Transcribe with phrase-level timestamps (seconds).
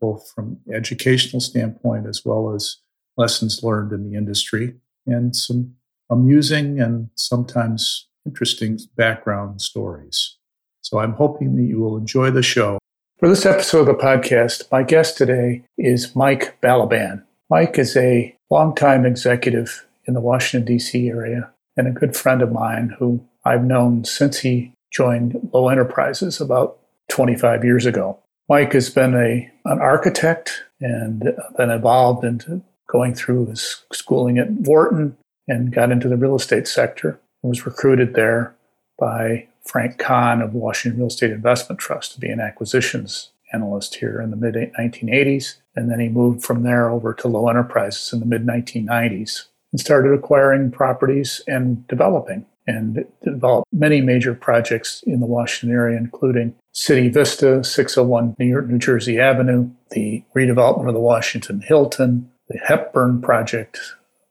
[0.00, 2.78] both from educational standpoint as well as
[3.16, 4.74] lessons learned in the industry,
[5.06, 5.74] and some
[6.10, 10.36] amusing and sometimes interesting background stories.
[10.82, 12.78] So I'm hoping that you will enjoy the show.
[13.18, 17.24] For this episode of the podcast, my guest today is Mike Balaban.
[17.48, 21.08] Mike is a longtime executive in the Washington, D.C.
[21.08, 26.40] area and a good friend of mine who I've known since he joined Lowe Enterprises
[26.40, 28.18] about 25 years ago.
[28.48, 34.50] Mike has been a, an architect and been involved into going through his schooling at
[34.50, 35.16] Wharton
[35.48, 38.54] and got into the real estate sector and was recruited there
[38.98, 44.20] by Frank Kahn of Washington Real Estate Investment Trust to be an acquisitions analyst here
[44.20, 45.56] in the mid 1980s.
[45.74, 49.80] And then he moved from there over to Lowe Enterprises in the mid 1990s and
[49.80, 56.54] started acquiring properties and developing and developed many major projects in the Washington area, including
[56.72, 63.78] City Vista, 601 New, Jersey Avenue, the redevelopment of the Washington Hilton, the Hepburn Project,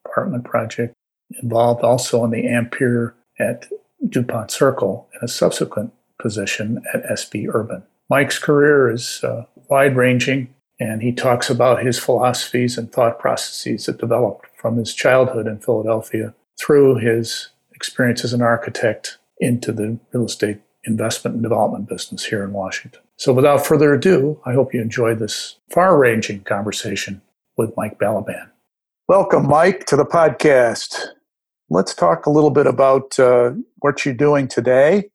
[0.05, 0.93] apartment project,
[1.41, 3.67] involved also in the Ampere at
[4.07, 7.83] DuPont Circle and a subsequent position at SB Urban.
[8.09, 13.85] Mike's career is uh, wide ranging, and he talks about his philosophies and thought processes
[13.85, 19.99] that developed from his childhood in Philadelphia through his experience as an architect into the
[20.13, 23.01] real estate investment and development business here in Washington.
[23.17, 27.21] So, without further ado, I hope you enjoyed this far ranging conversation
[27.57, 28.49] with Mike Balaban.
[29.07, 30.95] Welcome, Mike, to the podcast.
[31.69, 35.09] Let's talk a little bit about uh, what you're doing today,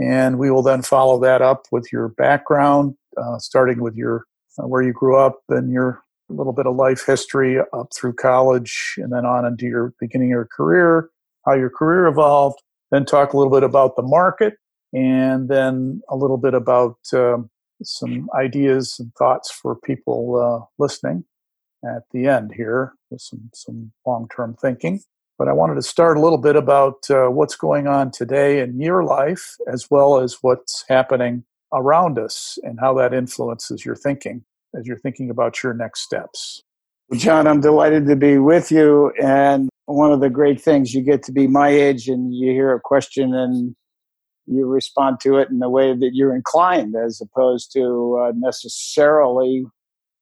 [0.00, 4.24] and we will then follow that up with your background, uh, starting with your
[4.58, 8.94] uh, where you grew up and your little bit of life history up through college,
[8.98, 11.10] and then on into your beginning of your career,
[11.46, 12.60] how your career evolved.
[12.90, 14.54] Then talk a little bit about the market,
[14.92, 17.50] and then a little bit about um,
[17.82, 21.24] some ideas and thoughts for people uh, listening
[21.84, 25.00] at the end here with some some long term thinking.
[25.38, 28.78] But I wanted to start a little bit about uh, what's going on today in
[28.78, 34.44] your life, as well as what's happening around us and how that influences your thinking
[34.78, 36.62] as you're thinking about your next steps.
[37.14, 39.12] John, I'm delighted to be with you.
[39.20, 42.74] And one of the great things, you get to be my age and you hear
[42.74, 43.74] a question and
[44.46, 49.64] you respond to it in the way that you're inclined, as opposed to uh, necessarily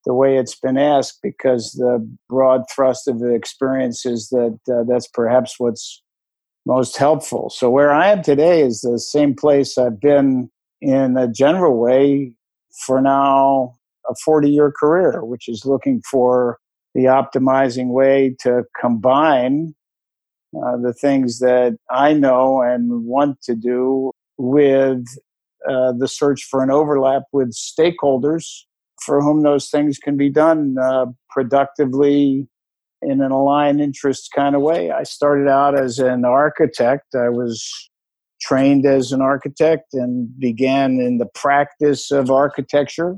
[0.05, 4.85] the way it's been asked because the broad thrust of the experience is that uh,
[4.89, 6.03] that's perhaps what's
[6.67, 7.51] most helpful.
[7.51, 12.33] So, where I am today is the same place I've been in a general way
[12.87, 13.75] for now
[14.09, 16.59] a 40 year career, which is looking for
[16.95, 19.75] the optimizing way to combine
[20.57, 25.05] uh, the things that I know and want to do with
[25.69, 28.45] uh, the search for an overlap with stakeholders
[29.05, 32.49] for whom those things can be done uh, productively
[33.03, 34.91] in an aligned interest kind of way.
[34.91, 37.15] I started out as an architect.
[37.15, 37.91] I was
[38.41, 43.17] trained as an architect and began in the practice of architecture.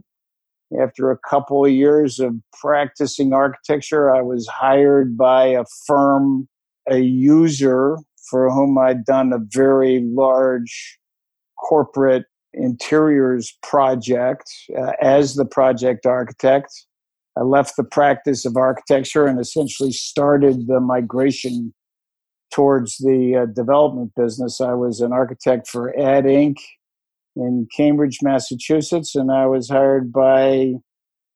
[0.78, 6.48] After a couple of years of practicing architecture, I was hired by a firm,
[6.88, 7.98] a user
[8.30, 10.98] for whom I'd done a very large
[11.58, 14.44] corporate interiors project
[14.78, 16.70] uh, as the project architect.
[17.36, 21.72] I left the practice of architecture and essentially started the migration
[22.52, 24.60] towards the uh, development business.
[24.60, 26.56] I was an architect for ADD Inc.
[27.36, 30.74] in Cambridge, Massachusetts, and I was hired by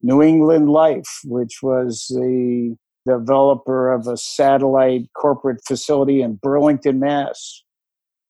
[0.02, 2.76] New England Life, which was the
[3.06, 7.62] developer of a satellite corporate facility in Burlington, Mass.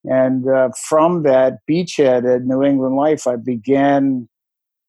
[0.04, 4.28] And uh, from that beachhead at New England Life, I began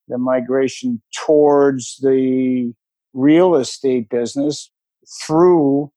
[0.08, 2.74] the migration towards the
[3.14, 4.70] real estate business
[5.26, 5.92] through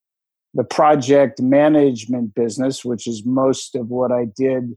[0.54, 4.74] the project management business, which is most of what I did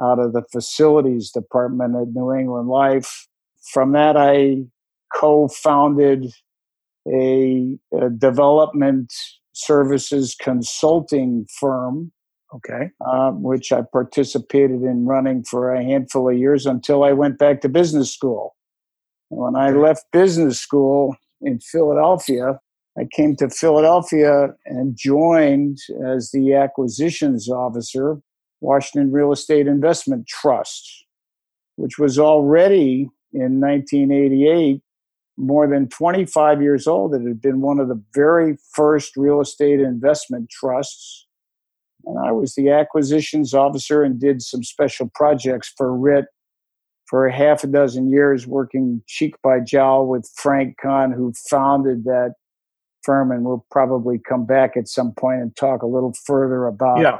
[0.00, 3.28] out of the facilities department at New England Life.
[3.72, 4.64] From that, I
[5.14, 6.32] co founded
[7.06, 9.12] a, a development
[9.52, 12.12] services consulting firm
[12.54, 12.90] Okay.
[13.10, 17.62] Um, which I participated in running for a handful of years until I went back
[17.62, 18.54] to business school.
[19.30, 22.60] When I left business school, in Philadelphia.
[22.98, 28.20] I came to Philadelphia and joined as the acquisitions officer,
[28.62, 31.04] Washington Real Estate Investment Trust,
[31.76, 34.80] which was already in 1988
[35.36, 37.14] more than 25 years old.
[37.14, 41.26] It had been one of the very first real estate investment trusts.
[42.04, 46.26] And I was the acquisitions officer and did some special projects for WRIT
[47.06, 52.04] for a half a dozen years, working cheek by jowl with Frank Kahn, who founded
[52.04, 52.34] that
[53.02, 53.30] firm.
[53.30, 57.18] And we'll probably come back at some point and talk a little further about yeah.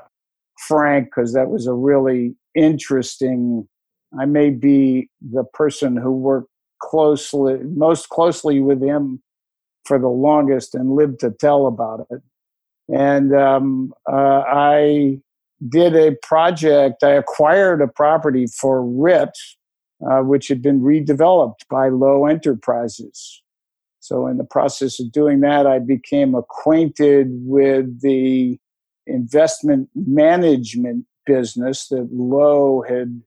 [0.67, 3.69] Frank, because that was a really interesting.
[4.19, 6.51] I may be the person who worked
[6.81, 9.23] closely, most closely with him
[9.85, 12.21] for the longest and lived to tell about it.
[12.89, 15.21] And um, uh, I
[15.69, 19.37] did a project, I acquired a property for WRIT,
[20.09, 23.43] uh, which had been redeveloped by Lowe Enterprises.
[24.01, 28.59] So, in the process of doing that, I became acquainted with the
[29.07, 33.23] investment management business that Lowe had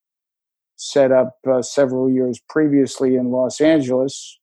[0.75, 4.39] set up uh, several years previously in Los Angeles.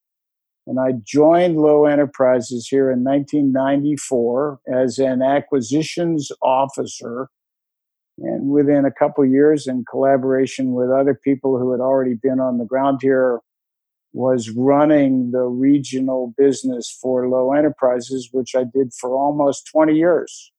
[0.65, 7.29] And I joined Lowe Enterprises here in 1994 as an acquisitions officer.
[8.19, 12.59] And within a couple years, in collaboration with other people who had already been on
[12.59, 13.39] the ground here,
[14.13, 20.52] was running the regional business for Lowe Enterprises, which I did for almost 20 years.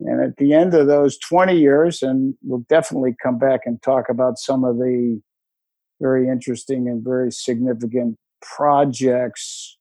[0.00, 4.08] And at the end of those 20 years, and we'll definitely come back and talk
[4.08, 5.20] about some of the
[6.00, 9.78] very interesting and very significant projects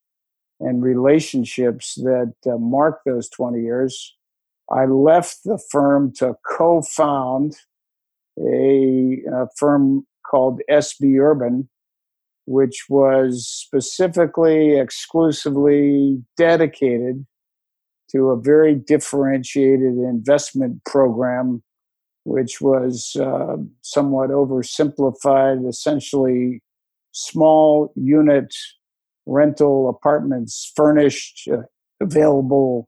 [0.60, 4.16] and relationships that uh, mark those 20 years,
[4.72, 7.58] I left the firm to co found
[8.40, 11.70] a, a, firm called SB Urban,
[12.46, 17.26] which was specifically, exclusively dedicated
[18.16, 21.64] to a very differentiated investment program,
[22.24, 26.62] which was uh, somewhat oversimplified, essentially
[27.12, 28.54] small unit
[29.26, 31.58] rental apartments furnished, uh,
[32.02, 32.88] available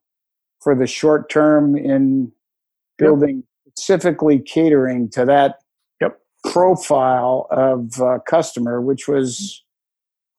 [0.61, 2.31] for the short term in
[2.97, 3.73] building yep.
[3.75, 5.57] specifically catering to that
[6.01, 6.19] yep.
[6.51, 9.63] profile of uh, customer, which was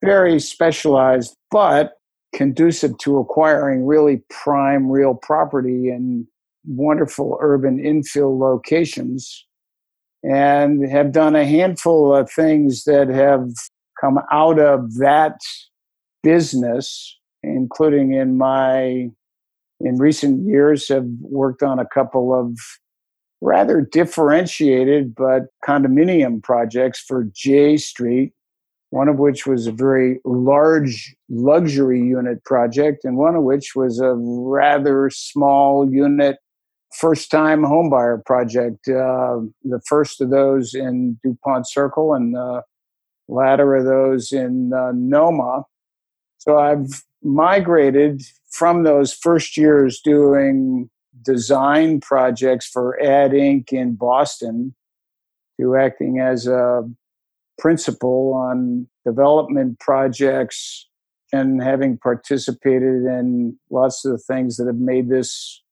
[0.04, 1.94] very specialized, but
[2.36, 6.28] conducive to acquiring really prime real property in
[6.66, 9.46] wonderful urban infill locations
[10.22, 13.48] and have done a handful of things that have
[13.98, 15.40] come out of that
[16.22, 19.08] business including in my
[19.80, 22.58] in recent years have worked on a couple of
[23.40, 28.32] rather differentiated but condominium projects for J Street
[28.96, 34.00] one of which was a very large luxury unit project, and one of which was
[34.00, 36.38] a rather small unit
[36.98, 38.88] first time homebuyer project.
[38.88, 42.62] Uh, the first of those in DuPont Circle, and the
[43.28, 45.64] latter of those in uh, Noma.
[46.38, 50.88] So I've migrated from those first years doing
[51.22, 53.72] design projects for ADD Inc.
[53.74, 54.74] in Boston
[55.60, 56.88] to acting as a
[57.58, 60.88] principal on development projects
[61.32, 65.62] and having participated in lots of the things that have made this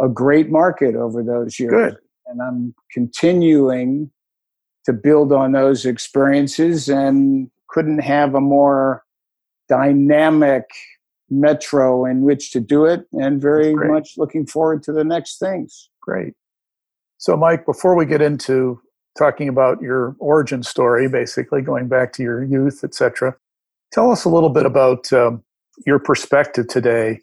[0.00, 1.70] a great market over those years.
[1.70, 1.96] Good.
[2.26, 4.10] And I'm continuing
[4.84, 9.04] to build on those experiences and couldn't have a more
[9.68, 10.64] dynamic
[11.28, 15.90] metro in which to do it and very much looking forward to the next things.
[16.00, 16.34] Great.
[17.18, 18.80] So Mike, before we get into
[19.16, 23.36] talking about your origin story, basically going back to your youth, etc.
[23.92, 25.42] Tell us a little bit about um,
[25.86, 27.20] your perspective today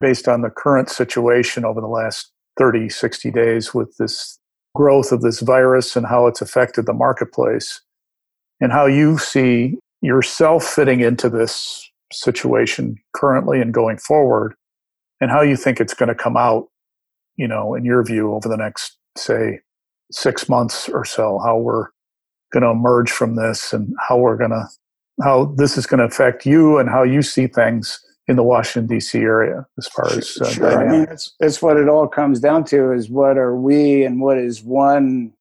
[0.00, 4.38] based on the current situation over the last 30, 60 days with this
[4.74, 7.80] growth of this virus and how it's affected the marketplace,
[8.60, 14.54] and how you see yourself fitting into this situation currently and going forward,
[15.20, 16.68] and how you think it's going to come out,
[17.36, 19.60] you know, in your view over the next, say,
[20.10, 21.88] six months or so, how we're
[22.52, 24.66] going to emerge from this and how we're going to,
[25.22, 28.86] how this is going to affect you and how you see things in the Washington
[28.86, 29.18] D.C.
[29.18, 30.80] area as far as uh, sure.
[30.80, 34.20] I mean, that's, that's what it all comes down to is what are we and
[34.20, 35.32] what is one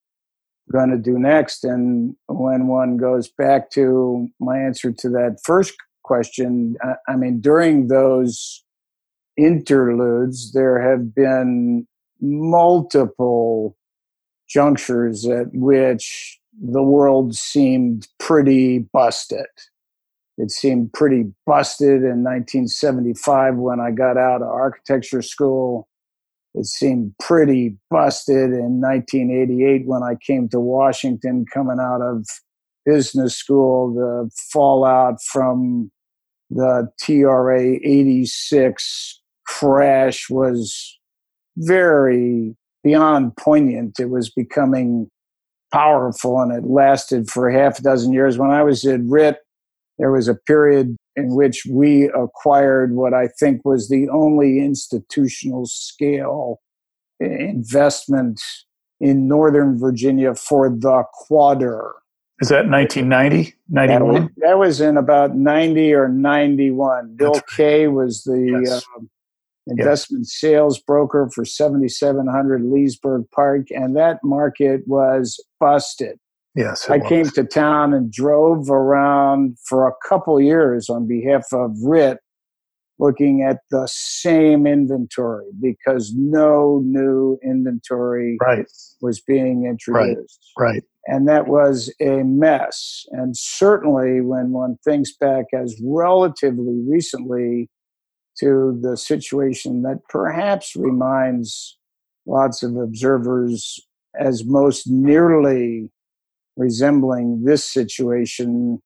[0.72, 1.64] going to do next?
[1.64, 7.40] And when one goes back to my answer to that first question, I, I mean,
[7.40, 8.64] during those
[9.38, 11.88] interludes, there have been
[12.22, 13.78] multiple
[14.54, 19.48] junctures at which the world seemed pretty busted.
[20.38, 25.88] It seemed pretty busted in 1975 when I got out of architecture school.
[26.56, 32.28] It seemed pretty busted in 1988 when I came to Washington coming out of
[32.86, 33.94] business school.
[33.94, 35.92] The fallout from
[36.50, 41.00] the TRA 86 crash was
[41.58, 44.00] very beyond poignant.
[44.00, 45.10] It was becoming
[45.72, 48.38] powerful and it lasted for half a dozen years.
[48.38, 49.38] When I was at WRIT,
[49.98, 55.66] there was a period in which we acquired what I think was the only institutional
[55.66, 56.60] scale
[57.20, 58.42] investment
[59.00, 61.94] in Northern Virginia for the quarter.
[62.42, 64.14] Is that 1990, 91?
[64.14, 67.16] That was, that was in about 90 or 91.
[67.16, 67.44] Bill right.
[67.56, 68.84] Kay was the yes.
[68.98, 69.02] uh,
[69.68, 76.18] investment sales broker for 7700 Leesburg Pike, and that market was busted.
[76.56, 77.10] Yes, I was.
[77.10, 82.20] came to town and drove around for a couple years on behalf of WRIT,
[83.00, 88.68] looking at the same inventory because no new inventory right.
[89.02, 90.40] was being introduced.
[90.58, 90.74] Right.
[90.74, 90.84] right.
[91.08, 93.06] And that was a mess.
[93.12, 97.70] And certainly, when one thinks back as relatively recently
[98.40, 101.78] to the situation that perhaps reminds
[102.26, 103.80] lots of observers
[104.20, 105.90] as most nearly
[106.56, 108.82] resembling this situation.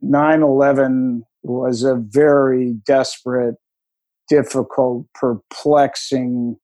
[0.00, 3.56] 9 11 was a very desperate,
[4.28, 6.56] difficult, perplexing,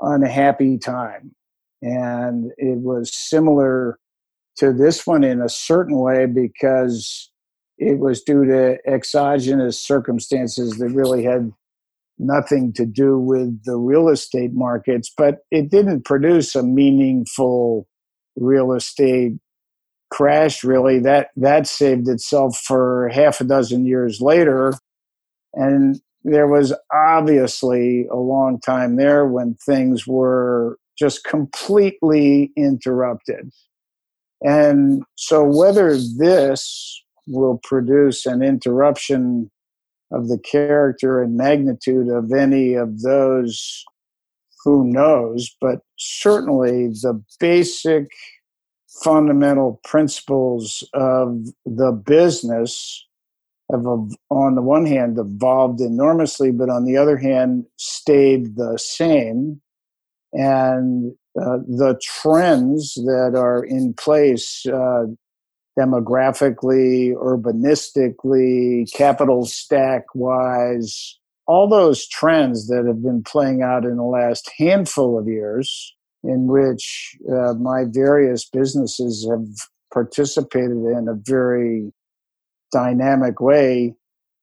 [0.00, 1.34] unhappy time.
[1.82, 3.98] And it was similar
[4.56, 7.30] to this one in a certain way because
[7.78, 11.52] it was due to exogenous circumstances that really had
[12.18, 17.86] nothing to do with the real estate markets, but it didn't produce a meaningful
[18.36, 19.32] real estate
[20.10, 20.98] crash really.
[20.98, 24.74] That that saved itself for half a dozen years later.
[25.54, 33.50] And there was obviously a long time there when things were just completely interrupted.
[34.42, 39.50] And so whether this will produce an interruption
[40.12, 43.84] of the character and magnitude of any of those
[44.64, 45.54] who knows?
[45.60, 48.10] But certainly the basic
[49.02, 53.06] fundamental principles of the business
[53.70, 59.60] have on the one hand evolved enormously but on the other hand stayed the same.
[60.34, 65.04] And uh, the trends that are in place uh,
[65.78, 74.02] demographically, urbanistically, capital stack wise, all those trends that have been playing out in the
[74.02, 79.46] last handful of years, in which uh, my various businesses have
[79.92, 81.92] participated in a very
[82.70, 83.94] dynamic way,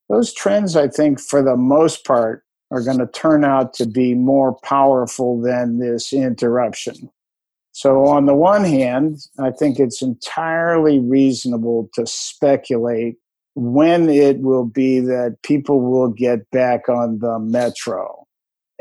[0.09, 4.13] those trends, I think, for the most part, are going to turn out to be
[4.13, 7.09] more powerful than this interruption.
[7.79, 13.15] So, on the one hand, I think it's entirely reasonable to speculate
[13.55, 18.27] when it will be that people will get back on the metro.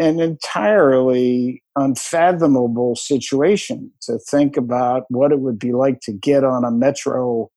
[0.01, 6.65] An entirely unfathomable situation to think about what it would be like to get on
[6.65, 7.51] a metro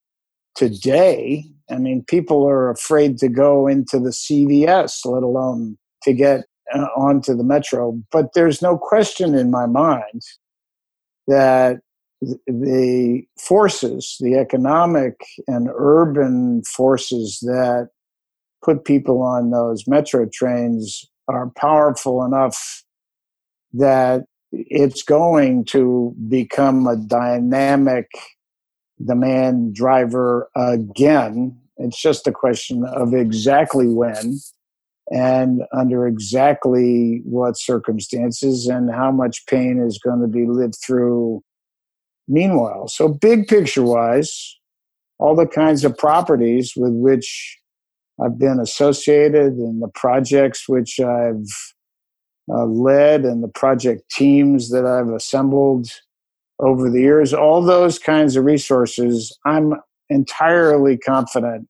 [0.53, 1.43] today.
[1.71, 6.86] I mean, people are afraid to go into the CVS, let alone to get uh,
[6.95, 8.00] onto the metro.
[8.12, 10.21] But there's no question in my mind
[11.31, 11.79] that
[12.45, 15.15] the forces, the economic
[15.47, 17.89] and urban forces that
[18.63, 22.83] put people on those metro trains are powerful enough
[23.73, 28.09] that it's going to become a dynamic
[29.03, 31.57] demand driver again.
[31.77, 34.39] It's just a question of exactly when
[35.12, 41.41] and under exactly what circumstances and how much pain is going to be lived through
[42.27, 42.88] meanwhile.
[42.88, 44.58] So, big picture wise,
[45.20, 47.58] all the kinds of properties with which
[48.24, 51.46] I've been associated and the projects which I've
[52.50, 55.89] uh, led and the project teams that I've assembled
[56.60, 59.74] over the years, all those kinds of resources, I'm
[60.10, 61.68] entirely confident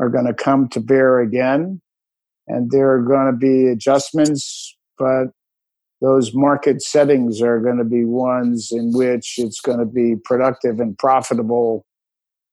[0.00, 1.80] are going to come to bear again
[2.50, 5.26] and there are going to be adjustments, but
[6.00, 10.80] those market settings are going to be ones in which it's going to be productive
[10.80, 11.84] and profitable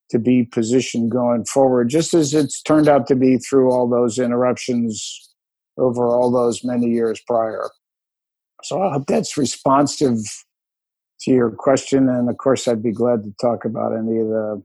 [0.10, 4.20] to be positioned going forward, just as it's turned out to be through all those
[4.20, 5.30] interruptions
[5.78, 7.70] over all those many years prior.
[8.64, 10.18] So I hope that's responsive
[11.22, 12.10] to your question.
[12.10, 14.64] And of course, I'd be glad to talk about any of the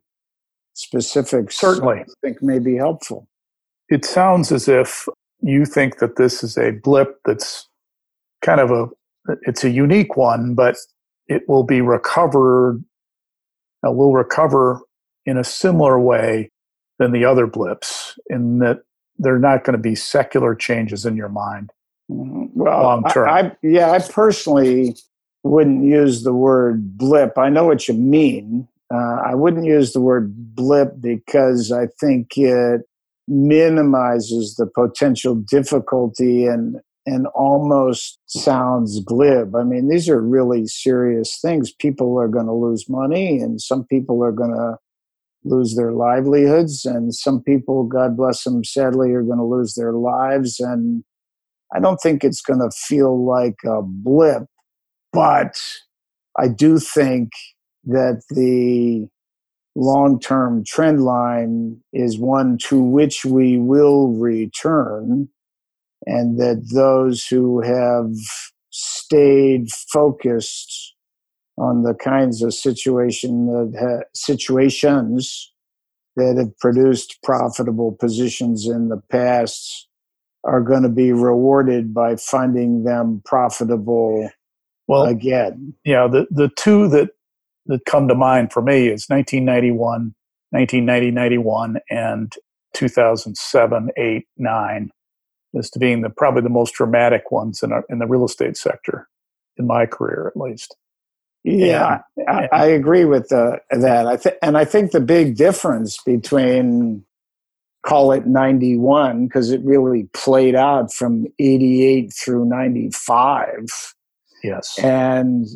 [0.74, 3.28] specifics certainly I think may be helpful.
[3.88, 5.06] it sounds as if
[5.42, 7.68] you think that this is a blip that's
[8.42, 8.86] kind of a
[9.42, 10.76] it's a unique one, but
[11.28, 12.82] it will be recovered.
[13.84, 14.80] Uh, will recover
[15.26, 16.50] in a similar way
[16.98, 18.82] than the other blips, in that
[19.18, 21.72] they're not going to be secular changes in your mind.
[22.10, 22.46] Mm-hmm.
[22.54, 23.28] Well, long term.
[23.28, 24.96] I, I, yeah, I personally
[25.42, 27.36] wouldn't use the word blip.
[27.38, 28.68] I know what you mean.
[28.92, 32.82] Uh, I wouldn't use the word blip because I think it
[33.28, 39.56] minimizes the potential difficulty and and almost sounds glib.
[39.56, 41.72] I mean, these are really serious things.
[41.72, 44.76] People are going to lose money, and some people are going to
[45.44, 49.92] lose their livelihoods, and some people, God bless them, sadly, are going to lose their
[49.92, 50.60] lives.
[50.60, 51.02] And
[51.74, 54.44] I don't think it's going to feel like a blip,
[55.12, 55.60] but
[56.38, 57.30] I do think
[57.84, 59.08] that the
[59.74, 65.28] long term trend line is one to which we will return,
[66.06, 68.12] and that those who have
[68.70, 70.94] stayed focused
[71.58, 75.52] on the kinds of situation that ha- situations
[76.16, 79.88] that have produced profitable positions in the past
[80.44, 84.28] are going to be rewarded by finding them profitable
[84.88, 85.74] well again.
[85.84, 87.10] yeah the the two that
[87.66, 90.14] that come to mind for me is 1991,
[90.50, 92.34] 1990, 91, and
[92.74, 94.90] 2007, 8, 9
[95.58, 98.56] as to being the probably the most dramatic ones in, our, in the real estate
[98.56, 99.08] sector
[99.58, 100.76] in my career at least.
[101.44, 104.06] Yeah, and, I, I, agree with the, that.
[104.06, 107.04] I th- and I think the big difference between
[107.82, 113.66] call it 91 because it really played out from 88 through 95
[114.44, 115.48] yes and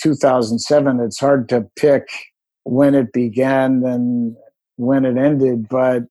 [0.00, 1.00] 2007.
[1.00, 2.08] It's hard to pick
[2.64, 4.36] when it began and
[4.76, 6.04] when it ended, but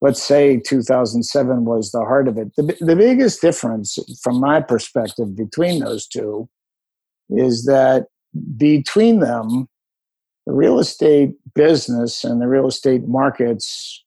[0.00, 2.54] let's say 2007 was the heart of it.
[2.56, 6.48] The, the biggest difference, from my perspective, between those two
[7.28, 8.06] is that
[8.56, 9.68] between them,
[10.46, 14.02] the real estate business and the real estate markets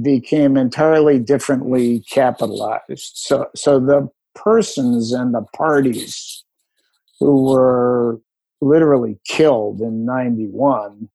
[0.00, 3.12] became entirely differently capitalized.
[3.14, 6.44] So, so the persons and the parties
[7.18, 8.20] who were
[8.60, 11.08] literally killed in 91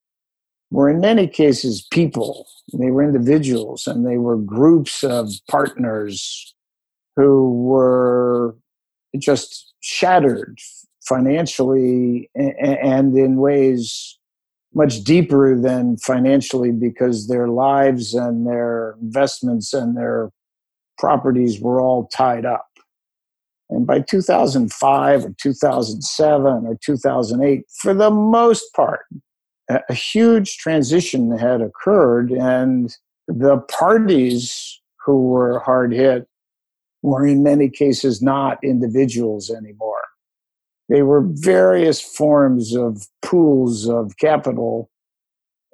[0.71, 2.47] were in many cases people.
[2.73, 6.55] They were individuals and they were groups of partners
[7.15, 8.55] who were
[9.19, 10.57] just shattered
[11.03, 14.17] financially and in ways
[14.73, 20.31] much deeper than financially because their lives and their investments and their
[20.97, 22.65] properties were all tied up.
[23.73, 29.05] And by 2005 or 2007 or 2008, for the most part,
[29.67, 32.95] a huge transition had occurred, and
[33.27, 36.27] the parties who were hard hit
[37.01, 40.03] were in many cases not individuals anymore.
[40.89, 44.91] They were various forms of pools of capital.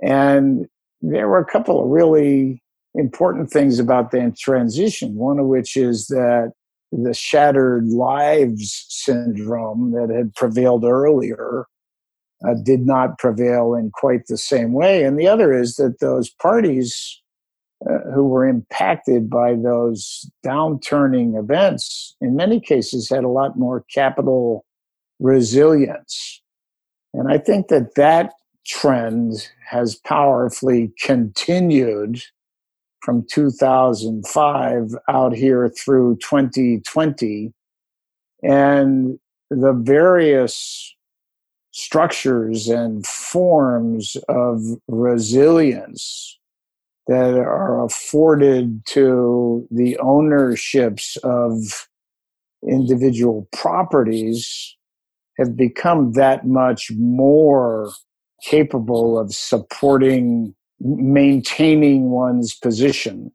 [0.02, 0.68] And
[1.02, 2.64] there were a couple of really
[2.96, 6.54] important things about that transition, one of which is that
[6.92, 11.66] the shattered lives syndrome that had prevailed earlier
[12.48, 15.04] uh, did not prevail in quite the same way.
[15.04, 17.22] And the other is that those parties
[17.90, 23.86] uh, who were impacted by those downturning events, in many cases, had a lot more
[23.94, 24.66] capital
[25.20, 26.42] resilience.
[27.14, 28.34] And I think that that
[28.66, 32.22] trend has powerfully continued
[33.02, 37.54] from 2005 out here through 2020.
[38.44, 40.96] And the various
[41.72, 46.40] structures and forms of resilience
[47.08, 51.88] that are afforded to the ownerships of
[52.68, 54.76] individual properties
[55.38, 57.92] have become that much more
[58.44, 63.32] capable of supporting maintaining one's position.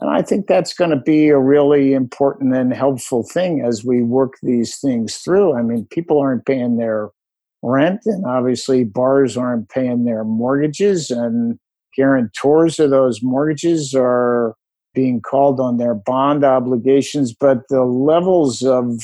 [0.00, 4.02] And I think that's going to be a really important and helpful thing as we
[4.02, 5.54] work these things through.
[5.54, 7.10] I mean, people aren't paying their
[7.62, 11.58] rent, and obviously, bars aren't paying their mortgages, and
[11.96, 14.54] guarantors of those mortgages are
[14.94, 17.32] being called on their bond obligations.
[17.32, 18.98] But the levels of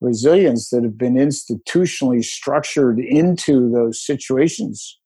[0.00, 4.98] resilience that have been institutionally structured into those situations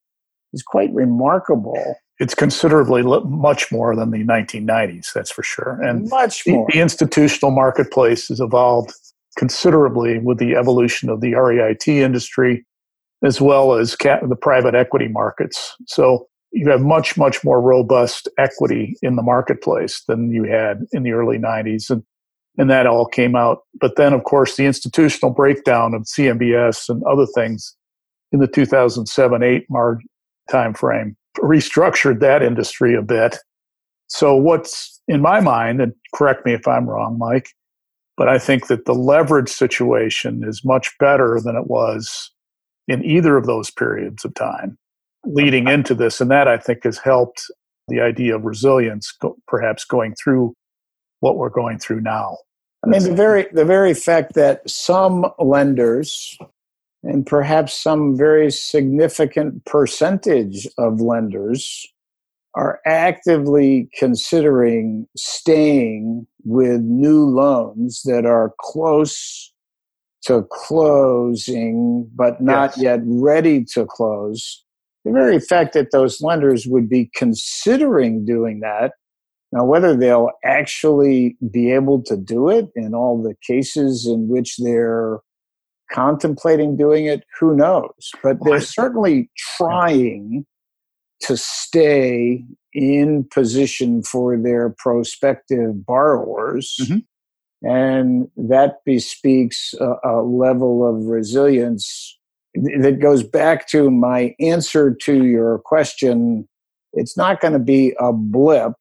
[0.55, 1.97] is quite remarkable.
[2.19, 5.81] It's considerably much more than the 1990s, that's for sure.
[5.83, 6.67] And much more.
[6.69, 8.95] The, the institutional marketplace has evolved
[9.37, 12.64] considerably with the evolution of the REIT industry
[13.25, 15.75] as well as ca- the private equity markets.
[15.87, 21.03] So you have much, much more robust equity in the marketplace than you had in
[21.03, 21.90] the early 90s.
[21.90, 22.03] And,
[22.59, 23.61] and that all came out.
[23.81, 27.75] But then, of course, the institutional breakdown of CMBS and other things
[28.31, 29.99] in the 2007 8 Mar
[30.50, 33.38] timeframe restructured that industry a bit.
[34.07, 37.48] So, what's in my mind, and correct me if I'm wrong, Mike,
[38.16, 42.30] but I think that the leverage situation is much better than it was
[42.87, 44.78] in either of those periods of time
[45.24, 46.20] leading into this.
[46.20, 47.42] And that I think has helped
[47.88, 50.54] the idea of resilience, go, perhaps going through
[51.20, 52.37] what we're going through now.
[52.85, 56.37] I mean, the very, the very fact that some lenders
[57.05, 61.87] and perhaps some very significant percentage of lenders
[62.55, 69.53] are actively considering staying with new loans that are close
[70.23, 72.83] to closing but not yes.
[72.83, 74.64] yet ready to close.
[75.05, 78.93] The very fact that those lenders would be considering doing that,
[79.53, 84.57] now whether they'll actually be able to do it in all the cases in which
[84.57, 85.19] they're
[85.92, 88.11] contemplating doing it, who knows?
[88.23, 90.47] But they're certainly trying
[91.23, 96.77] to stay in position for their prospective borrowers.
[96.83, 96.99] Mm-hmm.
[97.66, 102.18] And that bespeaks a, a, level of resilience
[102.55, 106.47] that goes back to my answer to your question.
[106.92, 108.75] It's not going to be a blip,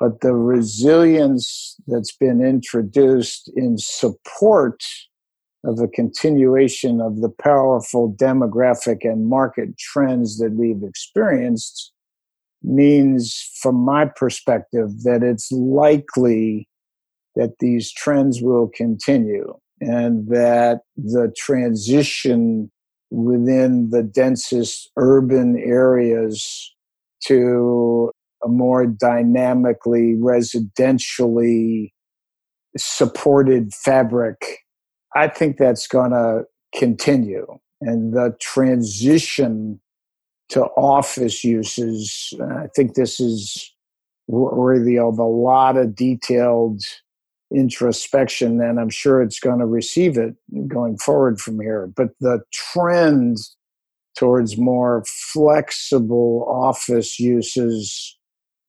[0.00, 4.82] but the resilience that's been introduced in support
[5.64, 11.92] of a continuation of the powerful demographic and market trends that we've experienced
[12.62, 16.68] means, from my perspective, that it's likely
[17.36, 22.70] that these trends will continue and that the transition
[23.10, 26.74] within the densest urban areas
[27.24, 28.10] to
[28.44, 31.92] a more dynamically residentially
[32.76, 34.61] supported fabric
[35.14, 36.44] I think that's going to
[36.74, 37.46] continue.
[37.80, 39.80] And the transition
[40.50, 43.72] to office uses, uh, I think this is
[44.28, 46.82] worthy of a lot of detailed
[47.54, 50.34] introspection, and I'm sure it's going to receive it
[50.68, 51.90] going forward from here.
[51.94, 53.38] But the trend
[54.16, 58.16] towards more flexible office uses,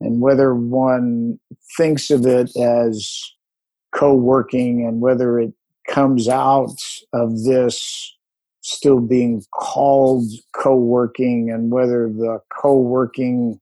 [0.01, 1.39] and whether one
[1.77, 3.21] thinks of it as
[3.93, 5.53] co working and whether it
[5.87, 6.79] comes out
[7.13, 8.15] of this
[8.61, 10.23] still being called
[10.55, 13.59] co-working and whether the co-working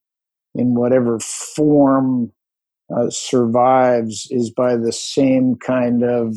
[0.53, 2.31] in whatever form
[2.95, 6.35] uh, survives is by the same kind of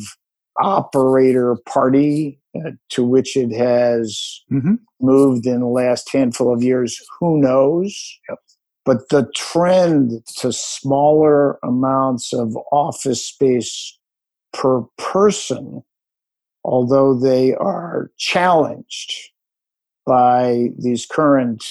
[0.59, 4.75] operator party uh, to which it has mm-hmm.
[5.01, 8.39] moved in the last handful of years who knows yep.
[8.85, 13.97] but the trend to smaller amounts of office space
[14.55, 15.83] per person,
[16.63, 19.31] although they are challenged
[20.05, 21.65] by these current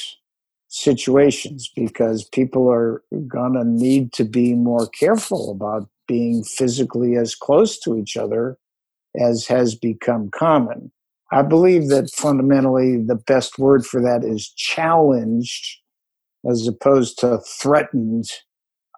[0.69, 7.35] situations because people are going to need to be more careful about being physically as
[7.35, 8.59] close to each other
[9.19, 10.91] as has become common.
[11.33, 15.79] I believe that fundamentally the best word for that is challenged
[16.49, 18.27] as opposed to threatened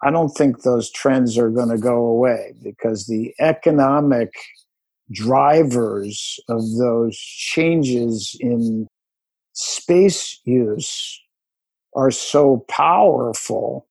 [0.07, 4.33] I don't think those trends are going to go away because the economic
[5.11, 8.87] drivers of those changes in
[9.53, 11.21] space use
[11.97, 13.89] are so powerful.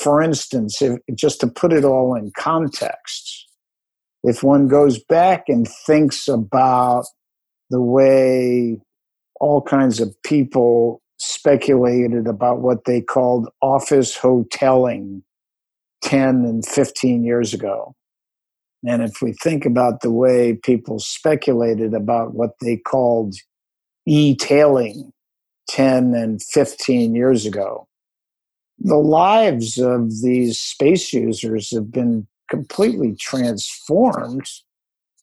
[0.00, 3.46] For instance, if, just to put it all in context,
[4.24, 7.04] if one goes back and thinks about
[7.70, 8.80] the way
[9.38, 15.22] all kinds of people speculated about what they called office hoteling
[16.02, 17.94] 10 and 15 years ago.
[18.86, 23.34] And if we think about the way people speculated about what they called
[24.06, 25.12] e tailing
[25.68, 27.88] 10 and 15 years ago,
[28.78, 34.46] the lives of these space users have been completely transformed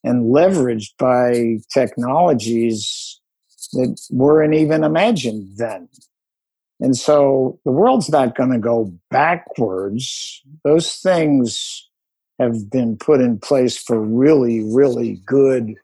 [0.02, 3.20] and leveraged by technologies
[3.72, 5.88] that weren't even imagined then.
[6.80, 10.42] And so the world's not going to go backwards.
[10.64, 11.88] Those things
[12.38, 15.74] have been put in place for really, really good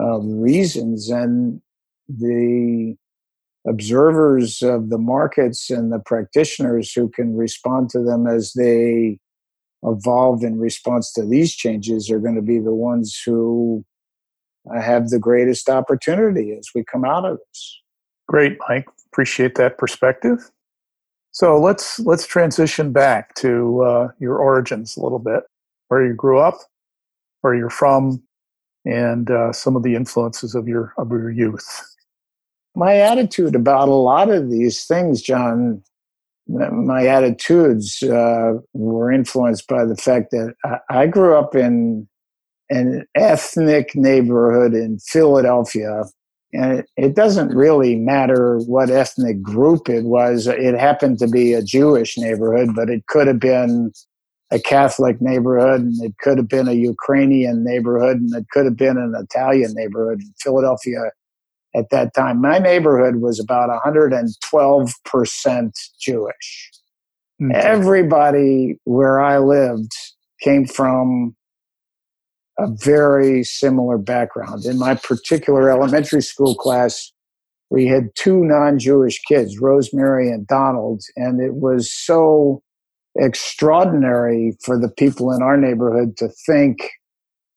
[0.00, 1.10] uh, reasons.
[1.10, 1.60] And
[2.08, 2.96] the
[3.68, 9.18] observers of the markets and the practitioners who can respond to them as they
[9.82, 13.84] evolve in response to these changes are going to be the ones who
[14.74, 17.80] have the greatest opportunity as we come out of this.
[18.28, 18.86] Great, Mike.
[19.16, 20.50] Appreciate that perspective.
[21.30, 25.44] So let's let's transition back to uh, your origins a little bit,
[25.88, 26.58] where you grew up,
[27.40, 28.22] where you're from,
[28.84, 31.82] and uh, some of the influences of your of your youth.
[32.74, 35.82] My attitude about a lot of these things, John,
[36.46, 42.06] my attitudes uh, were influenced by the fact that I, I grew up in
[42.68, 46.02] an ethnic neighborhood in Philadelphia
[46.52, 50.46] and it, it, doesn't really matter what ethnic group it was.
[50.46, 53.92] It happened to be a Jewish neighborhood, but it could have been
[54.50, 58.76] a Catholic neighborhood, and it could have been a Ukrainian neighborhood, and it could have
[58.76, 61.10] been an Italian neighborhood in Philadelphia
[61.74, 62.40] at that time.
[62.40, 66.70] My neighborhood was about 112% Jewish.
[67.42, 67.54] Okay.
[67.54, 69.92] Everybody where I lived
[70.40, 71.35] came from
[72.58, 74.64] a very similar background.
[74.64, 77.12] In my particular elementary school class,
[77.70, 82.62] we had two non Jewish kids, Rosemary and Donald, and it was so
[83.16, 86.90] extraordinary for the people in our neighborhood to think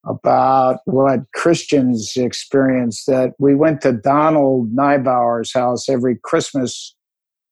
[0.06, 6.94] about what Christians experienced that we went to Donald Neibauer's house every Christmas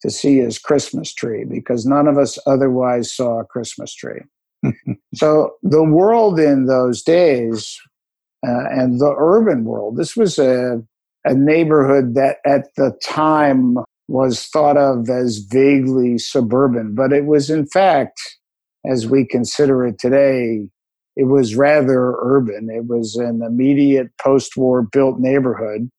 [0.00, 4.20] to see his Christmas tree because none of us otherwise saw a Christmas tree
[5.14, 7.79] so the world in those days
[8.47, 10.83] uh, and the urban world, this was a,
[11.25, 13.77] a neighborhood that at the time
[14.09, 18.18] was thought of as vaguely suburban, but it was in fact,
[18.87, 20.68] as we consider it today,
[21.16, 22.71] it was rather urban.
[22.71, 25.90] It was an immediate post war built neighborhood.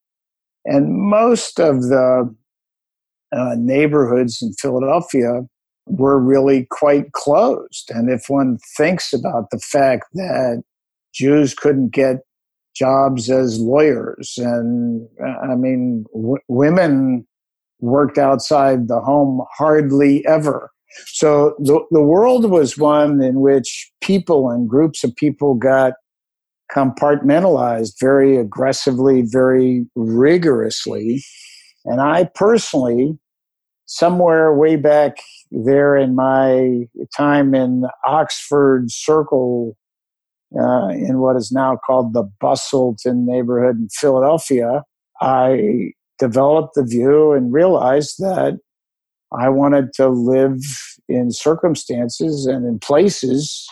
[0.66, 2.34] And most of the
[3.36, 5.42] uh, neighborhoods in Philadelphia
[5.90, 7.92] were really quite closed.
[7.94, 10.64] And if one thinks about the fact that
[11.14, 12.18] Jews couldn't get
[12.76, 15.08] jobs as lawyers, and
[15.44, 17.28] I mean, w- women
[17.80, 20.72] worked outside the home hardly ever.
[21.08, 25.94] So the, the world was one in which people and groups of people got
[26.72, 31.24] compartmentalized very aggressively, very rigorously.
[31.86, 33.18] And I personally,
[33.90, 35.18] somewhere way back
[35.50, 39.76] there in my time in Oxford Circle,
[40.56, 44.84] uh, in what is now called the Bustleton neighborhood in Philadelphia,
[45.22, 48.60] I developed the view and realized that
[49.36, 50.62] I wanted to live
[51.08, 53.68] in circumstances and in places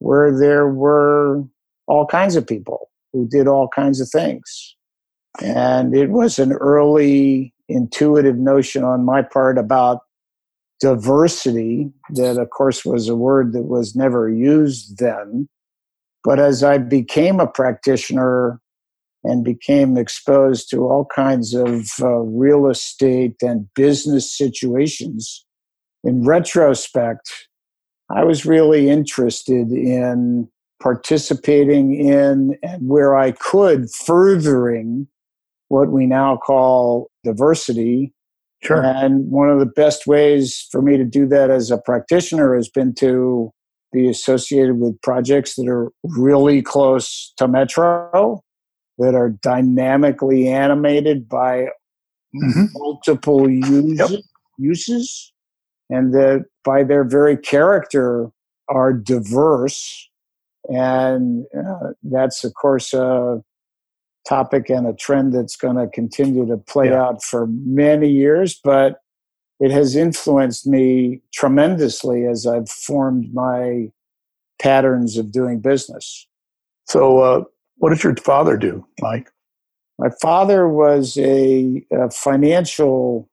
[0.00, 1.44] where there were
[1.86, 4.74] all kinds of people who did all kinds of things.
[5.40, 10.00] And it was an early intuitive notion on my part about
[10.80, 15.48] diversity that of course was a word that was never used then.
[16.22, 18.60] But as i became a practitioner
[19.24, 25.44] and became exposed to all kinds of uh, real estate and business situations
[26.04, 27.48] in retrospect
[28.10, 30.48] i was really interested in
[30.82, 35.08] participating in and where i could furthering
[35.68, 38.12] what we now call diversity
[38.62, 38.82] Sure.
[38.82, 42.68] And one of the best ways for me to do that as a practitioner has
[42.68, 43.52] been to
[43.92, 48.42] be associated with projects that are really close to Metro,
[48.98, 51.66] that are dynamically animated by
[52.34, 52.64] mm-hmm.
[52.74, 54.20] multiple use, yep.
[54.58, 55.32] uses,
[55.88, 58.30] and that by their very character
[58.68, 60.08] are diverse.
[60.64, 63.40] And uh, that's, of course, a
[64.28, 67.02] topic and a trend that's going to continue to play yeah.
[67.02, 69.00] out for many years, but
[69.60, 73.90] it has influenced me tremendously as I've formed my
[74.60, 76.26] patterns of doing business.
[76.84, 77.44] So, uh,
[77.78, 79.30] what did your father do, Mike?
[79.98, 83.30] My father was a, a financial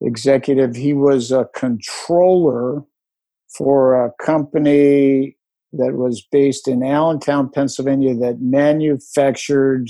[0.00, 0.76] executive.
[0.76, 2.84] He was a controller
[3.56, 5.36] for a company
[5.72, 9.88] that was based in Allentown, Pennsylvania, that manufactured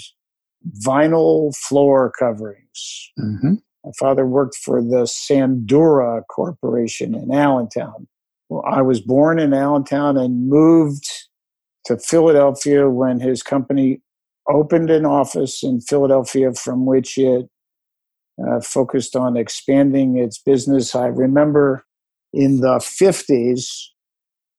[0.85, 3.13] vinyl floor coverings.
[3.19, 3.55] Mm-hmm.
[3.85, 8.07] My father worked for the Sandura Corporation in Allentown.
[8.49, 11.07] Well, I was born in Allentown and moved
[11.87, 14.01] to Philadelphia when his company
[14.49, 17.49] opened an office in Philadelphia from which it
[18.47, 20.95] uh, focused on expanding its business.
[20.95, 21.85] I remember
[22.33, 23.67] in the 50s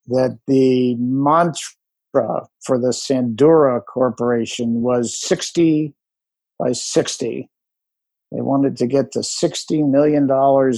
[0.08, 1.72] that the mantra
[2.12, 5.94] for the Sandura Corporation was 60
[6.58, 7.50] by 60.
[8.32, 10.30] They wanted to get to $60 million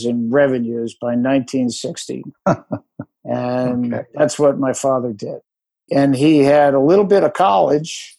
[0.06, 2.24] in revenues by 1960.
[3.26, 4.04] and okay.
[4.14, 5.40] that's what my father did.
[5.92, 8.16] And he had a little bit of college.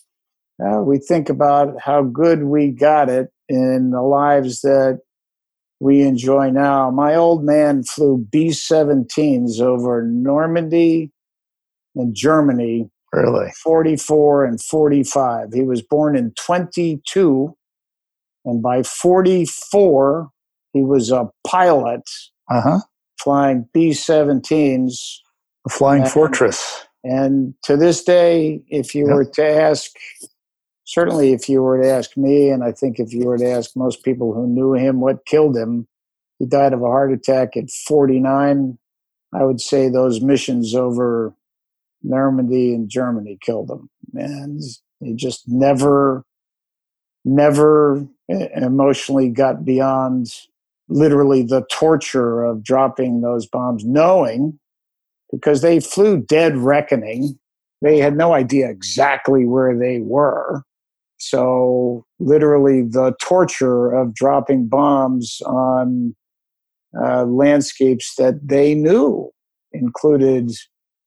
[0.63, 5.01] Uh, we think about how good we got it in the lives that
[5.81, 6.91] we enjoy now.
[6.91, 11.11] My old man flew B 17s over Normandy
[11.97, 12.91] and Germany.
[13.13, 13.51] Really?
[13.63, 15.53] 44 and 45.
[15.53, 17.55] He was born in 22,
[18.45, 20.31] and by 44,
[20.73, 22.09] he was a pilot
[22.51, 22.81] uh-huh.
[23.23, 25.19] flying B 17s.
[25.67, 26.87] A flying and, fortress.
[27.05, 29.15] And to this day, if you yep.
[29.15, 29.91] were to ask
[30.93, 33.71] certainly if you were to ask me, and I think if you were to ask
[33.77, 35.87] most people who knew him what killed him,
[36.39, 38.79] he died of a heart attack at 49.
[39.35, 41.35] I would say those missions over
[42.03, 43.89] Normandy and Germany killed him.
[44.15, 44.61] And
[45.01, 46.25] he just never,
[47.25, 50.29] never emotionally got beyond
[50.89, 54.59] literally the torture of dropping those bombs, knowing
[55.31, 57.39] because they flew dead reckoning.
[57.81, 60.63] They had no idea exactly where they were.
[61.17, 66.15] So, literally, the torture of dropping bombs on
[67.01, 69.31] uh, landscapes that they knew
[69.73, 70.51] included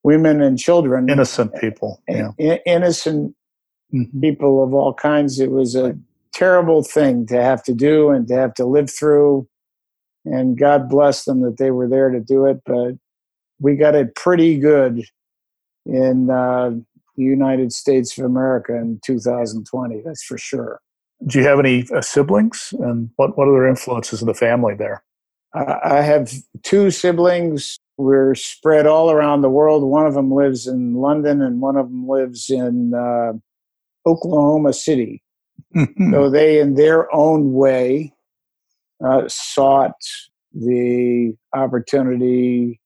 [0.05, 2.29] women and children, innocent people, yeah.
[2.67, 3.35] innocent
[3.91, 4.19] mm-hmm.
[4.19, 5.39] people of all kinds.
[5.39, 5.97] It was a
[6.31, 9.47] terrible thing to have to do and to have to live through.
[10.23, 12.61] And God bless them that they were there to do it.
[12.67, 12.99] But
[13.59, 15.05] we got it pretty good
[15.87, 16.69] in uh,
[17.15, 20.03] the United States of America in 2020.
[20.05, 20.81] That's for sure.
[21.25, 24.75] Do you have any uh, siblings, and what what are their influences in the family
[24.75, 25.01] there?
[25.55, 27.79] I have two siblings.
[27.97, 29.84] We're spread all around the world.
[29.84, 33.34] One of them lives in London, and one of them lives in uh,
[34.05, 35.23] Oklahoma City.
[36.12, 38.13] so they, in their own way,
[39.05, 39.95] uh, sought
[40.53, 42.79] the opportunity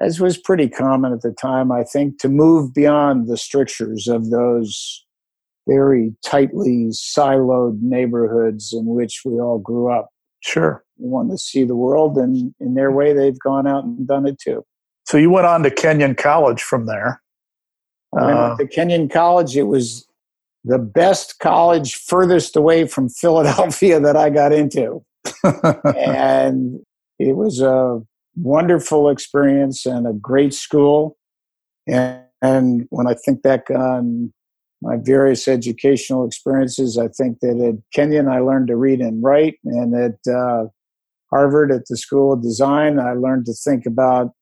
[0.00, 4.30] as was pretty common at the time, I think, to move beyond the strictures of
[4.30, 5.04] those
[5.68, 10.08] very tightly siloed neighborhoods in which we all grew up.
[10.40, 10.82] Sure.
[10.98, 14.38] Want to see the world, and in their way, they've gone out and done it
[14.38, 14.64] too.
[15.06, 17.20] So you went on to Kenyon College from there.
[18.16, 19.56] I went uh, to Kenyon College.
[19.56, 20.06] It was
[20.64, 25.04] the best college furthest away from Philadelphia that I got into.
[25.96, 26.80] and
[27.18, 28.00] it was a
[28.36, 31.16] wonderful experience and a great school.
[31.86, 34.32] And, and when I think back on
[34.82, 39.58] my various educational experiences, I think that at Kenyon I learned to read and write,
[39.64, 40.66] and at uh,
[41.32, 44.32] Harvard at the School of Design I learned to think about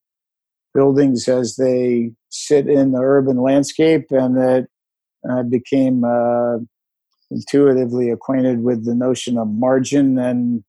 [0.74, 4.68] buildings as they sit in the urban landscape, and that
[5.31, 6.59] I became uh,
[7.31, 10.64] intuitively acquainted with the notion of margin and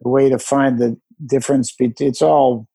[0.00, 1.74] the way to find the difference.
[1.78, 2.66] It's all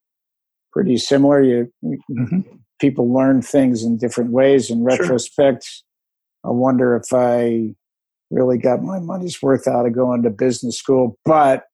[0.72, 1.42] pretty similar.
[1.42, 2.40] You mm-hmm.
[2.80, 4.70] people learn things in different ways.
[4.70, 6.50] In retrospect, sure.
[6.50, 7.74] I wonder if I
[8.30, 11.18] really got my money's worth out of going to business school.
[11.24, 11.64] But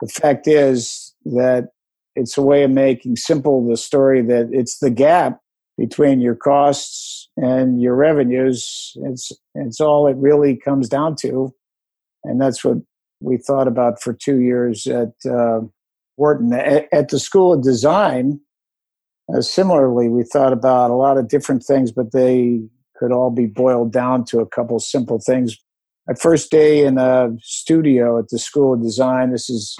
[0.00, 1.70] the fact is that
[2.14, 5.40] it's a way of making simple the story that it's the gap
[5.76, 8.96] between your costs and your revenues.
[9.04, 11.54] It's it's all it really comes down to,
[12.24, 12.78] and that's what
[13.20, 15.60] we thought about for two years at uh,
[16.16, 16.52] Wharton.
[16.52, 18.40] At, at, the School of Design,
[19.32, 22.60] uh, similarly, we thought about a lot of different things, but they
[22.96, 25.56] could all be boiled down to a couple simple things.
[26.08, 29.76] My first day in a studio at the School of Design, this is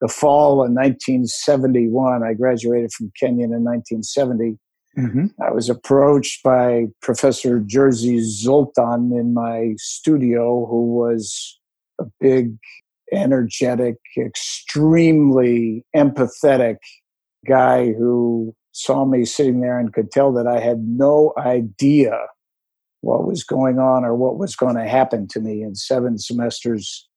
[0.00, 2.24] the fall of 1971.
[2.24, 4.58] I graduated from Kenyon in 1970.
[4.98, 5.26] Mm-hmm.
[5.40, 11.60] I was approached by Professor Jerzy Soltan in my studio, who was
[12.00, 12.56] a big
[13.12, 16.78] energetic, extremely empathetic
[17.46, 22.18] guy who saw me sitting there and could tell that I had no idea
[23.00, 27.08] what was going on or what was going to happen to me in seven semesters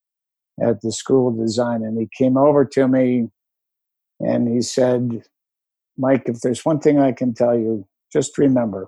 [0.62, 1.84] at the School of Design.
[1.84, 3.30] And he came over to me
[4.20, 5.24] and he said,
[5.98, 8.88] Mike, if there's one thing I can tell you, just remember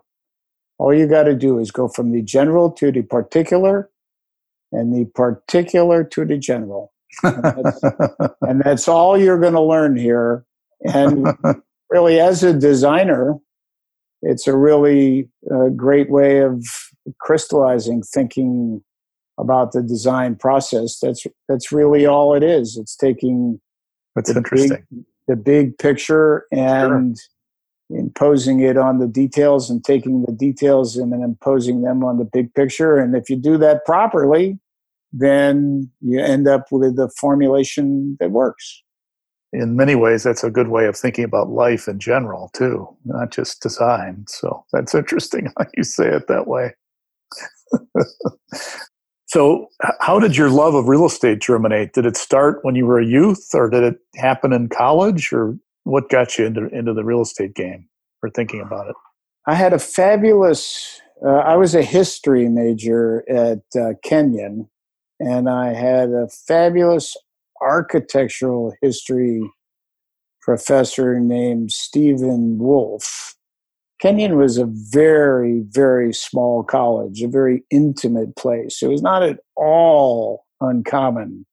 [0.78, 3.89] all you got to do is go from the general to the particular
[4.72, 7.82] and the particular to the general and, that's,
[8.41, 10.46] and that's all you're going to learn here.
[10.82, 11.28] And
[11.89, 13.38] really, as a designer,
[14.24, 16.65] it's a really uh, great way of
[17.19, 18.82] crystallizing thinking
[19.38, 20.99] about the design process.
[20.99, 22.78] That's that's really all it is.
[22.78, 23.59] It's taking
[24.15, 27.17] that's the interesting big, the big picture and
[27.89, 27.99] sure.
[27.99, 32.26] imposing it on the details and taking the details and then imposing them on the
[32.26, 32.97] big picture.
[32.97, 34.59] And if you do that properly,
[35.11, 38.84] then you end up with a formulation that works.
[39.54, 43.32] In many ways, that's a good way of thinking about life in general, too, not
[43.32, 44.26] just design.
[44.28, 46.74] So that's interesting how you say it that way.
[49.34, 51.93] So, how did your love of real estate germinate?
[51.93, 55.58] Did it start when you were a youth, or did it happen in college, or
[55.86, 57.89] what got you into into the real estate game
[58.22, 58.95] or thinking about it?
[59.47, 61.01] I had a fabulous.
[61.26, 64.70] Uh, I was a history major at uh, Kenyon,
[65.20, 67.18] and I had a fabulous
[67.64, 69.41] architectural history
[70.41, 73.36] professor named Stephen Wolf.
[73.99, 78.82] Kenyon was a very, very small college, a very intimate place.
[78.82, 81.45] It was not at all uncommon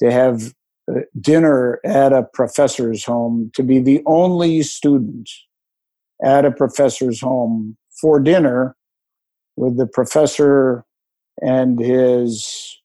[0.00, 0.52] to have
[0.90, 5.30] uh, dinner at a professor's home, to be the only student
[6.24, 8.74] at a professor's home for dinner
[9.56, 10.84] with the professor
[11.40, 12.79] and his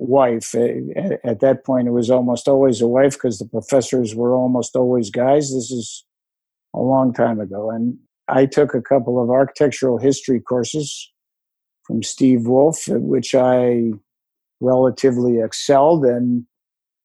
[0.00, 0.54] wife.
[0.54, 5.10] At that point, it was almost always a wife because the professors were almost always
[5.10, 5.52] guys.
[5.52, 6.04] This is
[6.74, 7.70] a long time ago.
[7.70, 11.12] And I took a couple of architectural history courses
[11.84, 13.92] from Steve Wolf, at which I
[14.60, 16.04] relatively excelled.
[16.04, 16.46] And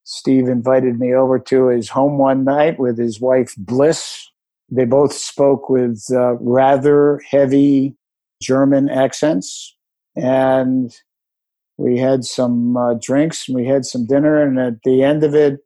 [0.05, 4.29] Steve invited me over to his home one night with his wife, Bliss.
[4.69, 7.95] They both spoke with uh, rather heavy
[8.41, 9.75] German accents.
[10.15, 10.95] And
[11.77, 14.41] we had some uh, drinks and we had some dinner.
[14.41, 15.59] And at the end of it,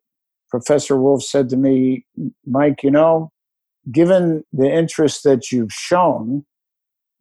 [0.49, 2.05] Professor Wolf said to me,
[2.45, 3.31] Mike, you know,
[3.91, 6.45] given the interest that you've shown,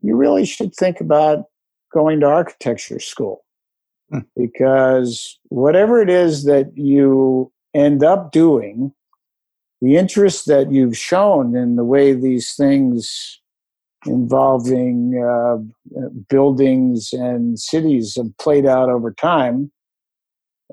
[0.00, 1.44] you really should think about
[1.92, 3.44] going to architecture school.
[4.10, 4.20] Hmm.
[4.36, 8.92] Because whatever it is that you end up doing,
[9.80, 13.37] the interest that you've shown in the way these things
[14.08, 15.58] involving uh,
[16.28, 19.70] buildings and cities have played out over time,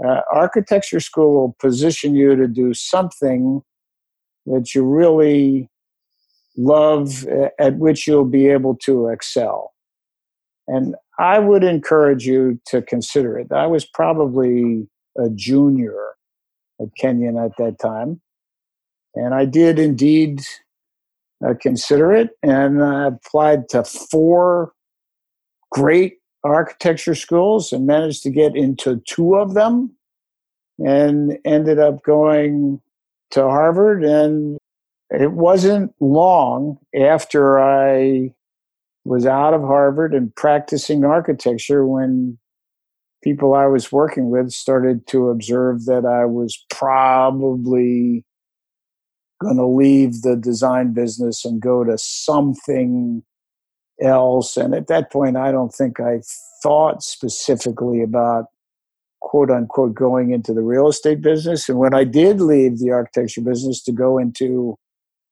[0.04, 3.62] uh, architecture school will position you to do something
[4.46, 5.70] that you really
[6.58, 7.26] love,
[7.60, 9.74] at which you'll be able to excel.
[10.68, 13.52] And I would encourage you to consider it.
[13.52, 16.16] I was probably a junior
[16.82, 18.22] at Kenyon at that time.
[19.16, 20.42] And I did indeed
[21.44, 24.74] uh, consider it and I applied to four
[25.72, 29.96] great architecture schools and managed to get into two of them
[30.80, 32.80] and ended up going
[33.32, 34.04] to Harvard.
[34.04, 34.58] And
[35.10, 38.34] it wasn't long after I
[39.06, 42.38] was out of Harvard and practicing architecture when
[43.24, 48.24] people I was working with started to observe that I was probably
[49.42, 53.24] going to leave the design business and go to something
[54.02, 54.58] else.
[54.58, 56.22] And at that point, I don't think I
[56.62, 58.46] thought specifically about
[59.22, 61.68] quote unquote going into the real estate business.
[61.68, 64.78] And when I did leave the architecture business to go into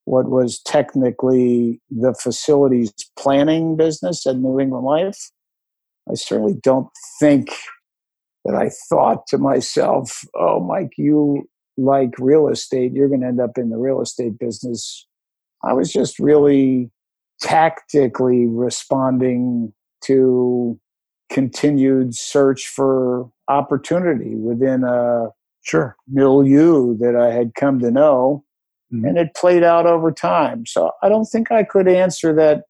[0.05, 5.31] what was technically the facilities planning business at New England Life,
[6.09, 6.89] I certainly don't
[7.19, 7.49] think
[8.45, 11.47] that I thought to myself, oh, Mike, you
[11.78, 15.07] like real estate, you're going to end up in the real estate business.
[15.63, 16.91] I was just really
[17.41, 19.74] tactically responding
[20.05, 20.80] to
[21.32, 25.30] continued search for opportunity within a
[25.63, 28.43] sure milieu that I had come to know.
[28.93, 29.05] Mm-hmm.
[29.05, 30.65] And it played out over time.
[30.65, 32.63] So I don't think I could answer that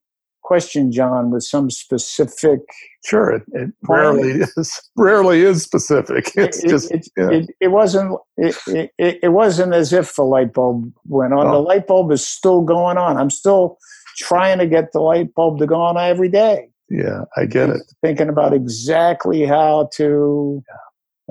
[0.44, 2.60] question, John, with some specific.
[3.06, 4.82] Sure, it, it rarely is.
[4.96, 6.32] Rarely is specific.
[6.36, 7.30] It's it, just it, yeah.
[7.32, 8.20] it, it, wasn't.
[8.38, 11.48] It, it, wasn't as if the light bulb went on.
[11.48, 11.52] Oh.
[11.52, 13.18] The light bulb is still going on.
[13.18, 13.78] I'm still
[14.18, 16.70] trying to get the light bulb to go on every day.
[16.89, 17.82] Yeah, I get it.
[18.02, 20.64] Thinking about exactly how to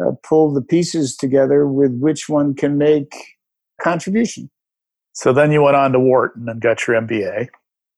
[0.02, 3.12] uh, pull the pieces together with which one can make
[3.80, 4.50] contribution.
[5.12, 7.48] So then you went on to Wharton and got your MBA.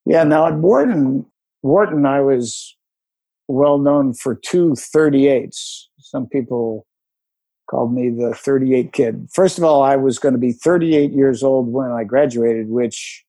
[0.07, 1.27] Yeah, now at Wharton,
[1.63, 2.77] Wharton, I was
[3.49, 5.85] well known for two 38s.
[5.99, 6.87] Some people
[7.71, 9.29] called me the 38 kid.
[9.33, 13.25] First of all, I was going to be 38 years old when I graduated, which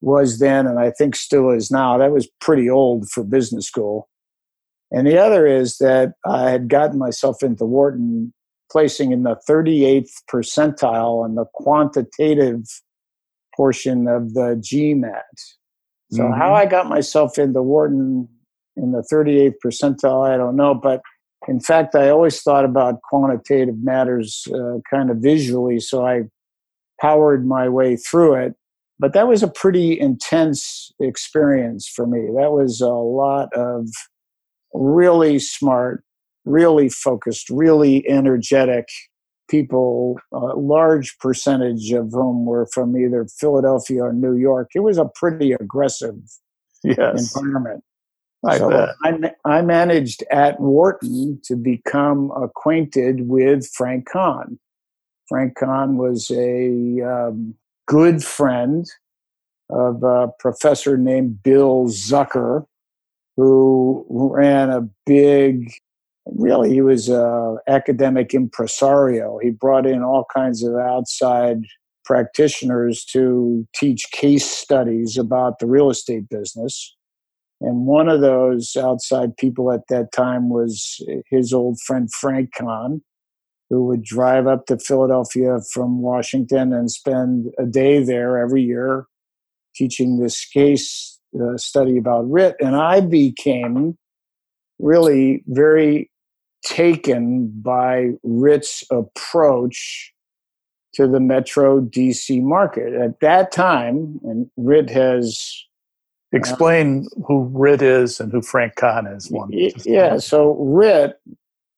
[0.00, 1.98] was then, and I think still is now.
[1.98, 4.08] That was pretty old for business school.
[4.90, 8.32] And the other is that I had gotten myself into Wharton
[8.70, 12.64] placing in the 38th percentile on the quantitative
[13.56, 15.22] portion of the GMAT.
[16.10, 16.38] So mm-hmm.
[16.38, 18.28] how I got myself into Wharton
[18.76, 20.74] in the 38th percentile, I don't know.
[20.74, 21.02] But
[21.46, 26.22] in fact, I always thought about quantitative matters uh, kind of visually, so I
[27.00, 28.54] powered my way through it.
[28.98, 32.26] But that was a pretty intense experience for me.
[32.36, 33.88] That was a lot of
[34.74, 36.02] really smart,
[36.44, 38.88] really focused, really energetic
[39.48, 44.70] people, a large percentage of whom were from either Philadelphia or New York.
[44.74, 46.16] It was a pretty aggressive
[46.84, 47.36] yes.
[47.36, 47.84] environment.
[48.46, 54.60] I, so I, I managed at Wharton to become acquainted with Frank Kahn.
[55.28, 57.54] Frank Kahn was a um,
[57.86, 58.86] good friend
[59.70, 62.64] of a professor named Bill Zucker,
[63.36, 65.72] who ran a big,
[66.36, 69.38] really, he was an academic impresario.
[69.42, 71.58] He brought in all kinds of outside
[72.04, 76.96] practitioners to teach case studies about the real estate business.
[77.60, 83.02] And one of those outside people at that time was his old friend Frank Kahn,
[83.68, 89.06] who would drive up to Philadelphia from Washington and spend a day there every year
[89.74, 92.56] teaching this case uh, study about WRIT.
[92.60, 93.98] And I became
[94.78, 96.10] really very
[96.64, 100.12] taken by WRIT's approach
[100.94, 102.94] to the Metro DC market.
[102.94, 105.64] At that time, and WRIT has
[106.32, 109.30] Explain uh, who WRIT is and who Frank Kahn is.
[109.30, 109.48] One.
[109.50, 111.18] Yeah, so WRIT,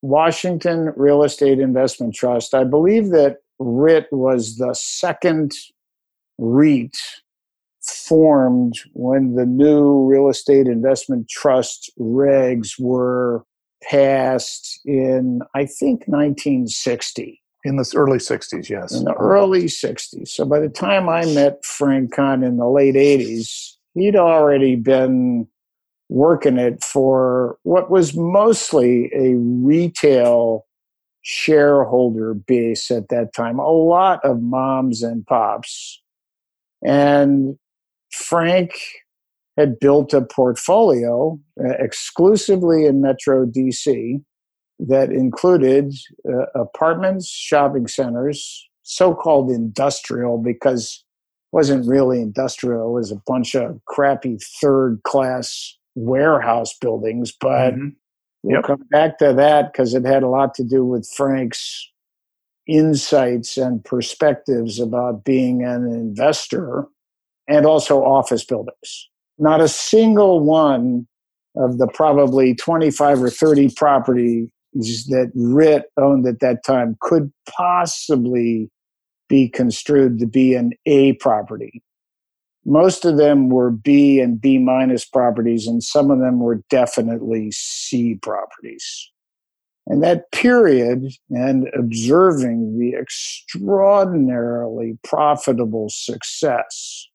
[0.03, 5.53] Washington Real Estate Investment Trust, I believe that WRIT was the second
[6.39, 6.97] REIT
[7.83, 13.45] formed when the new real estate investment trust regs were
[13.83, 17.43] passed in, I think, 1960.
[17.64, 18.93] In the early 60s, yes.
[18.93, 20.28] In the early 60s.
[20.28, 25.47] So by the time I met Frank Kahn in the late 80s, he'd already been
[26.09, 30.66] working it for what was mostly a retail
[31.22, 36.01] shareholder base at that time, a lot of moms and pops.
[36.83, 37.59] And
[38.11, 38.72] Frank
[39.61, 44.23] had built a portfolio uh, exclusively in Metro DC
[44.79, 45.93] that included
[46.29, 51.05] uh, apartments, shopping centers, so called industrial because
[51.53, 52.89] wasn't really industrial.
[52.89, 57.33] It was a bunch of crappy third class warehouse buildings.
[57.39, 57.89] But mm-hmm.
[58.43, 58.65] we'll yep.
[58.65, 61.91] come back to that because it had a lot to do with Frank's
[62.67, 66.87] insights and perspectives about being an investor
[67.49, 69.09] and also office buildings.
[69.41, 71.07] Not a single one
[71.57, 78.70] of the probably 25 or 30 properties that WRIT owned at that time could possibly
[79.28, 81.82] be construed to be an A property.
[82.66, 87.51] Most of them were B and B minus properties, and some of them were definitely
[87.51, 89.11] C properties.
[89.86, 97.07] And that period and observing the extraordinarily profitable success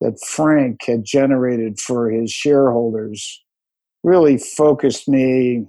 [0.00, 3.42] that Frank had generated for his shareholders
[4.02, 5.66] really focused me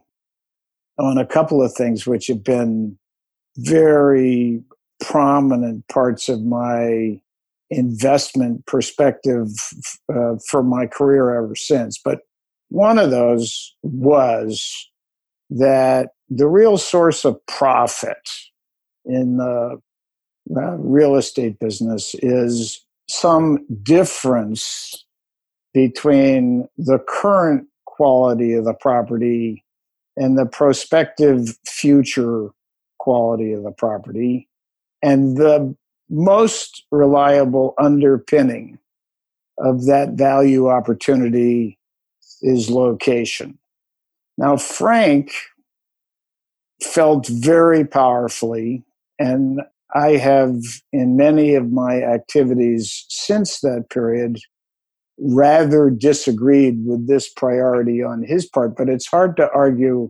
[0.97, 2.97] on a couple of things which have been
[3.57, 4.63] very
[5.01, 7.19] prominent parts of my
[7.69, 9.47] investment perspective
[10.13, 11.99] uh, for my career ever since.
[12.03, 12.19] But
[12.69, 14.89] one of those was
[15.49, 18.29] that the real source of profit
[19.05, 19.82] in the
[20.55, 25.05] uh, real estate business is some difference
[25.74, 29.64] between the current quality of the property
[30.18, 32.49] and the prospective future
[32.99, 34.47] quality of the property
[35.01, 35.76] and the
[36.09, 38.78] most reliable underpinning
[39.57, 41.78] of that value opportunity
[42.41, 43.57] is location.
[44.38, 45.32] Now, Frank
[46.82, 48.84] felt very powerfully,
[49.20, 49.62] and
[49.93, 50.55] I have,
[50.93, 54.37] in many of my activities since that period,
[55.19, 60.09] rather disagreed with this priority on his part, but it's hard to argue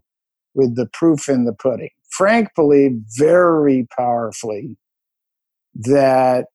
[0.53, 1.89] with the proof in the pudding.
[2.09, 4.77] Frank believed very powerfully
[5.73, 6.45] that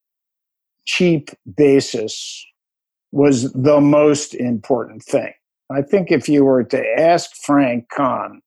[0.84, 2.44] cheap basis
[3.12, 5.32] was the most important thing.
[5.70, 8.40] I think if you were to ask Frank Kahn,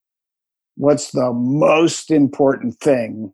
[0.76, 3.34] what's the most important thing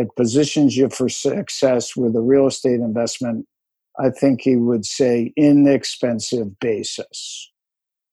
[0.00, 3.46] that positions you for success with a real estate investment,
[3.98, 7.52] I think he would say inexpensive basis.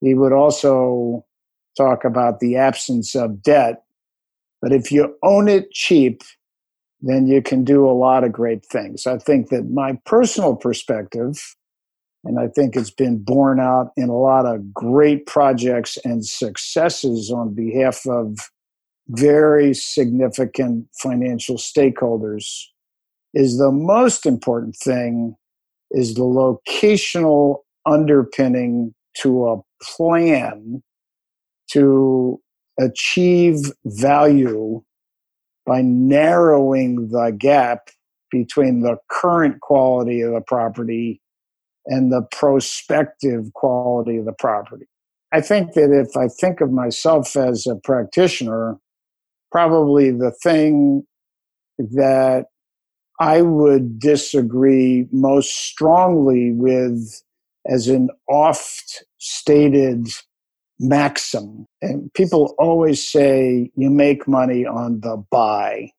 [0.01, 1.25] He would also
[1.77, 3.83] talk about the absence of debt.
[4.61, 6.23] But if you own it cheap,
[6.99, 9.07] then you can do a lot of great things.
[9.07, 11.55] I think that my personal perspective,
[12.25, 17.31] and I think it's been borne out in a lot of great projects and successes
[17.31, 18.39] on behalf of
[19.09, 22.65] very significant financial stakeholders,
[23.33, 25.35] is the most important thing
[25.91, 30.81] is the locational underpinning to a plan
[31.69, 32.39] to
[32.79, 34.81] achieve value
[35.65, 37.89] by narrowing the gap
[38.31, 41.21] between the current quality of the property
[41.85, 44.85] and the prospective quality of the property.
[45.31, 48.77] I think that if I think of myself as a practitioner,
[49.51, 51.03] probably the thing
[51.77, 52.45] that
[53.19, 57.21] I would disagree most strongly with
[57.67, 60.07] as an oft stated
[60.79, 61.65] maxim.
[61.81, 65.91] And people always say you make money on the buy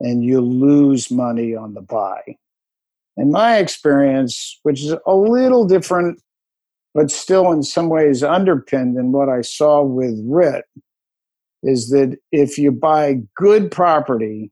[0.00, 2.20] and you lose money on the buy.
[3.16, 6.20] In my experience, which is a little different,
[6.94, 10.64] but still in some ways underpinned in what I saw with WRIT,
[11.62, 14.50] is that if you buy good property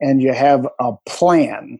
[0.00, 1.78] and you have a plan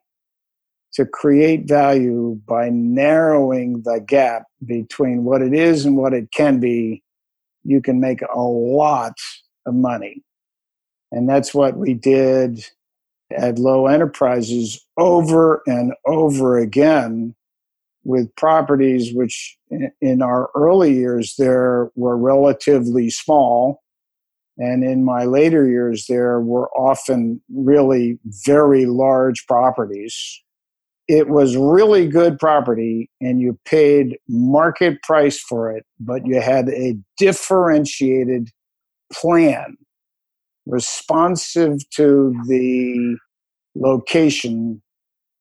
[0.92, 6.60] to create value by narrowing the gap between what it is and what it can
[6.60, 7.02] be,
[7.64, 9.16] you can make a lot
[9.66, 10.22] of money.
[11.10, 12.64] And that's what we did
[13.36, 17.34] at Lowe Enterprises over and over again
[18.04, 19.56] with properties which
[20.00, 23.82] in our early years there were relatively small
[24.62, 30.42] and in my later years there were often really very large properties.
[31.08, 36.68] It was really good property and you paid market price for it but you had
[36.68, 38.48] a differentiated
[39.12, 39.76] plan
[40.66, 43.16] responsive to the
[43.74, 44.82] location,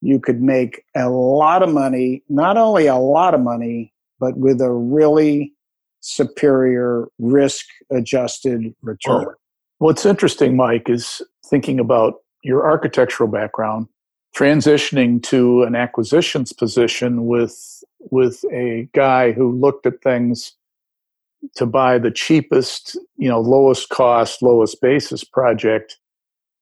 [0.02, 4.62] you could make a lot of money, not only a lot of money, but with
[4.62, 5.54] a really
[6.02, 9.26] superior risk adjusted return.
[9.26, 9.36] Well,
[9.78, 13.88] what's interesting, Mike, is thinking about your architectural background,
[14.36, 20.54] transitioning to an acquisitions position with with a guy who looked at things
[21.56, 25.98] to buy the cheapest, you know, lowest cost, lowest basis project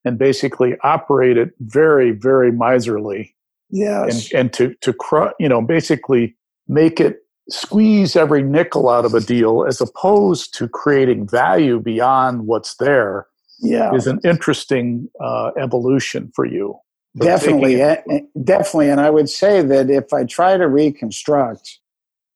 [0.06, 3.36] and basically operate it very, very miserly.
[3.70, 4.32] Yes.
[4.32, 6.36] And, and to, to, cru- you know, basically
[6.68, 7.18] make it
[7.50, 13.28] squeeze every nickel out of a deal as opposed to creating value beyond what's there
[13.60, 13.93] yeah.
[13.93, 16.76] is an interesting uh, evolution for you.
[17.18, 18.04] Definitely, it-
[18.43, 18.89] definitely.
[18.89, 21.80] And I would say that if I try to reconstruct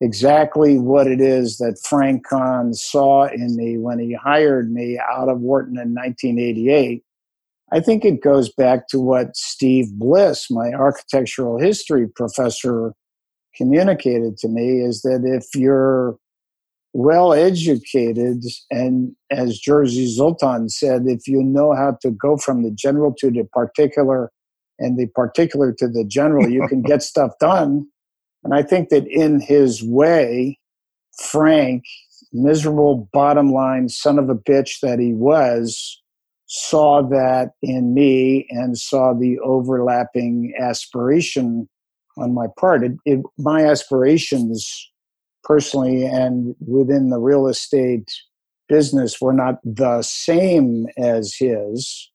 [0.02, 5.30] exactly what it is that Frank Kahn saw in me when he hired me out
[5.30, 7.04] of Wharton in 1988,
[7.72, 12.94] I think it goes back to what Steve Bliss, my architectural history professor,
[13.56, 16.18] communicated to me is that if you're
[16.94, 22.72] well educated and as Jerzy Soltan said, if you know how to go from the
[22.72, 24.32] general to the particular
[24.80, 27.88] and the particular to the general, you can get stuff done.
[28.44, 30.60] And I think that in his way,
[31.30, 31.84] Frank,
[32.32, 36.02] miserable bottom line son of a bitch that he was,
[36.46, 41.68] saw that in me and saw the overlapping aspiration
[42.18, 42.84] on my part.
[42.84, 44.92] It, it, my aspirations
[45.44, 48.12] personally and within the real estate
[48.70, 52.10] business were not the same as his,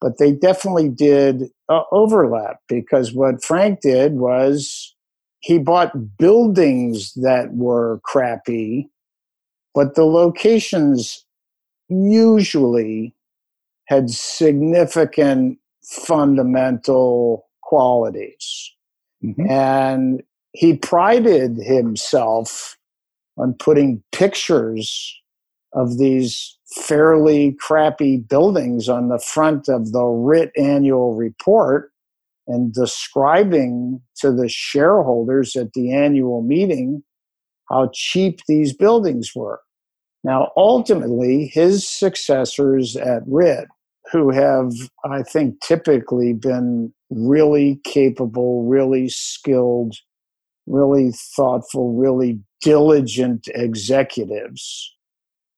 [0.00, 4.94] but they definitely did uh, overlap because what Frank did was
[5.40, 8.90] he bought buildings that were crappy,
[9.74, 11.24] but the locations
[11.88, 13.14] usually
[13.86, 18.72] had significant fundamental qualities.
[19.24, 19.50] Mm-hmm.
[19.50, 22.76] And he prided himself
[23.36, 25.14] on putting pictures
[25.72, 31.92] of these fairly crappy buildings on the front of the WRIT annual report
[32.46, 37.02] and describing to the shareholders at the annual meeting
[37.68, 39.60] how cheap these buildings were.
[40.24, 43.68] Now, ultimately, his successors at WRIT
[44.12, 44.72] who have,
[45.04, 49.96] I think, typically been really capable, really skilled,
[50.66, 54.92] really thoughtful, really diligent executives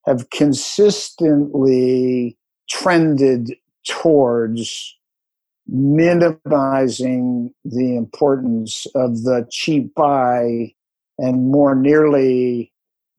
[0.07, 2.37] have consistently
[2.69, 3.55] trended
[3.87, 4.97] towards
[5.67, 10.73] minimizing the importance of the cheap buy
[11.19, 12.73] and more nearly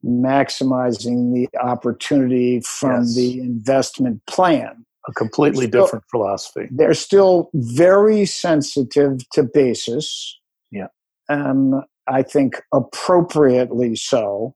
[0.04, 3.14] maximizing the opportunity from yes.
[3.14, 6.68] the investment plan a completely still, different philosophy.
[6.70, 10.38] They're still very sensitive to basis.
[10.70, 10.88] Yeah.
[11.28, 14.54] Um, I think appropriately so.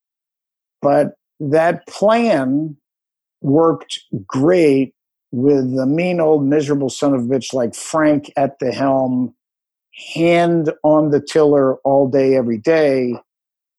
[0.82, 2.76] But that plan
[3.40, 4.95] worked great
[5.32, 9.34] with the mean old miserable son of a bitch like Frank at the helm,
[10.14, 13.14] hand on the tiller all day, every day.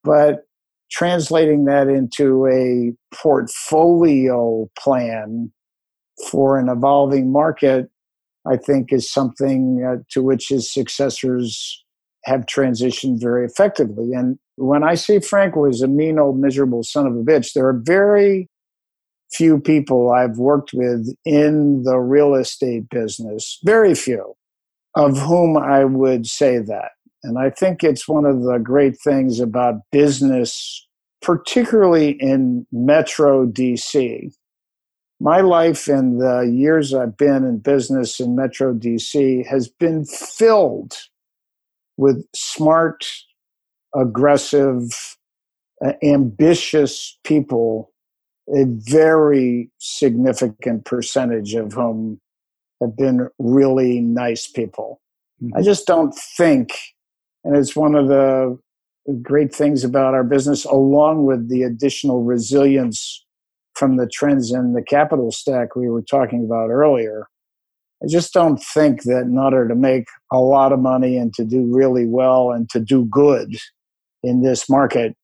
[0.03, 0.45] But
[0.91, 5.51] translating that into a portfolio plan
[6.29, 7.89] for an evolving market,
[8.47, 11.83] I think is something uh, to which his successors
[12.25, 14.13] have transitioned very effectively.
[14.13, 17.67] And when I say Frank was a mean old miserable son of a bitch, there
[17.67, 18.49] are very
[19.31, 24.35] few people I've worked with in the real estate business, very few,
[24.95, 26.91] of whom I would say that.
[27.23, 30.87] And I think it's one of the great things about business,
[31.21, 34.31] particularly in Metro DC.
[35.19, 40.93] My life and the years I've been in business in Metro DC has been filled
[41.97, 43.05] with smart,
[43.95, 45.17] aggressive,
[45.83, 47.91] uh, ambitious people,
[48.53, 52.19] a very significant percentage of whom
[52.81, 55.01] have been really nice people.
[55.41, 55.57] Mm-hmm.
[55.57, 56.71] I just don't think
[57.45, 58.57] and it's one of the
[59.21, 63.24] great things about our business, along with the additional resilience
[63.75, 67.27] from the trends in the capital stack we were talking about earlier.
[68.03, 71.45] I just don't think that in order to make a lot of money and to
[71.45, 73.55] do really well and to do good
[74.23, 75.15] in this market,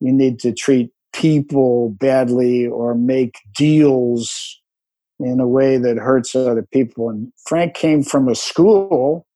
[0.00, 4.60] you need to treat people badly or make deals
[5.20, 7.08] in a way that hurts other people.
[7.08, 9.26] And Frank came from a school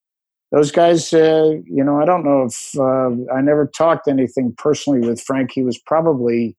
[0.53, 5.07] those guys, uh, you know, I don't know if uh, I never talked anything personally
[5.07, 5.51] with Frank.
[5.53, 6.57] He was probably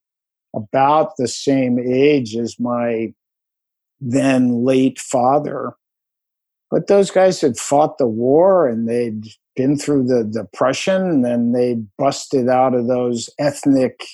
[0.58, 3.12] about the same age as my
[4.00, 5.72] then late father.
[6.70, 9.24] But those guys had fought the war and they'd
[9.56, 14.04] been through the depression and they busted out of those ethnic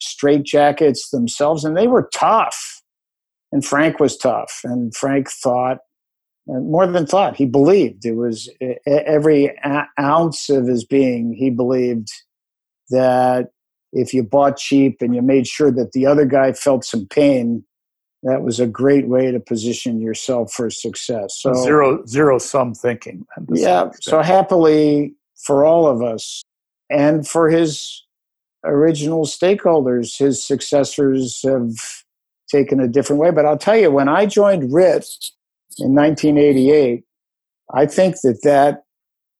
[0.00, 2.82] straitjackets themselves and they were tough.
[3.50, 4.60] And Frank was tough.
[4.64, 5.78] And Frank thought
[6.46, 7.36] and more than thought.
[7.36, 8.50] He believed it was
[8.86, 9.56] every
[9.98, 11.34] ounce of his being.
[11.34, 12.08] He believed
[12.90, 13.50] that
[13.92, 17.64] if you bought cheap and you made sure that the other guy felt some pain,
[18.22, 21.38] that was a great way to position yourself for success.
[21.40, 23.26] So zero zero sum thinking.
[23.52, 23.90] Yeah.
[24.00, 25.14] So happily
[25.44, 26.42] for all of us,
[26.88, 28.04] and for his
[28.64, 31.72] original stakeholders, his successors have
[32.48, 33.30] taken a different way.
[33.30, 35.06] But I'll tell you, when I joined WRIT
[35.78, 37.02] in 1988,
[37.74, 38.84] I think that that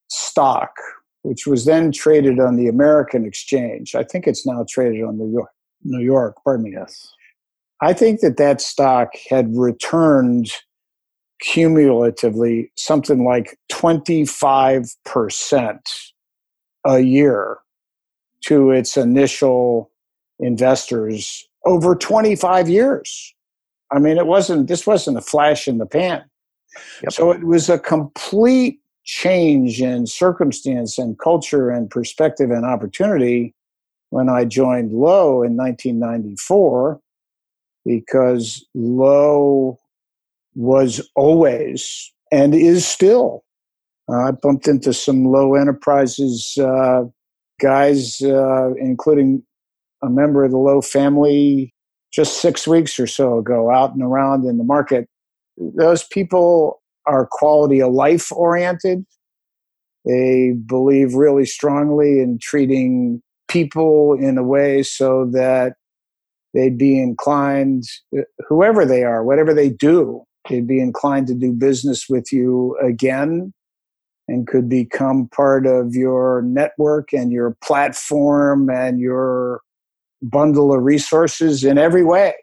[0.08, 0.74] stock,
[1.22, 5.30] which was then traded on the American exchange, I think it's now traded on New
[5.30, 5.50] York.
[5.84, 6.72] New York, pardon me.
[6.72, 7.12] Yes.
[7.80, 10.50] I think that that stock had returned
[11.40, 15.78] cumulatively something like 25%
[16.84, 17.58] a year
[18.42, 19.90] to its initial
[20.38, 23.34] investors over 25 years.
[23.90, 26.22] I mean, it wasn't, this wasn't a flash in the pan.
[27.02, 27.12] Yep.
[27.12, 33.54] So it was a complete change in circumstance and culture and perspective and opportunity
[34.10, 37.00] when I joined Lowe in 1994
[37.84, 39.78] because Lowe
[40.54, 43.44] was always and is still.
[44.08, 47.04] Uh, I bumped into some Lowe Enterprises uh,
[47.60, 49.42] guys, uh, including
[50.02, 51.72] a member of the Lowe family
[52.12, 55.08] just six weeks or so ago out and around in the market.
[55.56, 59.04] Those people are quality of life oriented.
[60.04, 65.74] They believe really strongly in treating people in a way so that
[66.54, 67.84] they'd be inclined,
[68.48, 73.52] whoever they are, whatever they do, they'd be inclined to do business with you again
[74.28, 79.60] and could become part of your network and your platform and your
[80.22, 82.34] bundle of resources in every way.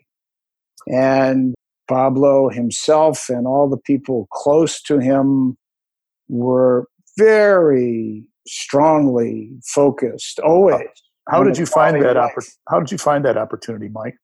[0.87, 1.55] And
[1.89, 5.57] Bob Lowe himself and all the people close to him
[6.29, 6.87] were
[7.17, 10.87] very strongly focused always.
[11.27, 14.15] How did you find that oppor- how did you find that opportunity, Mike?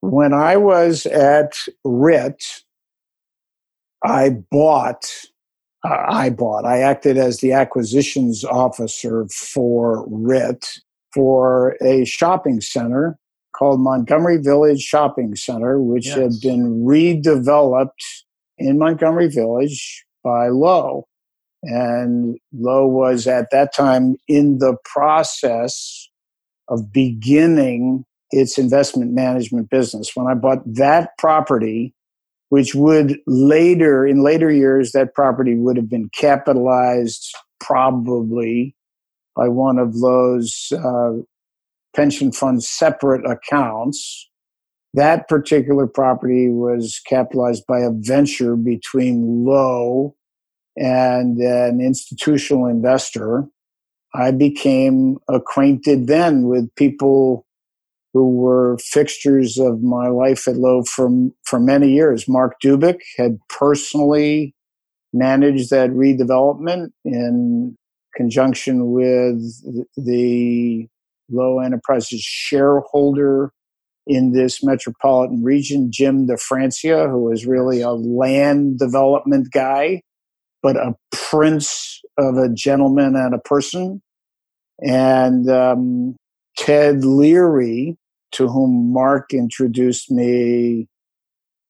[0.00, 2.44] When I was at WRIT,
[4.04, 5.06] I bought
[5.86, 6.64] uh, I bought.
[6.64, 10.80] I acted as the acquisitions officer for WRIT
[11.12, 13.18] for a shopping center
[13.54, 16.16] called Montgomery Village Shopping Center, which yes.
[16.16, 17.88] had been redeveloped
[18.58, 21.06] in Montgomery Village by Lowe.
[21.62, 26.08] And Lowe was at that time in the process
[26.68, 30.10] of beginning its investment management business.
[30.14, 31.94] When I bought that property,
[32.48, 38.76] which would later, in later years, that property would have been capitalized probably
[39.34, 41.12] by one of Lowe's uh,
[41.94, 44.28] pension fund separate accounts.
[44.94, 50.14] That particular property was capitalized by a venture between Lowe
[50.76, 53.44] and an institutional investor.
[54.14, 57.46] I became acquainted then with people
[58.12, 61.10] who were fixtures of my life at Lowe for,
[61.44, 62.28] for many years.
[62.28, 64.54] Mark Dubik had personally
[65.12, 67.76] managed that redevelopment in
[68.14, 69.40] conjunction with
[69.96, 70.86] the
[71.34, 73.52] Lowe Enterprises shareholder
[74.06, 80.02] in this metropolitan region, Jim DeFrancia, who was really a land development guy,
[80.62, 84.02] but a prince of a gentleman and a person.
[84.80, 86.16] And um,
[86.56, 87.96] Ted Leary,
[88.32, 90.88] to whom Mark introduced me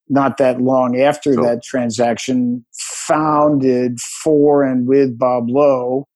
[0.08, 6.06] not that long after that transaction, founded for and with Bob Lowe,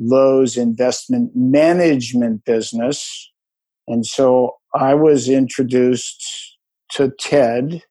[0.00, 3.30] Lowe's investment management business.
[3.86, 6.56] And so I was introduced
[6.92, 7.82] to Ted,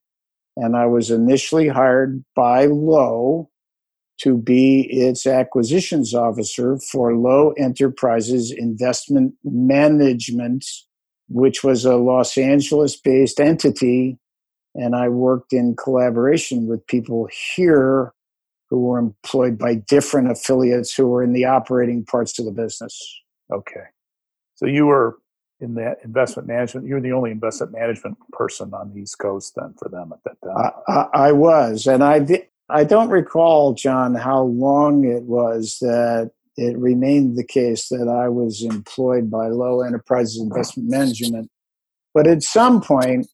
[0.57, 3.49] and I was initially hired by Lowe
[4.21, 10.65] to be its acquisitions officer for Lowe Enterprises Investment Management,
[11.29, 14.17] which was a Los Angeles based entity.
[14.75, 18.13] And I worked in collaboration with people here
[18.69, 23.21] who were employed by different affiliates who were in the operating parts of the business.
[23.51, 23.85] Okay.
[24.55, 25.17] So you were
[25.59, 26.87] in that investment management.
[26.87, 30.19] You were the only investment management person on the East Coast then for them at
[30.23, 30.71] that time.
[30.87, 35.77] I, I, I was, and I did, I don't recall, John, how long it was
[35.81, 41.49] that it remained the case that I was employed by Lowe Enterprises Investment Management.
[42.13, 43.27] But at some point,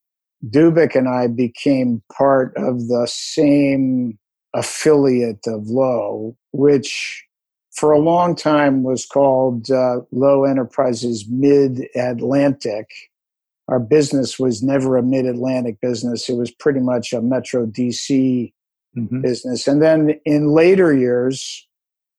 [0.48, 4.20] Dubik and I became part of the same
[4.56, 7.24] affiliate of Lowe, which
[7.72, 12.90] for a long time was called uh, Lowe Enterprises Mid Atlantic.
[13.68, 18.54] Our business was never a mid Atlantic business, it was pretty much a Metro DC
[18.98, 19.22] mm-hmm.
[19.22, 19.68] business.
[19.68, 21.68] And then in later years,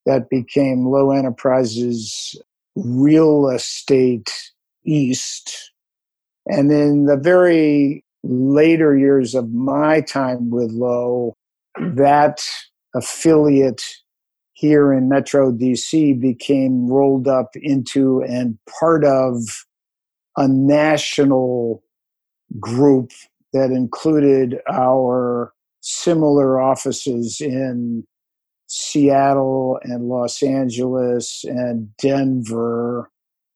[0.04, 2.40] that became Lowe Enterprises
[2.76, 4.32] Real Estate
[4.84, 5.72] East.
[6.46, 11.34] And in the very later years of my time with Lowe,
[11.78, 12.40] that
[12.94, 13.82] affiliate
[14.54, 19.42] here in Metro DC became rolled up into and part of
[20.36, 21.82] a national
[22.58, 23.10] group
[23.52, 28.04] that included our similar offices in
[28.66, 33.10] Seattle and Los Angeles and Denver.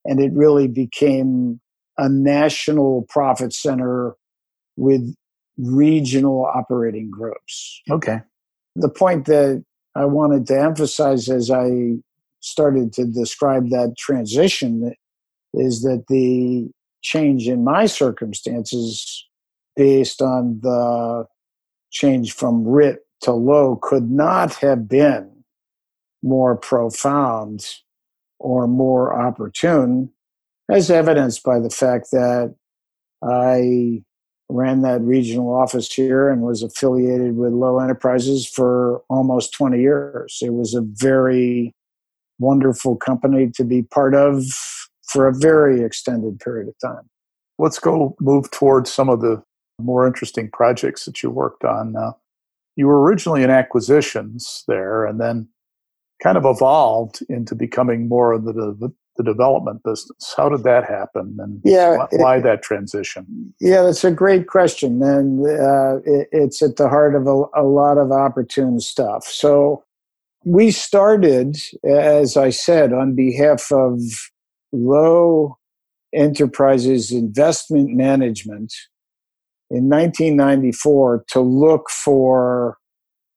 [0.04, 1.60] And it really became
[1.98, 4.14] a national profit center
[4.76, 5.14] with
[5.62, 7.80] regional operating groups.
[7.90, 8.20] Okay.
[8.76, 11.96] The point that I wanted to emphasize as I
[12.40, 14.94] started to describe that transition
[15.52, 16.70] is that the
[17.02, 19.26] change in my circumstances
[19.76, 21.26] based on the
[21.90, 25.44] change from WRIT to Lowe could not have been
[26.22, 27.66] more profound
[28.38, 30.11] or more opportune,
[30.70, 32.54] as evidenced by the fact that
[33.22, 34.02] I
[34.53, 40.38] ran that regional office here and was affiliated with Lowe Enterprises for almost 20 years.
[40.42, 41.74] It was a very
[42.38, 44.44] wonderful company to be part of
[45.03, 47.09] for a very extended period of time.
[47.59, 49.42] Let's go move towards some of the
[49.80, 51.96] more interesting projects that you worked on.
[51.96, 52.12] Uh,
[52.76, 55.48] you were originally in acquisitions there and then
[56.22, 60.34] kind of evolved into becoming more of the, the, the development business.
[60.36, 63.54] How did that happen and yeah, why, it, that transition?
[63.60, 65.02] Yeah, that's a great question.
[65.02, 69.26] And uh, it, it's at the heart of a, a lot of opportune stuff.
[69.26, 69.84] So
[70.44, 74.00] we started, as I said, on behalf of
[74.72, 75.58] Lowe
[76.14, 78.72] Enterprises Investment Management
[79.70, 82.78] in 1994 to look for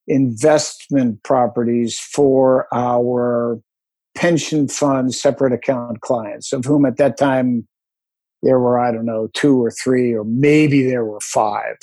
[0.06, 3.60] investment properties for our
[4.14, 7.66] pension fund separate account clients, of whom at that time
[8.42, 11.76] there were, I don't know, two or three, or maybe there were five.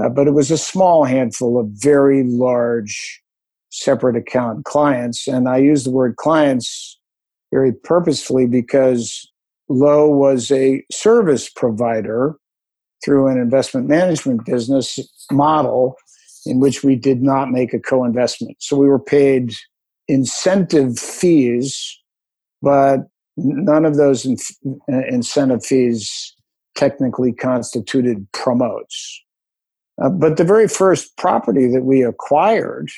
[0.00, 3.22] Uh, but it was a small handful of very large
[3.70, 5.26] separate account clients.
[5.28, 6.98] And I use the word clients
[7.52, 9.28] very purposefully because
[9.68, 12.36] Lowe was a service provider
[13.04, 14.98] through an investment management business
[15.30, 15.96] model
[16.46, 18.56] in which we did not make a co investment.
[18.60, 19.54] So we were paid
[20.10, 21.98] incentive fees,
[22.62, 24.36] but none of those in-
[24.88, 26.34] incentive fees
[26.74, 29.22] technically constituted promotes.
[30.02, 32.88] Uh, but the very first property that we acquired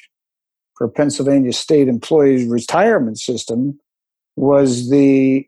[0.76, 3.78] for Pennsylvania State Employees Retirement System
[4.36, 5.46] was the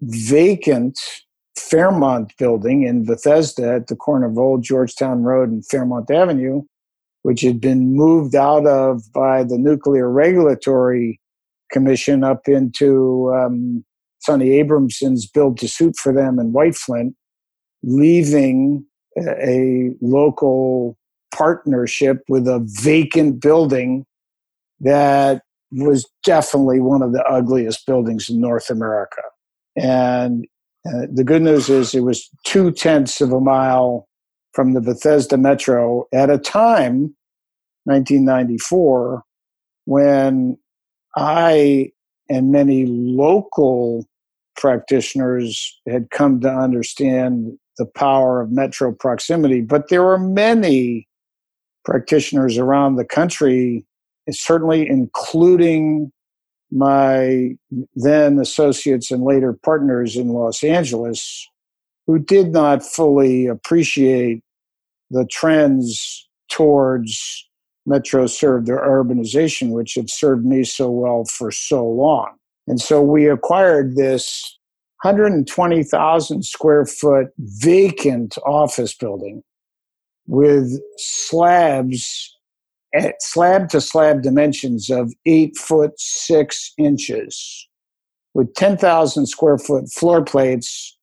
[0.00, 0.98] vacant
[1.56, 6.62] Fairmont building in Bethesda at the corner of Old Georgetown Road and Fairmont Avenue,
[7.24, 11.20] which had been moved out of by the Nuclear Regulatory
[11.70, 13.84] Commission up into um,
[14.20, 17.14] Sonny Abramson's build to suit for them in White Flint,
[17.82, 18.86] leaving
[19.18, 20.96] a local
[21.34, 24.06] partnership with a vacant building
[24.80, 29.22] that was definitely one of the ugliest buildings in North America.
[29.76, 30.46] And
[30.86, 34.06] Uh, the good news is it was two tenths of a mile
[34.54, 37.14] from the Bethesda Metro at a time,
[37.84, 39.22] 1994,
[39.84, 40.56] when
[41.16, 41.90] I
[42.30, 44.06] and many local
[44.56, 49.60] practitioners had come to understand the power of metro proximity.
[49.60, 51.08] But there were many
[51.84, 53.84] practitioners around the country,
[54.30, 56.12] certainly including
[56.70, 57.56] my
[57.94, 61.48] then associates and later partners in Los Angeles,
[62.06, 64.42] who did not fully appreciate
[65.10, 67.48] the trends towards
[67.86, 72.34] metro served urbanization, which had served me so well for so long.
[72.66, 74.58] And so we acquired this
[75.02, 79.42] 120,000 square foot vacant office building
[80.26, 82.34] with slabs
[82.94, 87.68] at slab to slab dimensions of eight foot six inches
[88.32, 90.93] with 10,000 square foot floor plates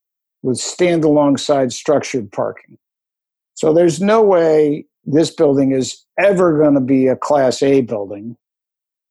[0.44, 2.78] with stand alongside structured parking.
[3.54, 8.38] So there's no way this building is ever going to be a class A building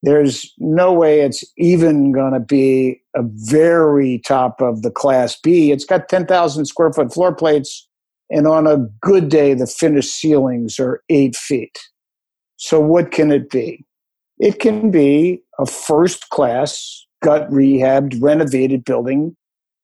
[0.03, 5.71] there's no way it's even going to be a very top of the class B.
[5.71, 7.87] It's got 10,000 square foot floor plates,
[8.29, 11.77] and on a good day, the finished ceilings are eight feet.
[12.57, 13.85] So, what can it be?
[14.39, 19.35] It can be a first class, gut rehabbed, renovated building,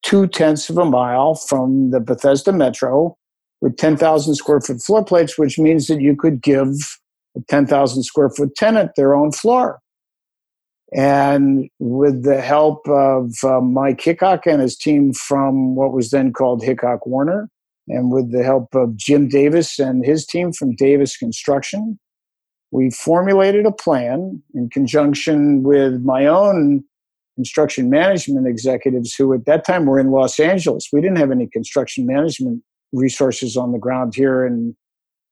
[0.03, 3.17] two tenths of a mile from the Bethesda Metro
[3.61, 6.69] with 10,000 square foot floor plates, which means that you could give
[7.35, 9.79] a 10,000 square foot tenant their own floor.
[10.93, 16.31] And with the help of uh, Mike Hickok and his team from what was then
[16.31, 17.49] called Hickok Warner,
[17.89, 21.99] and with the help of Jim Davis and his team from Davis Construction,
[22.71, 26.83] we formulated a plan in conjunction with my own
[27.37, 30.89] construction management executives who at that time were in Los Angeles.
[30.91, 34.75] We didn't have any construction management resources on the ground here in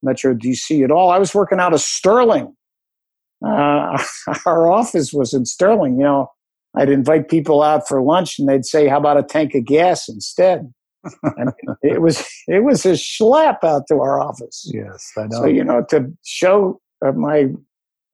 [0.01, 1.09] Metro DC at all.
[1.09, 2.55] I was working out of Sterling
[3.45, 3.97] uh,
[4.45, 5.97] our office was in Sterling.
[5.97, 6.31] You know,
[6.75, 10.07] I'd invite people out for lunch, and they'd say, "How about a tank of gas
[10.07, 10.71] instead?"
[11.23, 11.51] and
[11.81, 14.69] it was it was a schlep out to our office.
[14.73, 15.41] Yes, I know.
[15.41, 17.49] So you know, to show uh, my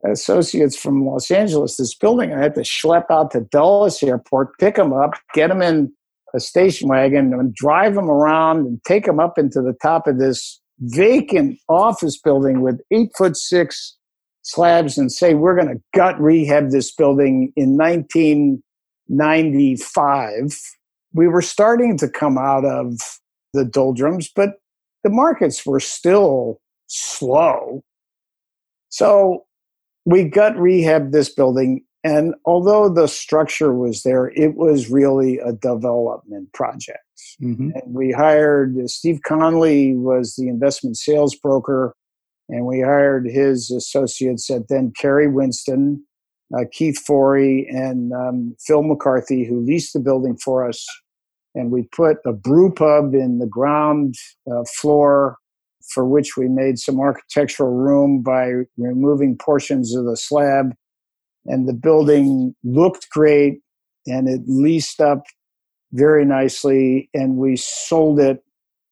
[0.04, 4.76] associates from Los Angeles this building, I had to schlep out to Dulles Airport, pick
[4.76, 5.92] them up, get them in
[6.34, 10.18] a station wagon, and drive them around and take them up into the top of
[10.18, 13.98] this vacant office building with eight foot six
[14.44, 20.60] slabs and say we're going to gut rehab this building in 1995
[21.14, 22.98] we were starting to come out of
[23.54, 24.56] the doldrums but
[25.04, 27.84] the markets were still slow.
[28.90, 29.46] So
[30.06, 35.54] we gut rehab this building and although the structure was there it was really a
[35.54, 37.00] development project
[37.42, 37.70] mm-hmm.
[37.76, 41.96] and we hired steve conley was the investment sales broker
[42.52, 46.06] and we hired his associates at then Carey Winston,
[46.54, 50.86] uh, Keith Forey, and um, Phil McCarthy, who leased the building for us.
[51.56, 54.16] And we put a brew pub in the ground
[54.52, 55.38] uh, floor,
[55.94, 60.74] for which we made some architectural room by removing portions of the slab.
[61.46, 63.60] And the building looked great
[64.06, 65.24] and it leased up
[65.92, 67.10] very nicely.
[67.14, 68.44] And we sold it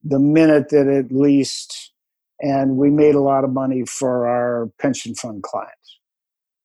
[0.02, 1.92] the minute that it leased
[2.40, 5.98] and we made a lot of money for our pension fund clients.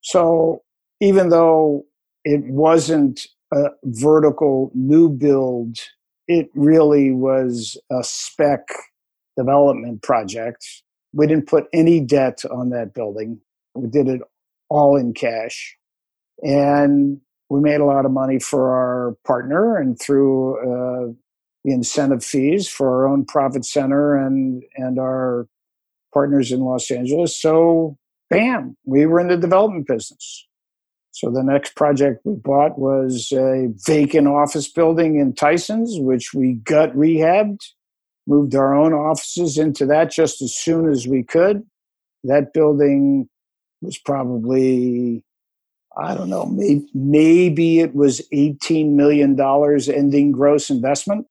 [0.01, 0.63] So
[1.01, 1.85] even though
[2.23, 5.77] it wasn't a vertical new build,
[6.27, 8.67] it really was a spec
[9.37, 10.65] development project.
[11.13, 13.39] We didn't put any debt on that building.
[13.73, 14.21] We did it
[14.69, 15.77] all in cash.
[16.43, 21.13] And we made a lot of money for our partner and through uh,
[21.63, 25.47] the incentive fees for our own profit center and, and our
[26.13, 27.39] partners in Los Angeles.
[27.39, 27.97] So,
[28.29, 30.47] bam, we were in the development business.
[31.11, 36.53] So, the next project we bought was a vacant office building in Tysons, which we
[36.53, 37.65] gut rehabbed,
[38.27, 41.63] moved our own offices into that just as soon as we could.
[42.23, 43.27] That building
[43.81, 45.25] was probably
[45.97, 51.25] I don't know, maybe, maybe it was $18 million ending gross investment.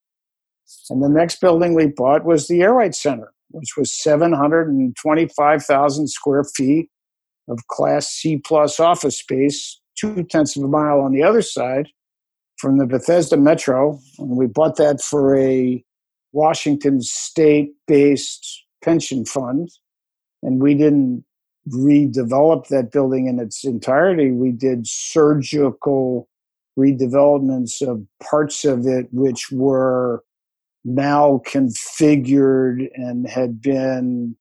[0.88, 6.44] And the next building we bought was the Air Rights Center, which was 725,000 square
[6.44, 6.88] feet
[7.48, 11.88] of Class C plus office space, two tenths of a mile on the other side
[12.56, 14.00] from the Bethesda Metro.
[14.18, 15.84] And we bought that for a
[16.34, 19.70] Washington state based pension fund.
[20.42, 21.24] And we didn't
[21.70, 24.30] redevelop that building in its entirety.
[24.30, 26.28] We did surgical
[26.78, 30.22] redevelopments of parts of it, which were
[30.86, 34.36] malconfigured and had been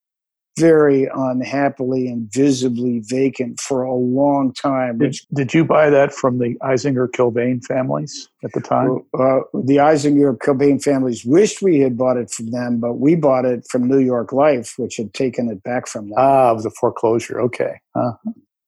[0.57, 4.99] very unhappily and visibly vacant for a long time.
[4.99, 8.99] Did, did you buy that from the Eisinger Kilbane families at the time?
[9.17, 13.45] Uh, the Eisinger Kilbane families wished we had bought it from them, but we bought
[13.45, 16.15] it from New York Life, which had taken it back from them.
[16.17, 17.41] Ah, it was a foreclosure.
[17.41, 17.79] Okay.
[17.95, 18.13] Uh,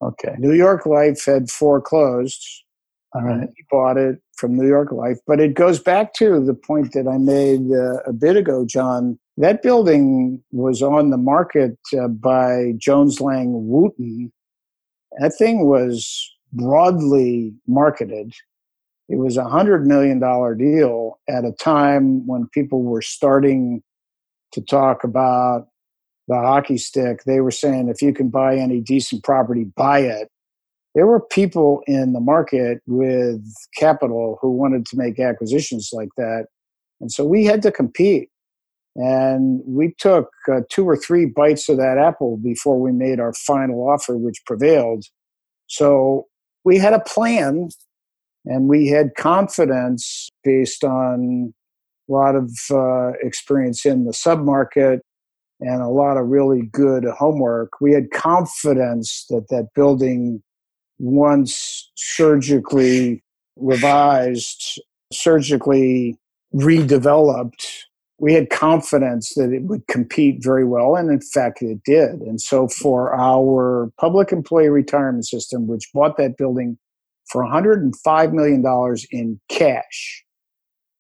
[0.02, 0.36] okay.
[0.40, 2.65] New York Life had foreclosed.
[3.16, 3.48] All right.
[3.48, 7.08] We bought it from New York Life, but it goes back to the point that
[7.08, 12.74] I made uh, a bit ago, John that building was on the market uh, by
[12.78, 14.32] Jones Lang Wooten.
[15.20, 18.34] That thing was broadly marketed.
[19.10, 20.20] It was a $100 million
[20.58, 23.84] deal at a time when people were starting
[24.54, 25.68] to talk about
[26.28, 27.24] the hockey stick.
[27.26, 30.30] They were saying, if you can buy any decent property, buy it.
[30.96, 33.44] There were people in the market with
[33.78, 36.46] capital who wanted to make acquisitions like that.
[37.02, 38.30] And so we had to compete
[38.96, 43.34] and we took uh, two or three bites of that apple before we made our
[43.34, 45.04] final offer, which prevailed.
[45.68, 46.28] So
[46.64, 47.70] we had a plan
[48.46, 51.54] and we had confidence based on
[52.08, 55.00] a lot of uh, experience in the submarket
[55.60, 57.82] and a lot of really good homework.
[57.82, 60.42] We had confidence that that building,
[61.00, 63.24] once surgically
[63.56, 64.82] revised,
[65.12, 66.18] surgically
[66.54, 67.66] redeveloped,
[68.18, 72.22] we had confidence that it would compete very well, and in fact, it did.
[72.22, 76.78] And so, for our public employee retirement system, which bought that building
[77.30, 78.64] for $105 million
[79.12, 80.24] in cash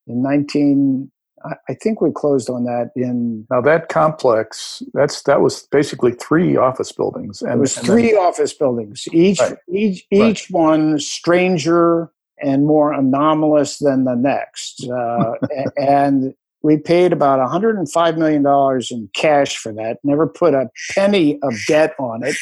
[0.07, 1.11] in 19,
[1.69, 3.45] I think we closed on that in.
[3.51, 8.11] Now that complex, that's that was basically three office buildings, and it was and three
[8.13, 9.57] then, office buildings, each right.
[9.71, 10.51] each each right.
[10.51, 12.09] one stranger
[12.41, 14.87] and more anomalous than the next.
[14.89, 15.33] Uh,
[15.77, 16.33] and
[16.65, 21.93] we paid about $105 million in cash for that, never put a penny of debt
[21.99, 22.35] on it.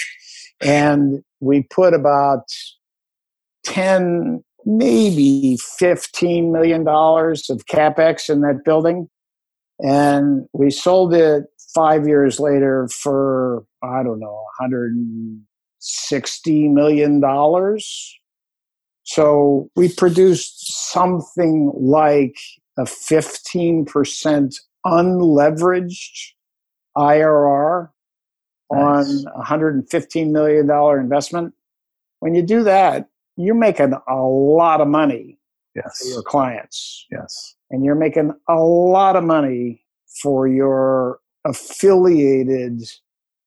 [0.61, 2.45] And we put about
[3.65, 9.09] 10, maybe $15 million of capex in that building.
[9.79, 15.39] And we sold it five years later for, I don't know, $160
[16.71, 17.21] million.
[19.03, 22.35] So we produced something like
[22.77, 24.55] a 15%
[24.85, 26.31] unleveraged
[26.97, 27.89] IRR
[28.71, 29.25] nice.
[29.25, 31.53] on a $115 million investment.
[32.19, 35.39] When you do that, you're making a lot of money
[35.75, 35.99] yes.
[35.99, 37.05] for your clients.
[37.11, 37.55] Yes.
[37.71, 39.83] And you're making a lot of money
[40.21, 42.83] for your affiliated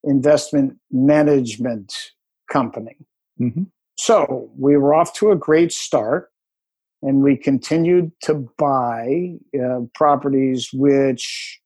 [0.05, 2.13] investment management
[2.51, 2.97] company.
[3.41, 3.65] Mm-hmm.
[3.97, 6.31] So we were off to a great start
[7.03, 11.61] and we continued to buy uh, properties which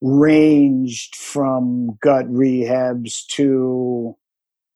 [0.00, 4.16] ranged from gut rehabs to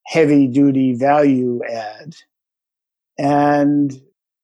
[0.07, 2.15] heavy duty value add.
[3.19, 3.93] And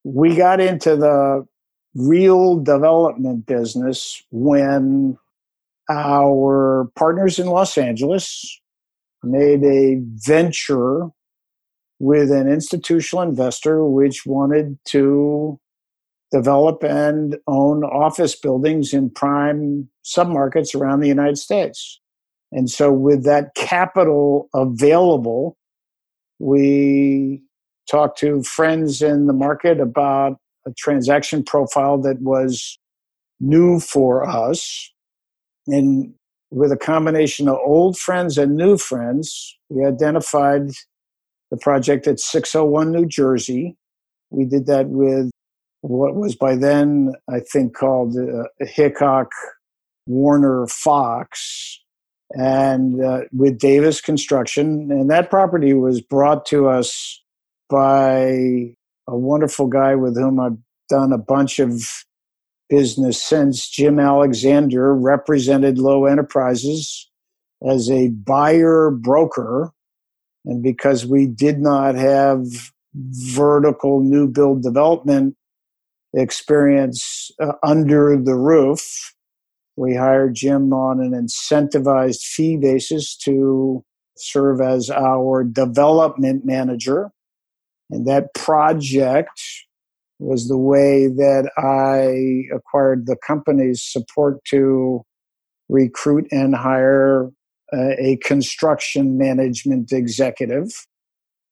[0.05, 1.47] we got into the
[1.95, 5.19] real development business when
[5.89, 8.61] our partners in Los Angeles
[9.23, 11.09] made a venture
[11.99, 15.61] with an institutional investor which wanted to
[16.33, 22.01] develop and own office buildings in prime submarkets around the United States.
[22.53, 25.57] And so, with that capital available,
[26.39, 27.43] we
[27.91, 32.79] talked to friends in the market about a transaction profile that was
[33.41, 34.93] new for us.
[35.67, 36.15] And
[36.51, 40.71] with a combination of old friends and new friends, we identified
[41.51, 43.77] the project at 601 New Jersey.
[44.31, 45.31] We did that with
[45.83, 49.31] what was by then, I think, called uh, Hickok
[50.07, 51.81] Warner Fox,
[52.33, 54.91] and uh, with Davis Construction.
[54.91, 57.20] And that property was brought to us
[57.71, 58.75] by
[59.09, 62.05] a wonderful guy with whom I've done a bunch of
[62.69, 63.69] business since.
[63.69, 67.09] Jim Alexander represented Lowe Enterprises
[67.67, 69.73] as a buyer broker
[70.45, 72.45] and because we did not have
[72.95, 75.37] vertical new build development
[76.15, 79.15] experience uh, under the roof,
[79.77, 83.85] we hired Jim on an incentivized fee basis to
[84.17, 87.11] serve as our development manager.
[87.91, 89.41] And that project
[90.19, 95.03] was the way that I acquired the company's support to
[95.69, 97.31] recruit and hire
[97.73, 100.87] uh, a construction management executive.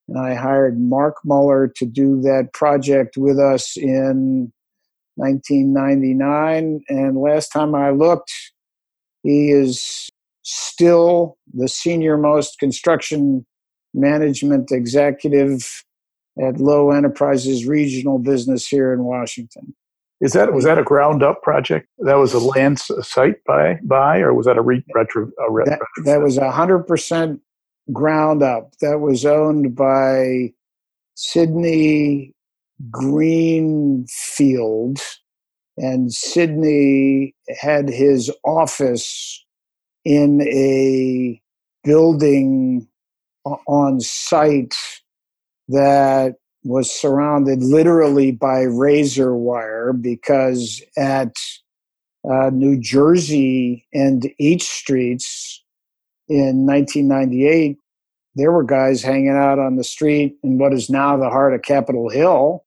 [0.07, 4.51] And I hired Mark Muller to do that project with us in
[5.15, 6.81] 1999.
[6.89, 8.31] And last time I looked,
[9.23, 10.09] he is
[10.43, 13.45] still the senior most construction
[13.93, 15.83] management executive
[16.41, 19.75] at Lowe Enterprises Regional Business here in Washington.
[20.21, 21.87] Is that was that a ground up project?
[21.99, 25.31] That was a land site by by, or was that a re- retro?
[25.47, 27.39] A re- that, that was hundred percent
[27.93, 28.73] ground up.
[28.81, 30.51] That was owned by
[31.15, 32.33] Sydney
[32.91, 34.09] Greenfield,
[35.77, 39.45] and Sydney had his office
[40.03, 41.41] in a
[41.85, 42.85] building
[43.45, 44.75] on site
[45.69, 51.35] that was surrounded literally by razor wire because at
[52.29, 55.63] uh, New Jersey and H Streets
[56.27, 57.77] in 1998,
[58.35, 61.61] there were guys hanging out on the street in what is now the heart of
[61.61, 62.65] Capitol Hill,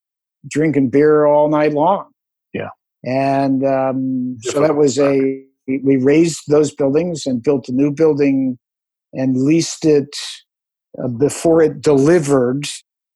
[0.49, 2.11] drinking beer all night long.
[2.53, 2.71] Yeah.
[3.05, 8.59] And um, so that was a, we raised those buildings and built a new building
[9.13, 10.17] and leased it
[11.03, 12.67] uh, before it delivered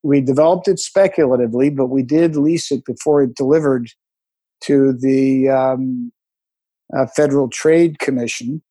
[0.07, 3.89] we developed it speculatively, but we did lease it before it delivered
[4.63, 6.13] to the um,
[6.97, 8.61] uh, Federal Trade Commission.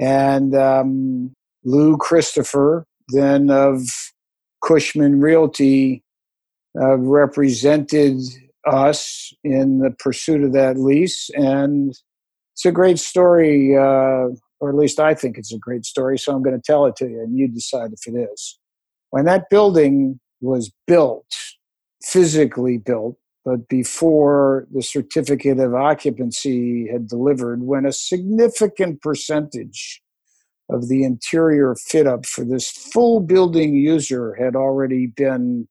[0.00, 3.82] And um, Lou Christopher, then of
[4.64, 6.02] Cushman Realty,
[6.80, 8.22] uh, represented
[8.66, 11.28] us in the pursuit of that lease.
[11.34, 11.90] And
[12.54, 14.28] it's a great story, uh,
[14.58, 16.96] or at least I think it's a great story, so I'm going to tell it
[16.96, 18.58] to you, and you decide if it is.
[19.10, 21.26] When that building was built,
[22.02, 30.02] physically built, but before the certificate of occupancy had delivered, when a significant percentage
[30.70, 35.68] of the interior fit up for this full building user had already been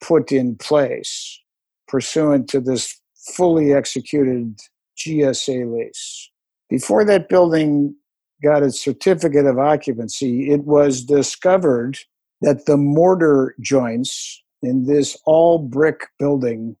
[0.00, 1.40] put in place
[1.86, 3.00] pursuant to this
[3.34, 4.58] fully executed
[4.96, 6.30] GSA lease.
[6.68, 7.94] Before that building
[8.42, 11.98] got its certificate of occupancy, it was discovered
[12.42, 16.76] that the mortar joints in this all brick building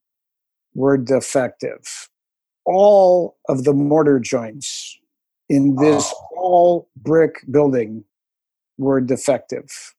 [0.74, 2.08] were defective.
[2.64, 4.98] All of the mortar joints
[5.48, 6.28] in this oh.
[6.36, 8.04] all brick building
[8.78, 9.94] were defective,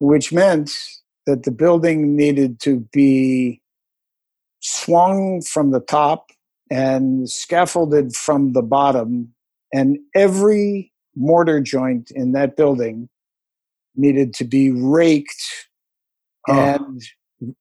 [0.00, 0.70] which meant
[1.26, 3.60] that the building needed to be
[4.60, 6.30] swung from the top
[6.70, 9.32] and scaffolded from the bottom,
[9.72, 13.08] and every mortar joint in that building
[13.98, 15.44] needed to be raked
[16.48, 16.54] oh.
[16.54, 17.02] and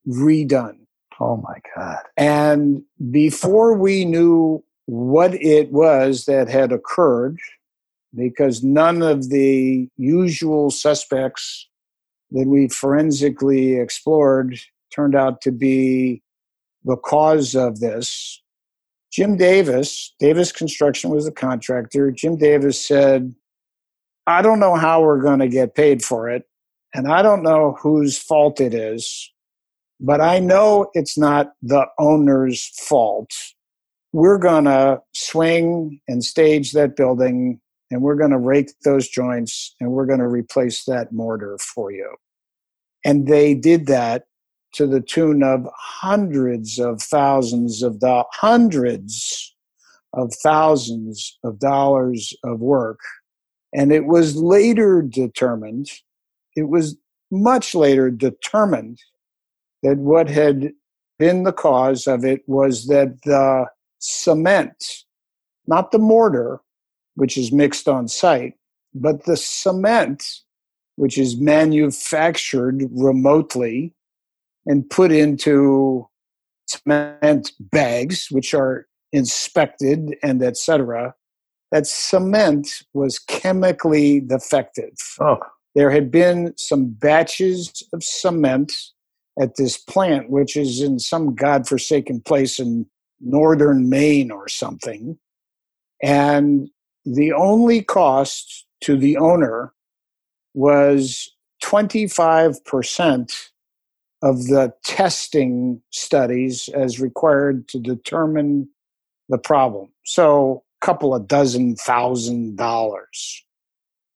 [0.08, 0.80] redone.
[1.20, 2.04] Oh my God.
[2.16, 7.40] And before we knew what it was that had occurred,
[8.16, 11.68] because none of the usual suspects
[12.32, 14.60] that we forensically explored
[14.94, 16.22] turned out to be
[16.84, 18.42] the cause of this.
[19.12, 22.12] Jim Davis, Davis Construction was the contractor.
[22.12, 23.34] Jim Davis said,
[24.28, 26.44] I don't know how we're going to get paid for it.
[26.94, 29.32] And I don't know whose fault it is,
[30.02, 33.32] but I know it's not the owner's fault.
[34.12, 39.74] We're going to swing and stage that building and we're going to rake those joints
[39.80, 42.16] and we're going to replace that mortar for you.
[43.06, 44.26] And they did that
[44.74, 49.56] to the tune of hundreds of thousands of dollars, hundreds
[50.14, 52.99] of thousands of dollars of work
[53.73, 55.89] and it was later determined,
[56.56, 56.98] it was
[57.31, 58.99] much later determined
[59.84, 60.73] that what had
[61.19, 63.65] been the cause of it was that the
[63.99, 65.03] cement,
[65.68, 66.61] not the mortar,
[67.15, 68.53] which is mixed on site,
[68.94, 70.41] but the cement,
[70.95, 73.94] which is manufactured remotely
[74.65, 76.07] and put into
[76.68, 81.14] cement bags, which are inspected and etc
[81.72, 84.95] that cement was chemically defective.
[85.19, 85.38] Oh.
[85.76, 88.73] There had been some batches of cement
[89.39, 92.88] at this plant, which is in some godforsaken place in
[93.19, 95.18] northern Maine or something.
[96.02, 96.69] And
[97.06, 99.73] the only cost to the owner
[100.53, 101.31] was
[101.64, 103.49] 25%
[104.23, 108.69] of the testing studies as required to determine
[109.30, 109.89] the problem.
[110.06, 113.44] So couple of dozen thousand dollars.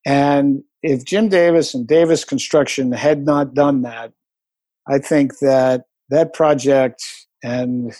[0.06, 4.12] And if Jim Davis and Davis Construction had not done that,
[4.88, 7.04] I think that that project
[7.44, 7.92] and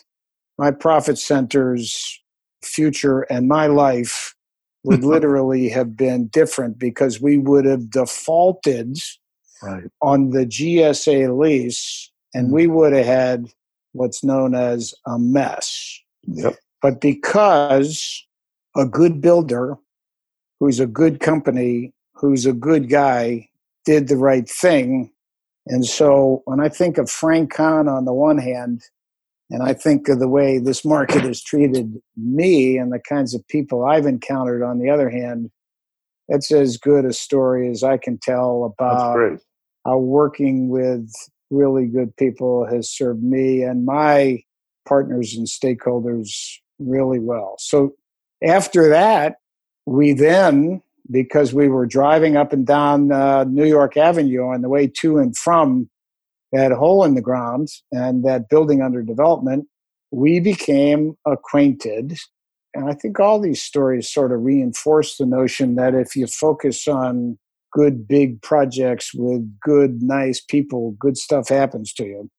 [0.57, 2.19] my profit center's
[2.65, 4.35] future and my life
[4.85, 8.97] would literally have been different because we would have defaulted
[9.63, 9.85] right.
[10.01, 12.55] on the GSA lease and mm-hmm.
[12.55, 13.47] we would have had
[13.93, 16.01] what's known as a mess.
[16.23, 16.57] Yep.
[16.81, 18.27] But because
[18.77, 19.77] a good builder
[20.61, 23.49] who's a good company, who's a good guy,
[23.85, 25.11] did the right thing.
[25.67, 28.83] And so when I think of Frank Kahn on the one hand,
[29.51, 33.47] and I think of the way this market has treated me and the kinds of
[33.49, 35.51] people I've encountered on the other hand,
[36.29, 39.39] it's as good a story as I can tell about
[39.85, 41.11] how working with
[41.51, 44.43] really good people has served me and my
[44.89, 46.31] partners and stakeholders
[46.79, 47.57] really well.
[47.59, 47.95] So
[48.45, 49.37] after that,
[49.87, 54.69] we then, because we were driving up and down uh, New York Avenue on the
[54.69, 55.89] way to and from
[56.53, 59.67] that hole in the ground and that building under development,
[60.11, 62.17] we became acquainted.
[62.75, 66.87] And I think all these stories sort of reinforce the notion that if you focus
[66.87, 67.39] on
[67.73, 72.31] good big projects with good, nice people, good stuff happens to you.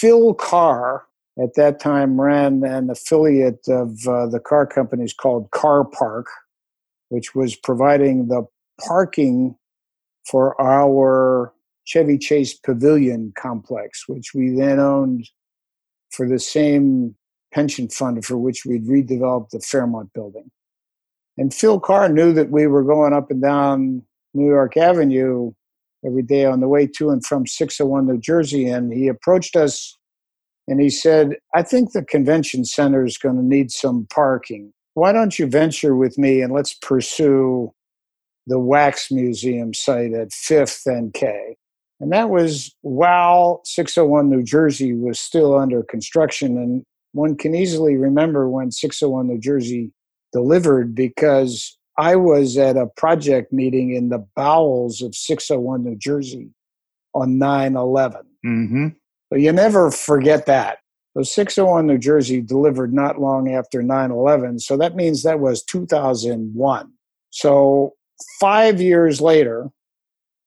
[0.00, 1.04] Phil Carr
[1.42, 6.26] at that time ran an affiliate of uh, the car companies called Car Park,
[7.08, 8.46] which was providing the
[8.86, 9.56] parking
[10.24, 11.52] for our
[11.84, 15.28] Chevy Chase Pavilion complex, which we then owned
[16.10, 17.14] for the same
[17.52, 20.50] pension fund for which we'd redeveloped the Fairmont building.
[21.38, 24.02] And Phil Carr knew that we were going up and down
[24.34, 25.52] New York Avenue
[26.04, 28.68] every day on the way to and from 601 New Jersey.
[28.68, 29.95] And he approached us
[30.68, 34.72] and he said, I think the convention center is going to need some parking.
[34.94, 37.72] Why don't you venture with me and let's pursue
[38.46, 41.56] the Wax Museum site at 5th and K?
[42.00, 46.58] And that was while 601 New Jersey was still under construction.
[46.58, 46.82] And
[47.12, 49.92] one can easily remember when 601 New Jersey
[50.32, 56.50] delivered because I was at a project meeting in the bowels of 601 New Jersey
[57.14, 58.20] on 9 11.
[58.44, 58.88] Mm-hmm.
[59.28, 60.78] So you never forget that.
[61.16, 64.58] So 601 New Jersey delivered not long after 9 11.
[64.60, 66.92] So that means that was 2001.
[67.30, 67.94] So
[68.38, 69.70] five years later,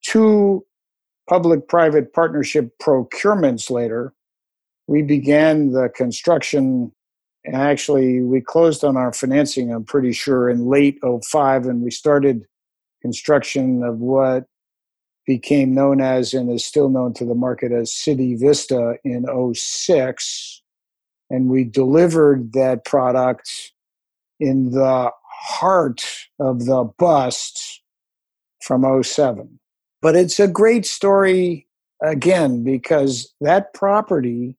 [0.04, 0.64] two
[1.28, 4.14] public private partnership procurements later,
[4.86, 6.92] we began the construction
[7.44, 11.90] and actually, we closed on our financing, I'm pretty sure, in late 05, and we
[11.90, 12.44] started
[13.00, 14.44] construction of what
[15.30, 19.24] became known as and is still known to the market as City Vista in
[19.54, 20.62] 06.
[21.30, 23.48] And we delivered that product
[24.40, 26.04] in the heart
[26.40, 27.80] of the bust
[28.60, 29.60] from 07.
[30.02, 31.68] But it's a great story
[32.02, 34.56] again because that property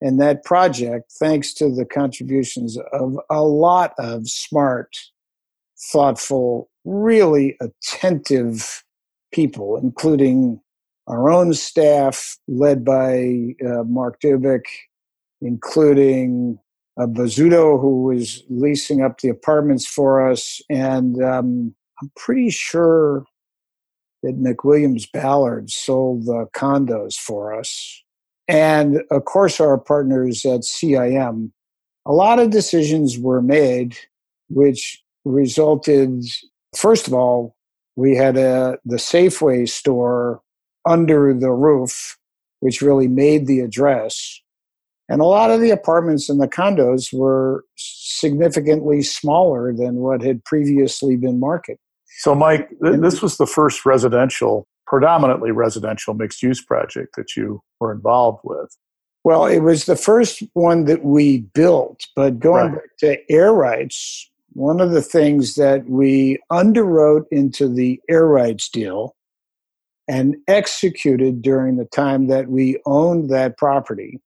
[0.00, 4.96] and that project, thanks to the contributions of a lot of smart,
[5.92, 8.82] thoughtful, really attentive
[9.32, 10.60] people, including
[11.06, 14.64] our own staff, led by uh, Mark Dubik,
[15.40, 16.58] including
[17.00, 20.60] uh, Bozzuto, who was leasing up the apartments for us.
[20.70, 23.24] And um, I'm pretty sure
[24.22, 28.02] that McWilliams Ballard sold the condos for us
[28.48, 31.50] and of course our partners at CIM,
[32.04, 33.96] a lot of decisions were made
[34.48, 36.24] which resulted,
[36.76, 37.56] first of all,
[37.96, 40.40] we had a, the Safeway store
[40.86, 42.18] under the roof,
[42.60, 44.40] which really made the address.
[45.08, 50.44] And a lot of the apartments and the condos were significantly smaller than what had
[50.44, 51.78] previously been marketed.
[52.20, 57.62] So, Mike, th- this was the first residential predominantly residential mixed use project that you
[57.80, 58.76] were involved with.
[59.24, 62.74] Well, it was the first one that we built, but going right.
[62.74, 68.68] back to air rights, one of the things that we underwrote into the air rights
[68.68, 69.14] deal
[70.08, 74.20] and executed during the time that we owned that property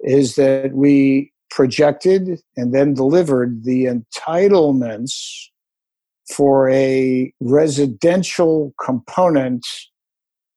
[0.00, 5.46] is that we projected and then delivered the entitlements
[6.34, 9.66] for a residential component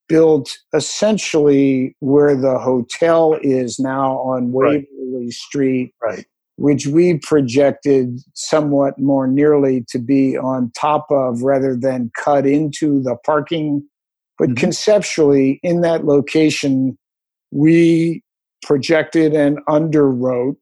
[0.07, 5.31] built essentially where the hotel is now on Waverly right.
[5.31, 6.25] Street, right.
[6.61, 13.01] Which we projected somewhat more nearly to be on top of rather than cut into
[13.01, 13.83] the parking.
[14.37, 14.57] But mm-hmm.
[14.57, 16.99] conceptually, in that location,
[17.49, 18.23] we
[18.61, 20.55] projected and underwrote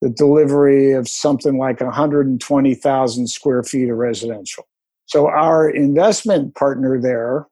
[0.00, 4.68] the delivery of something like 120,000 square feet of residential.
[5.06, 7.48] So our investment partner there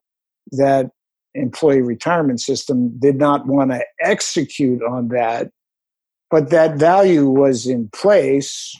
[0.52, 0.90] that
[1.34, 5.50] employee retirement system did not want to execute on that,
[6.32, 8.74] but that value was in place.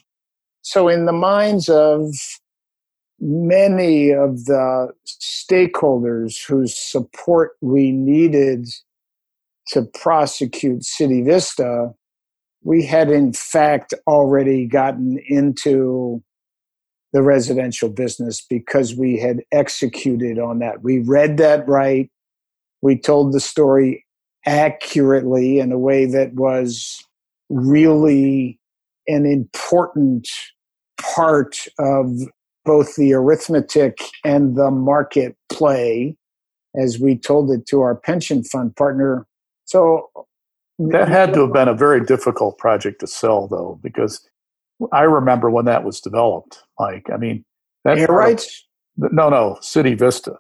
[0.62, 2.14] So, in the minds of
[3.20, 8.68] many of the stakeholders whose support we needed
[9.68, 11.92] to prosecute City Vista,
[12.64, 16.22] we had in fact already gotten into
[17.12, 20.82] the residential business because we had executed on that.
[20.82, 22.10] We read that right.
[22.80, 24.06] We told the story
[24.46, 27.04] accurately in a way that was
[27.52, 28.58] really
[29.06, 30.28] an important
[31.00, 32.08] part of
[32.64, 36.16] both the arithmetic and the market play
[36.80, 39.26] as we told it to our pension fund partner.
[39.64, 40.10] So
[40.78, 44.26] that had to have been a very difficult project to sell, though, because
[44.92, 47.06] I remember when that was developed, Mike.
[47.12, 47.44] I mean,
[47.84, 48.66] that Air rights?
[48.96, 50.38] no, no, City Vista.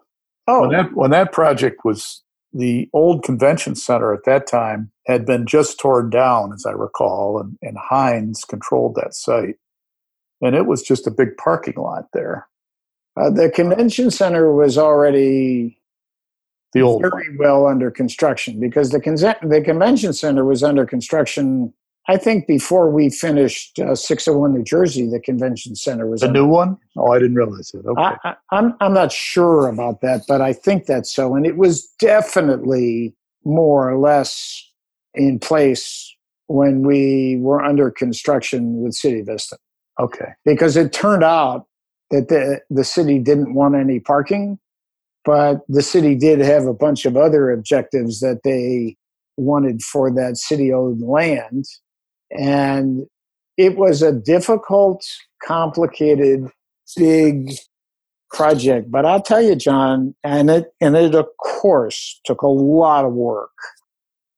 [0.48, 2.22] Oh, when that when that project was
[2.52, 7.40] the old convention center at that time had been just torn down, as I recall,
[7.40, 9.56] and, and Hines controlled that site,
[10.40, 12.48] and it was just a big parking lot there.
[13.20, 15.78] Uh, the convention center was already
[16.72, 17.38] the old very one.
[17.38, 21.72] well under construction because the con- the convention center was under construction.
[22.08, 26.46] I think before we finished uh, 601 New Jersey, the convention center was a new
[26.46, 26.76] one.
[26.96, 27.86] Oh, I didn't realize it.
[27.86, 31.46] Okay, I, I, I'm I'm not sure about that, but I think that's so, and
[31.46, 33.14] it was definitely
[33.44, 34.68] more or less
[35.14, 36.14] in place
[36.48, 39.56] when we were under construction with City Vista.
[40.00, 41.66] Okay, because it turned out
[42.10, 44.58] that the the city didn't want any parking
[45.24, 48.96] but the city did have a bunch of other objectives that they
[49.36, 51.64] wanted for that city owned land.
[52.38, 53.06] And
[53.56, 55.04] it was a difficult,
[55.44, 56.48] complicated,
[56.96, 57.52] big
[58.30, 58.90] project.
[58.90, 63.12] But I'll tell you, John, and it and it of course took a lot of
[63.12, 63.50] work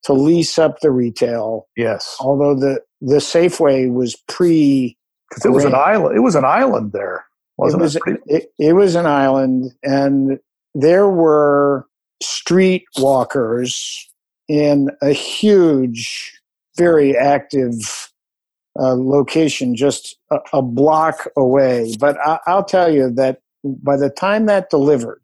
[0.04, 1.68] to lease up the retail.
[1.76, 2.16] Yes.
[2.20, 4.96] Although the the Safeway was pre
[5.28, 6.16] because it was an island.
[6.16, 7.24] It was an island there,
[7.56, 7.84] wasn't it?
[7.84, 10.38] Was, it, it, it was an island, and
[10.74, 11.86] there were
[12.22, 14.10] street walkers
[14.48, 16.40] in a huge,
[16.76, 18.10] very active
[18.78, 21.94] uh, location just a, a, block away.
[21.98, 25.22] But I, I'll tell you that by the time that delivered,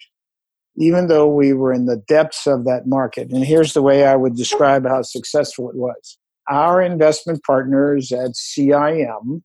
[0.76, 4.16] even though we were in the depths of that market, and here's the way I
[4.16, 6.16] would describe how successful it was.
[6.48, 9.42] Our investment partners at CIM,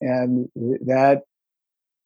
[0.00, 1.22] and that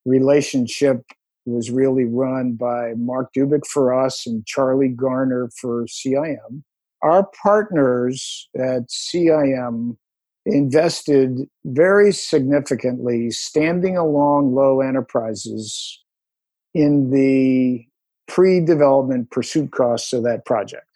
[0.05, 1.02] relationship
[1.47, 6.64] was really run by Mark Dubik for us and Charlie Garner for CIM.
[7.02, 9.97] Our partners at CIM
[10.47, 16.02] invested very significantly standing along Lowe enterprises
[16.74, 17.85] in the
[18.28, 20.86] pre development pursuit costs of that project.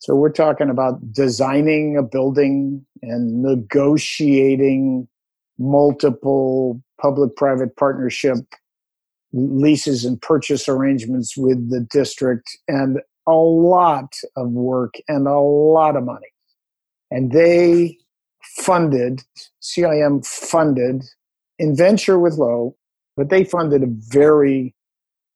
[0.00, 5.08] So we're talking about designing a building and negotiating
[5.58, 8.38] multiple public private partnership
[9.32, 15.96] leases and purchase arrangements with the district and a lot of work and a lot
[15.96, 16.32] of money.
[17.10, 17.98] And they
[18.42, 19.22] funded,
[19.62, 21.04] CIM funded
[21.60, 22.76] InVenture with Lowe,
[23.16, 24.74] but they funded a very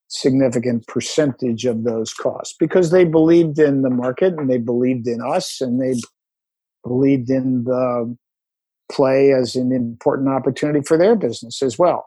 [0.08, 5.20] significant percentage of those costs because they believed in the market and they believed in
[5.22, 5.98] us and they
[6.84, 8.16] believed in the
[8.90, 12.06] play as an important opportunity for their business as well.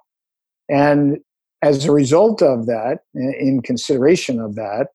[0.69, 1.17] And
[1.61, 4.87] as a result of that, in consideration of that,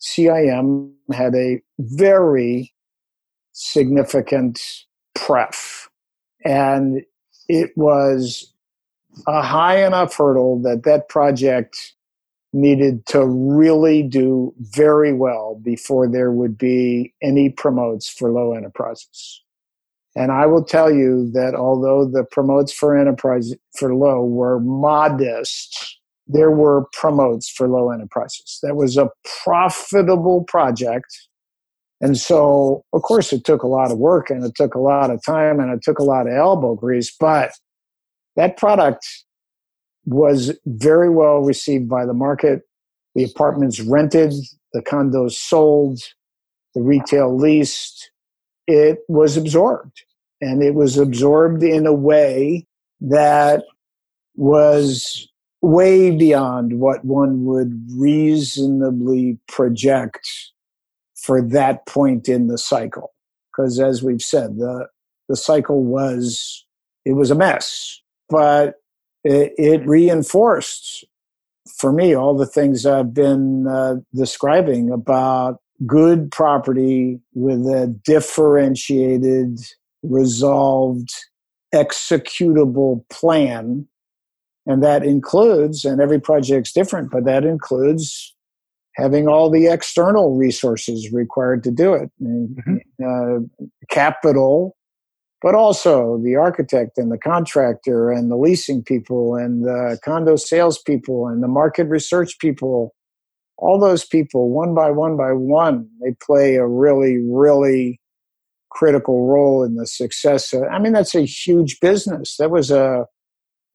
[0.00, 2.72] CIM had a very
[3.52, 4.60] significant
[5.14, 5.88] pref.
[6.44, 7.02] And
[7.48, 8.52] it was
[9.26, 11.94] a high enough hurdle that that project
[12.52, 19.42] needed to really do very well before there would be any promotes for Lowe enterprises.
[20.14, 25.98] And I will tell you that although the promotes for enterprise for Lowe were modest,
[26.26, 28.58] there were promotes for Lowe enterprises.
[28.62, 29.10] That was a
[29.44, 31.06] profitable project.
[32.00, 35.10] And so, of course, it took a lot of work and it took a lot
[35.10, 37.52] of time and it took a lot of elbow grease, but
[38.34, 39.06] that product
[40.04, 42.62] was very well received by the market.
[43.14, 44.34] The apartments rented,
[44.72, 46.00] the condos sold,
[46.74, 48.10] the retail leased.
[48.66, 50.02] It was absorbed.
[50.40, 52.66] And it was absorbed in a way
[53.00, 53.64] that
[54.34, 55.28] was
[55.66, 60.28] way beyond what one would reasonably project
[61.16, 63.12] for that point in the cycle.
[63.50, 64.86] Because as we've said, the,
[65.28, 66.64] the cycle was,
[67.04, 68.74] it was a mess, but
[69.24, 71.04] it, it reinforced
[71.76, 79.58] for me all the things I've been uh, describing about good property with a differentiated,
[80.02, 81.10] resolved,
[81.74, 83.88] executable plan
[84.66, 88.34] and that includes, and every project's different, but that includes
[88.94, 92.10] having all the external resources required to do it.
[92.20, 92.76] Mm-hmm.
[93.04, 94.76] Uh, capital
[95.42, 101.28] but also the architect and the contractor and the leasing people and the condo salespeople
[101.28, 102.94] and the market research people.
[103.58, 108.00] All those people, one by one by one, they play a really, really
[108.70, 110.52] critical role in the success.
[110.52, 112.36] Of, I mean, that's a huge business.
[112.38, 113.06] That was a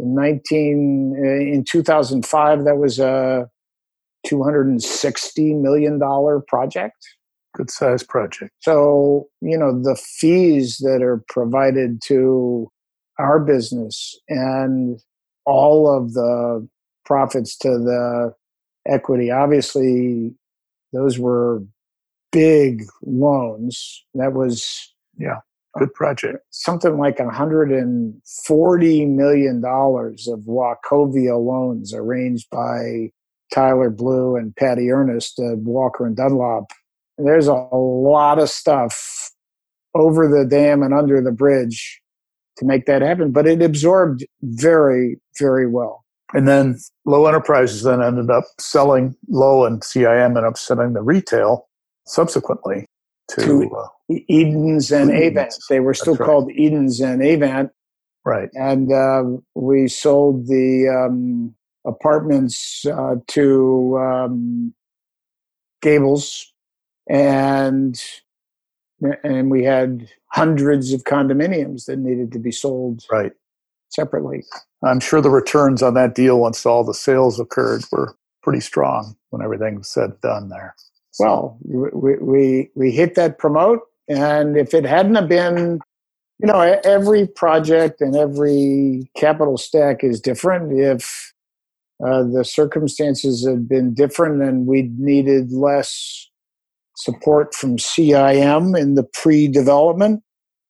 [0.02, 3.48] in 19 uh, in 2005 that was a
[4.26, 6.98] 260 million dollar project.
[7.56, 8.52] Good size project.
[8.60, 12.72] So you know the fees that are provided to
[13.20, 15.00] our business and
[15.46, 16.68] all of the
[17.06, 18.34] profits to the
[18.88, 20.34] equity obviously
[20.94, 21.62] those were
[22.32, 24.04] big loans.
[24.16, 25.40] That was yeah
[25.78, 26.40] good project.
[26.50, 33.12] Something like 140 million dollars of wachovia loans arranged by
[33.54, 36.72] tyler blue and patty ernest at walker and dunlop.
[37.18, 39.32] And there's a lot of stuff
[39.94, 42.02] over the dam and under the bridge
[42.58, 46.04] to make that happen but it absorbed very very well.
[46.34, 51.02] And then Lowe enterprises then ended up selling Lowe and cim ended up selling the
[51.02, 51.68] retail
[52.06, 52.88] subsequently
[53.30, 53.88] to, to uh,
[54.28, 55.28] Edens and Edens.
[55.32, 55.54] Avant.
[55.70, 56.26] They were still right.
[56.26, 57.72] called Edens and Avant.
[58.26, 58.50] Right.
[58.54, 59.24] And uh,
[59.56, 64.74] we sold the um, apartments uh, to um,
[65.82, 66.54] Gables,
[67.10, 68.00] and
[69.24, 73.04] and we had hundreds of condominiums that needed to be sold.
[73.12, 73.32] Right.
[73.90, 74.44] Separately.
[74.84, 79.16] I'm sure the returns on that deal, once all the sales occurred, were pretty strong
[79.30, 80.76] when everything was said done there.
[81.20, 85.80] Well, we, we, we hit that promote and if it hadn't have been,
[86.40, 90.78] you know, every project and every capital stack is different.
[90.78, 91.34] If
[92.06, 96.30] uh, the circumstances had been different and we'd needed less
[96.98, 100.24] support from CIM in the pre development,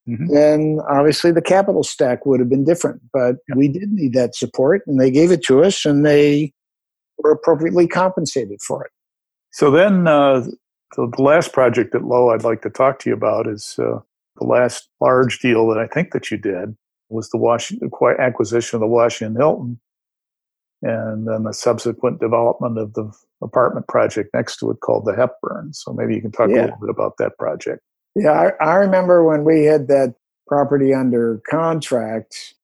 [0.07, 0.27] mm-hmm.
[0.33, 3.01] then obviously the capital stack would have been different.
[3.13, 3.57] But yep.
[3.57, 6.53] we did need that support and they gave it to us and they
[7.17, 8.91] were appropriately compensated for it.
[9.51, 10.45] So then uh,
[10.95, 13.99] the last project at Lowe I'd like to talk to you about is uh,
[14.37, 16.75] the last large deal that I think that you did
[17.09, 19.79] was the Washington acquisition of the Washington Hilton,
[20.81, 23.11] and then the subsequent development of the
[23.41, 25.73] apartment project next to it called the Hepburn.
[25.73, 26.55] So maybe you can talk yeah.
[26.55, 27.81] a little bit about that project.
[28.15, 30.15] Yeah, I, I remember when we had that
[30.47, 32.55] property under contract,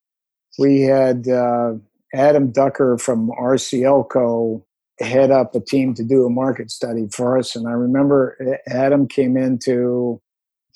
[0.57, 1.73] we had uh,
[2.13, 4.63] Adam Ducker from RCLCO
[4.99, 7.55] head up a team to do a market study for us.
[7.55, 10.21] And I remember Adam came into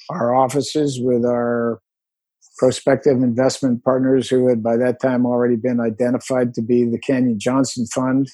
[0.09, 1.81] our offices with our
[2.57, 7.39] prospective investment partners who had by that time already been identified to be the Canyon
[7.39, 8.29] Johnson Fund.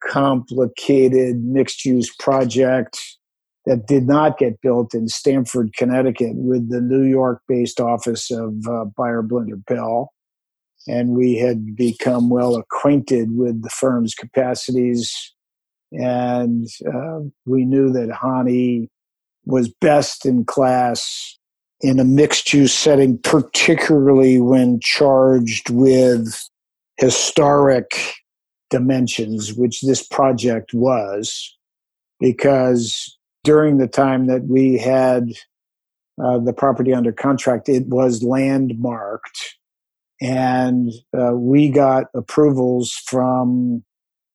[0.04, 3.00] complicated mixed use project
[3.66, 8.68] that did not get built in Stamford, Connecticut, with the New York based office of
[8.68, 10.12] uh, Beyer Blinder Belle.
[10.88, 15.34] And we had become well acquainted with the firm's capacities.
[15.94, 18.90] And uh, we knew that Hani
[19.46, 21.38] was best in class
[21.82, 26.50] in a mixed use setting, particularly when charged with
[26.98, 28.14] historic
[28.70, 31.56] dimensions, which this project was,
[32.20, 35.30] because during the time that we had
[36.24, 39.58] uh, the property under contract, it was landmarked.
[40.22, 43.84] And uh, we got approvals from,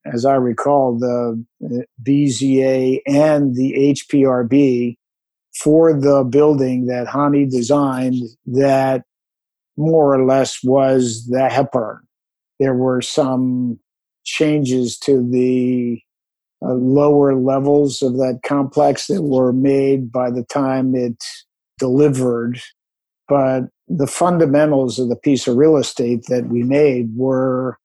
[0.05, 1.69] as I recall, the uh,
[2.03, 4.97] BZA and the HPRB
[5.55, 9.05] for the building that Hani designed that
[9.77, 12.01] more or less was the Hepburn.
[12.59, 13.79] There were some
[14.25, 16.03] changes to the
[16.63, 21.23] uh, lower levels of that complex that were made by the time it
[21.79, 22.61] delivered.
[23.29, 27.79] But the fundamentals of the piece of real estate that we made were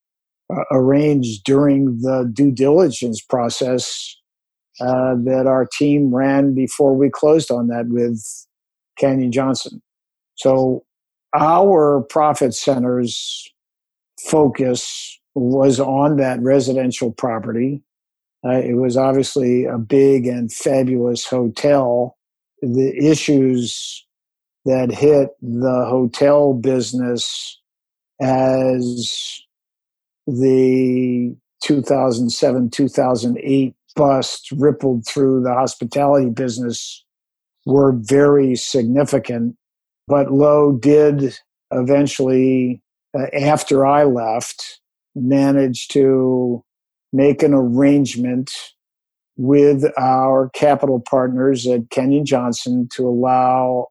[0.54, 4.18] uh, arranged during the due diligence process
[4.82, 8.22] uh, that our team ran before we closed on that with
[8.98, 9.82] Canyon Johnson.
[10.36, 10.84] So
[11.36, 13.52] our profit center's
[14.20, 17.82] focus was on that residential property.
[18.46, 22.18] Uh, it was obviously a big and fabulous hotel.
[22.62, 24.06] The issues
[24.66, 27.60] that hit the hotel business
[28.22, 29.42] as
[30.28, 37.04] the 2007 2008 bust rippled through the hospitality business
[37.66, 39.56] were very significant.
[40.08, 41.38] But Lowe did
[41.72, 42.82] eventually,
[43.18, 44.82] uh, after I left,
[45.16, 46.64] manage to
[47.14, 48.52] make an arrangement
[49.38, 53.88] with our capital partners at Canyon Johnson to allow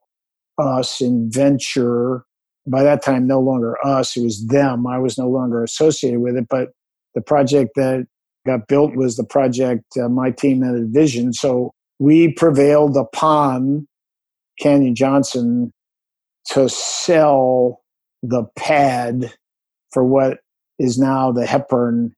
[0.57, 2.25] us in venture.
[2.67, 4.85] By that time, no longer us, it was them.
[4.85, 6.69] I was no longer associated with it, but
[7.15, 8.05] the project that
[8.45, 11.35] got built was the project uh, my team had envisioned.
[11.35, 13.87] So we prevailed upon
[14.59, 15.71] Canyon Johnson
[16.47, 17.81] to sell
[18.21, 19.33] the pad
[19.91, 20.39] for what
[20.79, 22.13] is now the Hepburn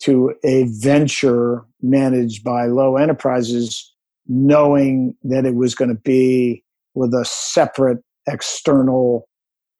[0.00, 3.92] to a venture managed by Lowe Enterprises,
[4.26, 6.62] knowing that it was going to be
[6.94, 9.28] with a separate external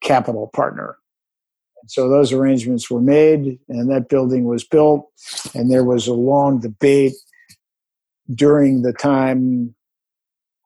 [0.01, 0.97] capital partner.
[1.87, 5.07] So those arrangements were made, and that building was built.
[5.53, 7.13] And there was a long debate
[8.33, 9.73] during the time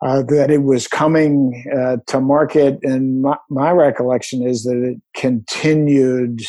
[0.04, 2.80] uh, that it was coming uh, to market.
[2.82, 6.42] And my, my, recollection is that it continued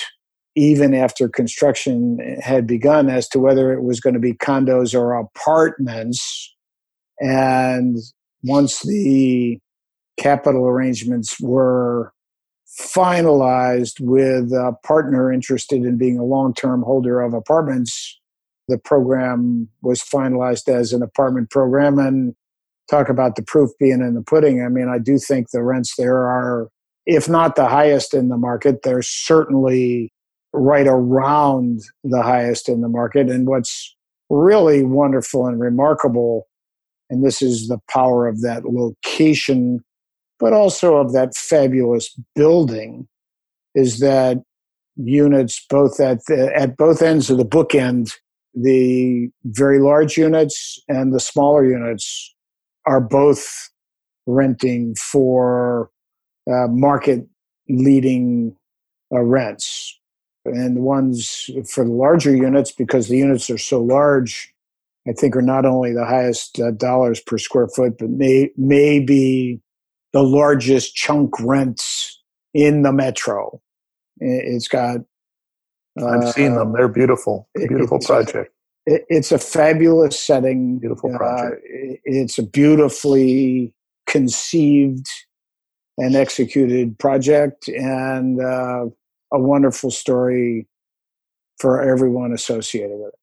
[0.55, 5.15] even after construction had begun as to whether it was going to be condos or
[5.15, 6.55] apartments.
[7.21, 7.97] And
[8.43, 9.59] once the
[10.19, 12.13] capital arrangements were
[12.79, 18.19] finalized with a partner interested in being a long term holder of apartments.
[18.69, 21.99] The program was finalized as an apartment program.
[21.99, 22.35] And
[22.91, 24.63] talk about the proof being in the pudding.
[24.63, 26.69] I mean, I do think the rents there are,
[27.07, 30.12] if not the highest in the market, they're certainly
[30.53, 33.31] right around the highest in the market.
[33.31, 33.95] And what's
[34.31, 36.47] really wonderful and remarkable,
[37.11, 39.85] and this is the power of that location
[40.43, 43.07] but also of that fabulous building,
[43.77, 44.39] is that
[44.97, 48.13] units both at the, at both ends of the bookend,
[48.53, 52.35] the very large units and the smaller units
[52.87, 53.71] are both
[54.27, 55.91] renting for
[56.51, 57.25] uh, market
[57.69, 58.57] leading
[59.15, 59.97] uh, rents.
[60.45, 64.53] And the ones for the larger units, because the units are so large,
[65.07, 68.99] I think are not only the highest uh, dollars per square foot, but may, may
[68.99, 69.61] be
[70.13, 72.21] the largest chunk rents
[72.55, 73.61] in the metro.
[74.19, 75.01] It's got.
[76.01, 76.73] Uh, I've seen them.
[76.73, 77.49] They're beautiful.
[77.55, 78.53] Beautiful it's project.
[78.89, 80.79] A, it's a fabulous setting.
[80.79, 81.63] Beautiful uh, project.
[81.65, 83.73] Uh, it's a beautifully
[84.07, 85.07] conceived
[85.99, 88.87] and executed project, and uh,
[89.33, 90.67] a wonderful story
[91.59, 93.19] for everyone associated with it.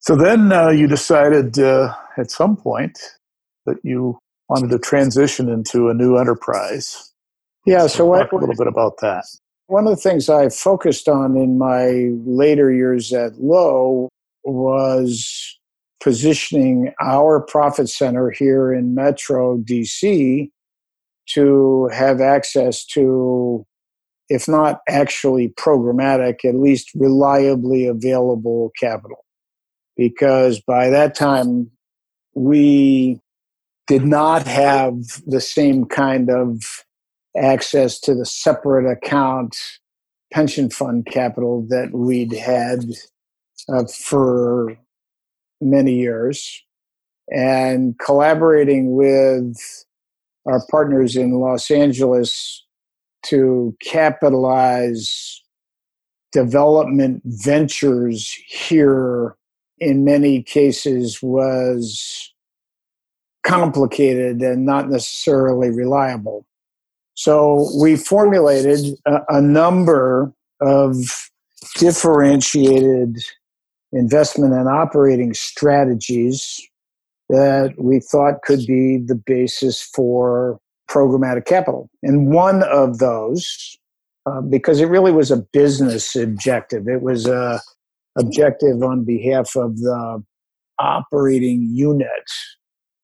[0.00, 2.98] So then uh, you decided uh, at some point
[3.66, 4.18] that you
[4.48, 7.12] wanted to transition into a new enterprise.
[7.66, 9.24] Yeah, so, so what, a little bit about that.
[9.66, 14.08] One of the things I focused on in my later years at Lowe
[14.44, 15.58] was
[16.02, 20.50] positioning our profit center here in Metro DC
[21.28, 23.64] to have access to,
[24.32, 29.24] if not actually programmatic, at least reliably available capital.
[29.94, 31.70] Because by that time,
[32.34, 33.20] we
[33.86, 34.94] did not have
[35.26, 36.62] the same kind of
[37.36, 39.54] access to the separate account
[40.32, 42.86] pension fund capital that we'd had
[43.68, 44.74] uh, for
[45.60, 46.62] many years.
[47.30, 49.58] And collaborating with
[50.46, 52.64] our partners in Los Angeles
[53.24, 55.42] to capitalize
[56.32, 59.36] development ventures here
[59.78, 62.32] in many cases was
[63.42, 66.46] complicated and not necessarily reliable.
[67.14, 70.96] So we formulated a, a number of
[71.76, 73.18] differentiated
[73.92, 76.60] investment and operating strategies
[77.28, 80.60] that we thought could be the basis for
[80.92, 81.88] programmatic capital.
[82.02, 83.78] And one of those,
[84.26, 87.60] uh, because it really was a business objective, it was a
[88.18, 90.22] objective on behalf of the
[90.78, 92.08] operating unit.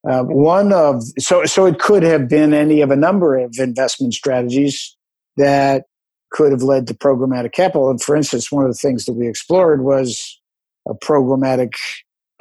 [0.09, 4.15] Uh, one of so so it could have been any of a number of investment
[4.15, 4.97] strategies
[5.37, 5.85] that
[6.31, 7.91] could have led to programmatic capital.
[7.91, 10.41] And for instance, one of the things that we explored was
[10.87, 11.73] a programmatic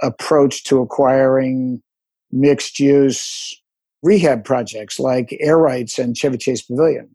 [0.03, 1.81] approach to acquiring
[2.31, 3.59] mixed use
[4.03, 7.09] rehab projects like Air Rights and Chevy Chase Pavilion.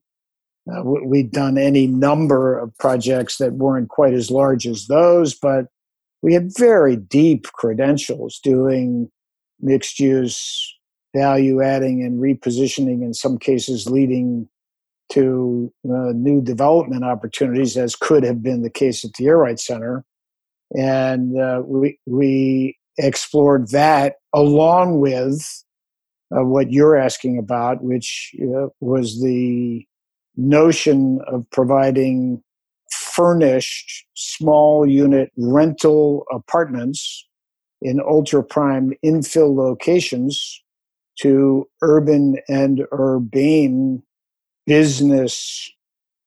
[0.71, 5.67] Uh, we'd done any number of projects that weren't quite as large as those, but
[6.23, 9.11] we had very deep credentials doing
[9.61, 10.77] mixed use
[11.15, 14.49] value adding and repositioning, in some cases, leading
[15.11, 19.67] to uh, new development opportunities, as could have been the case at the Air Rights
[19.67, 20.05] Center.
[20.75, 25.65] And uh, we, we explored that along with
[26.37, 29.87] uh, what you're asking about, which uh, was the
[30.37, 32.43] notion of providing
[32.91, 37.27] furnished small unit rental apartments
[37.81, 40.63] in ultra prime infill locations
[41.21, 44.03] to urban and urbane
[44.67, 45.71] business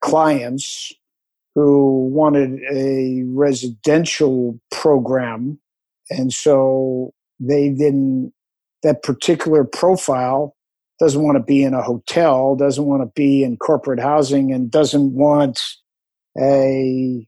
[0.01, 0.93] clients
[1.55, 5.59] who wanted a residential program.
[6.09, 8.33] And so they didn't,
[8.83, 10.55] that particular profile
[10.99, 14.71] doesn't want to be in a hotel, doesn't want to be in corporate housing, and
[14.71, 15.61] doesn't want
[16.37, 17.27] a,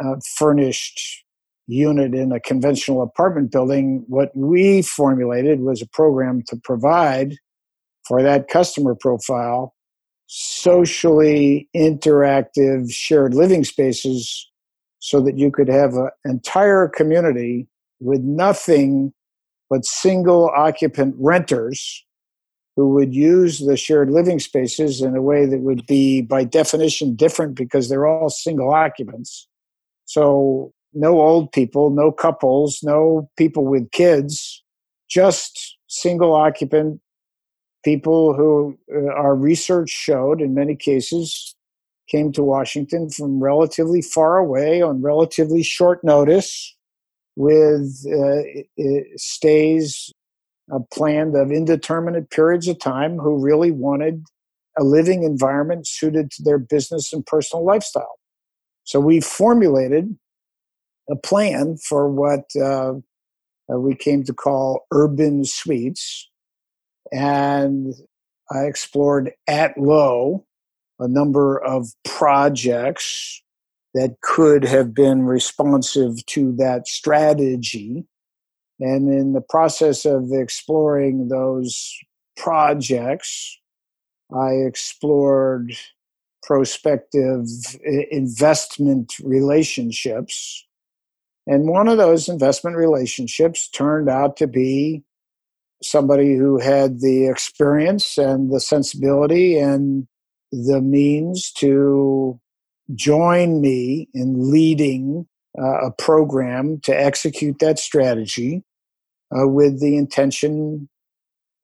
[0.00, 1.24] a furnished
[1.66, 4.04] unit in a conventional apartment building.
[4.08, 7.36] What we formulated was a program to provide
[8.06, 9.74] for that customer profile
[10.26, 14.50] socially interactive shared living spaces
[14.98, 17.66] so that you could have an entire community
[18.00, 19.12] with nothing
[19.72, 22.04] but single occupant renters
[22.76, 27.14] who would use the shared living spaces in a way that would be by definition
[27.14, 29.48] different because they're all single occupants.
[30.04, 34.62] So no old people no couples no people with kids
[35.08, 37.00] just single occupant
[37.82, 41.56] people who uh, our research showed in many cases
[42.08, 46.76] came to Washington from relatively far away on relatively short notice
[47.36, 48.42] with uh,
[49.16, 50.12] stays
[50.72, 54.24] uh, planned of indeterminate periods of time who really wanted
[54.78, 58.18] a living environment suited to their business and personal lifestyle.
[58.84, 60.16] So we formulated
[61.10, 62.94] a plan for what uh,
[63.72, 66.30] uh we came to call urban suites
[67.10, 67.94] and
[68.50, 70.46] I explored at Lowe
[70.98, 73.41] a number of projects
[73.94, 78.04] that could have been responsive to that strategy.
[78.80, 81.94] And in the process of exploring those
[82.36, 83.58] projects,
[84.34, 85.76] I explored
[86.42, 87.46] prospective
[88.10, 90.66] investment relationships.
[91.46, 95.04] And one of those investment relationships turned out to be
[95.82, 100.06] somebody who had the experience and the sensibility and
[100.50, 102.40] the means to
[102.94, 105.26] join me in leading
[105.58, 108.62] uh, a program to execute that strategy
[109.34, 110.88] uh, with the intention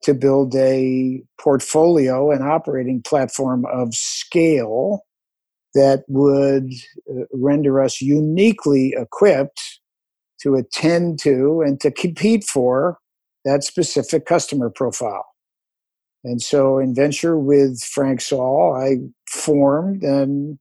[0.03, 5.05] to build a portfolio and operating platform of scale
[5.75, 6.71] that would
[7.09, 9.79] uh, render us uniquely equipped
[10.41, 12.97] to attend to and to compete for
[13.45, 15.25] that specific customer profile.
[16.23, 18.97] And so in venture with Frank Saul, I
[19.29, 20.59] formed and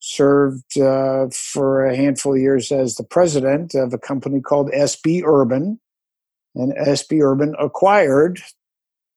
[0.00, 5.22] served uh, for a handful of years as the president of a company called SB
[5.24, 5.78] Urban.
[6.54, 8.40] And SB Urban acquired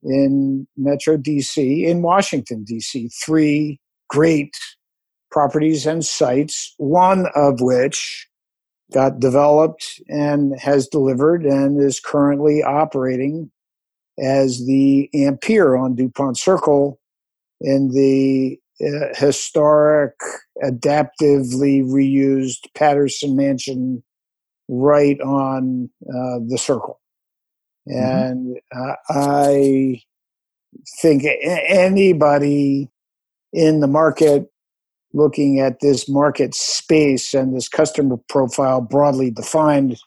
[0.03, 3.79] in Metro DC, in Washington, DC, three
[4.09, 4.55] great
[5.31, 8.27] properties and sites, one of which
[8.91, 13.49] got developed and has delivered and is currently operating
[14.19, 16.99] as the Ampeer on DuPont Circle
[17.61, 20.13] in the uh, historic,
[20.63, 24.03] adaptively reused Patterson Mansion
[24.67, 26.99] right on uh, the circle.
[27.87, 27.99] Mm-hmm.
[27.99, 30.01] And uh, I
[31.01, 32.89] think anybody
[33.51, 34.49] in the market
[35.13, 39.97] looking at this market space and this customer profile broadly defined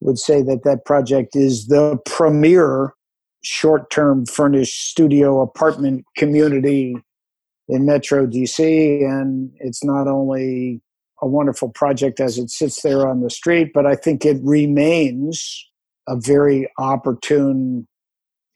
[0.00, 2.94] would say that that project is the premier
[3.42, 6.96] short term furnished studio apartment community
[7.70, 8.58] in Metro DC.
[9.04, 10.82] And it's not only
[11.22, 15.66] a wonderful project as it sits there on the street, but I think it remains
[16.08, 17.86] a very opportune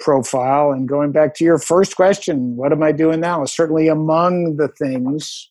[0.01, 0.73] profile.
[0.73, 3.45] And going back to your first question, what am I doing now?
[3.45, 5.51] Certainly among the things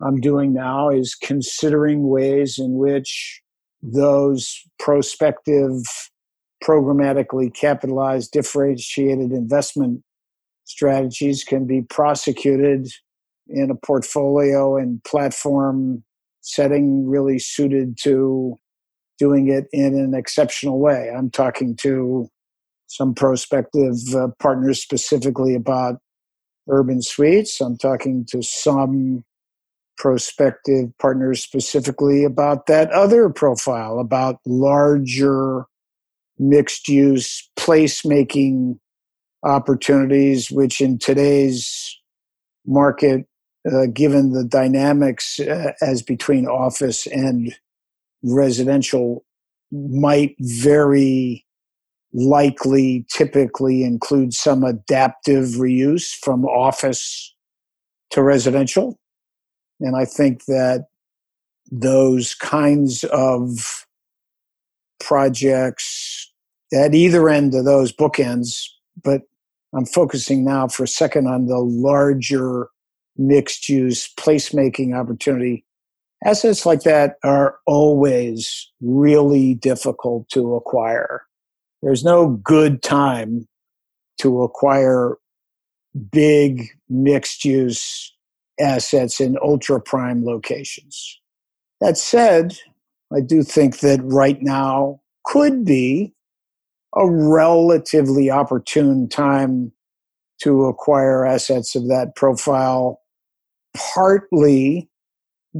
[0.00, 3.42] I'm doing now is considering ways in which
[3.82, 5.82] those prospective,
[6.62, 10.02] programmatically capitalized, differentiated investment
[10.66, 12.88] strategies can be prosecuted
[13.48, 16.02] in a portfolio and platform
[16.42, 18.56] setting really suited to
[19.18, 21.10] doing it in an exceptional way.
[21.16, 22.28] I'm talking to
[22.88, 25.98] some prospective uh, partners specifically about
[26.68, 27.60] urban suites.
[27.60, 29.24] I'm talking to some
[29.96, 35.64] prospective partners specifically about that other profile, about larger
[36.38, 38.78] mixed use placemaking
[39.42, 41.98] opportunities, which in today's
[42.66, 43.26] market,
[43.70, 47.54] uh, given the dynamics uh, as between office and
[48.22, 49.24] residential,
[49.70, 51.44] might very
[52.12, 57.34] likely typically include some adaptive reuse from office
[58.10, 58.98] to residential.
[59.80, 60.86] And I think that
[61.70, 63.86] those kinds of
[65.00, 66.32] projects
[66.72, 68.66] at either end of those bookends,
[69.02, 69.22] but
[69.74, 72.68] I'm focusing now for a second on the larger
[73.16, 75.64] mixed use placemaking opportunity.
[76.24, 81.22] Assets like that are always really difficult to acquire.
[81.82, 83.46] There's no good time
[84.18, 85.18] to acquire
[86.10, 88.14] big mixed use
[88.58, 91.20] assets in ultra prime locations.
[91.80, 92.56] That said,
[93.14, 96.14] I do think that right now could be
[96.96, 99.72] a relatively opportune time
[100.40, 103.00] to acquire assets of that profile,
[103.76, 104.88] partly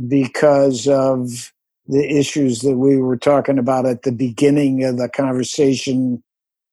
[0.09, 1.53] because of
[1.87, 6.23] the issues that we were talking about at the beginning of the conversation,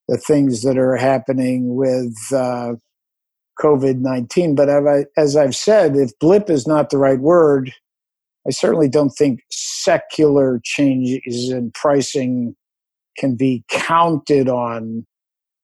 [0.07, 2.73] the things that are happening with uh,
[3.60, 4.56] COVID 19.
[4.56, 4.69] But
[5.18, 7.73] as I've said, if blip is not the right word,
[8.48, 12.56] I certainly don't think secular changes in pricing
[13.18, 15.06] can be counted on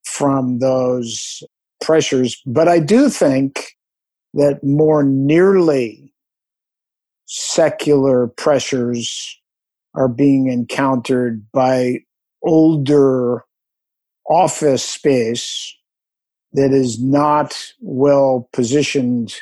[0.03, 1.43] from those
[1.81, 2.41] pressures.
[2.45, 3.75] But I do think
[4.33, 6.13] that more nearly
[7.25, 9.39] secular pressures
[9.95, 11.99] are being encountered by
[12.43, 13.43] older
[14.29, 15.75] office space
[16.53, 19.35] that is not well positioned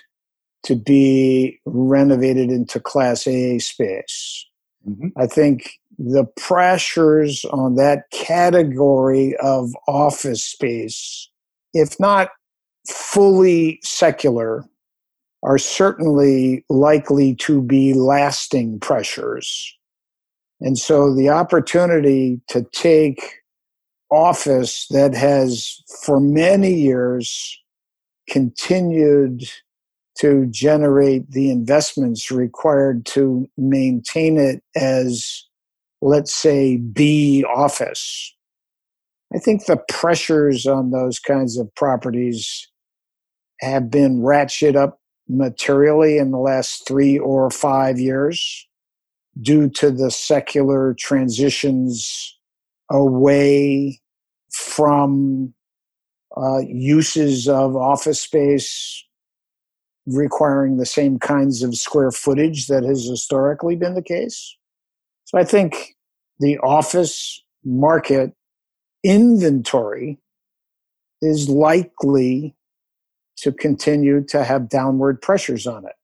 [0.64, 4.46] to be renovated into class A space.
[4.88, 5.08] Mm-hmm.
[5.18, 11.30] I think the pressures on that category of office space,
[11.74, 12.30] if not
[12.88, 14.64] fully secular,
[15.44, 19.74] are certainly likely to be lasting pressures.
[20.60, 23.42] And so the opportunity to take
[24.10, 27.60] office that has for many years
[28.30, 29.50] continued
[30.18, 35.44] to generate the investments required to maintain it as,
[36.02, 38.34] let's say, B office.
[39.34, 42.68] I think the pressures on those kinds of properties
[43.60, 48.68] have been ratcheted up materially in the last three or five years
[49.42, 52.38] due to the secular transitions
[52.90, 54.00] away
[54.52, 55.54] from
[56.38, 59.04] uh, uses of office space
[60.06, 64.57] requiring the same kinds of square footage that has historically been the case.
[65.28, 65.98] So I think
[66.40, 68.32] the office market
[69.04, 70.20] inventory
[71.22, 72.56] is likely
[73.40, 75.96] to continue to have downward pressures on it.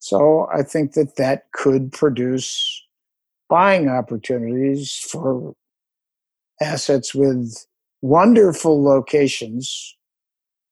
[0.00, 2.84] So I think that that could produce
[3.48, 5.54] buying opportunities for
[6.60, 7.54] assets with
[8.02, 9.96] wonderful locations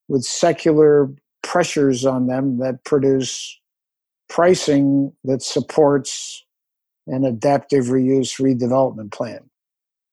[0.09, 1.09] with secular
[1.43, 3.57] pressures on them that produce
[4.27, 6.43] pricing that supports
[7.09, 9.49] an adaptive reuse redevelopment plan.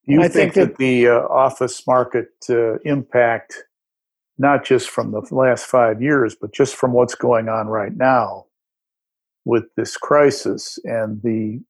[0.04, 3.64] You I think, think that, that, the uh, office market uh, impact,
[4.38, 8.46] not just from the last five years, but just from what's going on right now
[9.44, 11.60] with this crisis and the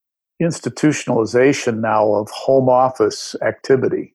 [0.43, 4.15] institutionalization now of home office activity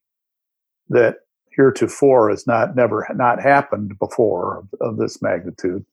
[0.89, 1.17] that
[1.55, 5.85] heretofore has not never not happened before of, of this magnitude,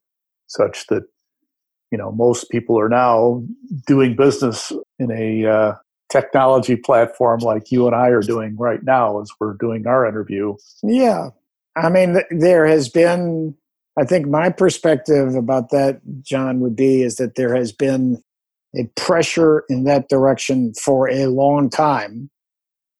[0.46, 1.04] such that
[1.90, 3.42] you know most people are now
[3.86, 5.74] doing business in a uh,
[6.10, 10.56] technology platform like you and I are doing right now as we're doing our interview.
[10.82, 11.30] Yeah.
[11.76, 13.54] I mean, there has been,
[13.96, 18.22] I think my perspective about that, John, would be is that there has been
[18.76, 22.30] a pressure in that direction for a long time.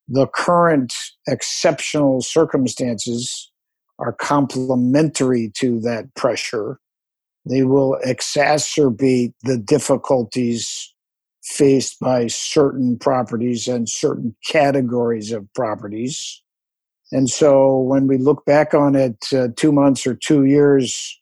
[0.07, 0.95] The current
[1.27, 3.51] exceptional circumstances
[3.99, 6.79] are complementary to that pressure.
[7.49, 10.95] They will exacerbate the difficulties
[11.43, 16.43] faced by certain properties and certain categories of properties.
[17.11, 21.19] And so when we look back on it uh, two months or two years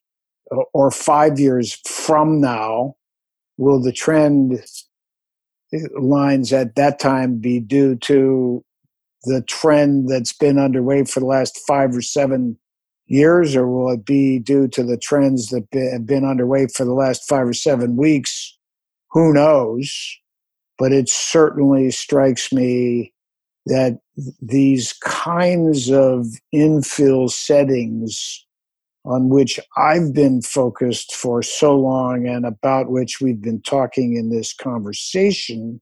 [0.51, 2.97] uh, or five years from now,
[3.57, 4.61] will the trend
[5.73, 8.65] uh, lines at that time be due to
[9.25, 12.59] the trend that's been underway for the last five or seven
[13.07, 16.95] years, or will it be due to the trends that have been underway for the
[16.95, 18.57] last five or seven weeks?
[19.11, 20.19] Who knows?
[20.79, 23.13] But it certainly strikes me
[23.67, 23.99] that
[24.41, 28.45] these kinds of infill settings
[29.05, 34.31] on which I've been focused for so long and about which we've been talking in
[34.31, 35.81] this conversation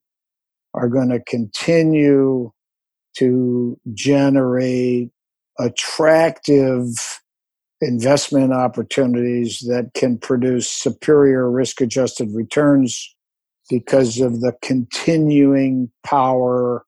[0.75, 2.53] are going to continue
[3.17, 5.11] to generate
[5.59, 7.21] attractive
[7.81, 13.15] investment opportunities that can produce superior risk adjusted returns
[13.69, 16.85] because of the continuing power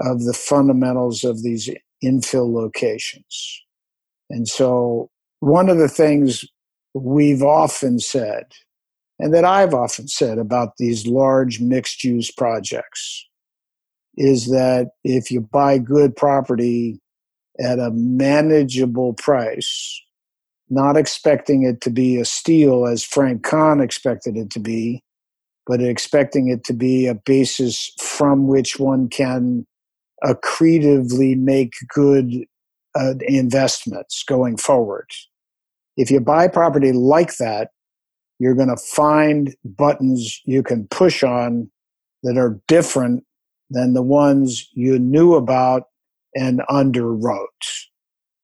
[0.00, 1.70] of the fundamentals of these
[2.02, 3.62] infill locations.
[4.30, 5.10] And so,
[5.40, 6.44] one of the things
[6.94, 8.44] we've often said,
[9.18, 13.26] and that I've often said about these large mixed use projects,
[14.16, 17.00] is that if you buy good property
[17.60, 20.02] at a manageable price,
[20.70, 25.02] not expecting it to be a steal as Frank Kahn expected it to be,
[25.66, 29.66] but expecting it to be a basis from which one can
[30.24, 32.44] accretively make good
[32.94, 35.08] uh, investments going forward.
[35.96, 37.70] If you buy property like that,
[38.38, 41.70] you're going to find buttons you can push on
[42.22, 43.24] that are different
[43.70, 45.84] than the ones you knew about
[46.34, 47.46] and underwrote.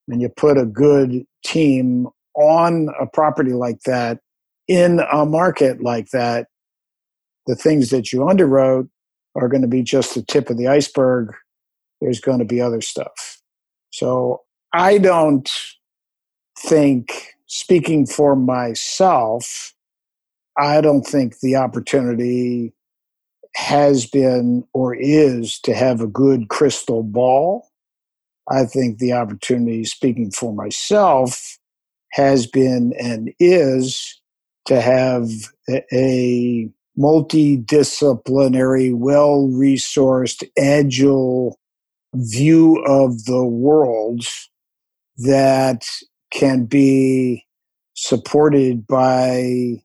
[0.09, 4.21] And you put a good team on a property like that
[4.69, 6.47] in a market like that,
[7.47, 8.89] the things that you underwrote
[9.35, 11.35] are going to be just the tip of the iceberg.
[12.01, 13.41] There's going to be other stuff.
[13.91, 14.43] So
[14.73, 15.51] I don't
[16.59, 19.75] think, speaking for myself,
[20.57, 22.73] I don't think the opportunity
[23.57, 27.70] has been or is to have a good crystal ball
[28.51, 31.59] I think the opportunity, speaking for myself,
[32.13, 34.21] has been and is
[34.67, 35.29] to have
[35.93, 36.69] a
[36.99, 41.59] multidisciplinary, well resourced, agile
[42.15, 44.25] view of the world
[45.17, 45.85] that
[46.33, 47.47] can be
[47.95, 49.83] supported by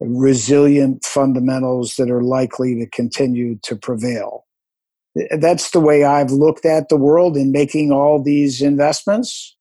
[0.00, 4.44] resilient fundamentals that are likely to continue to prevail
[5.38, 9.56] that's the way I've looked at the world in making all these investments.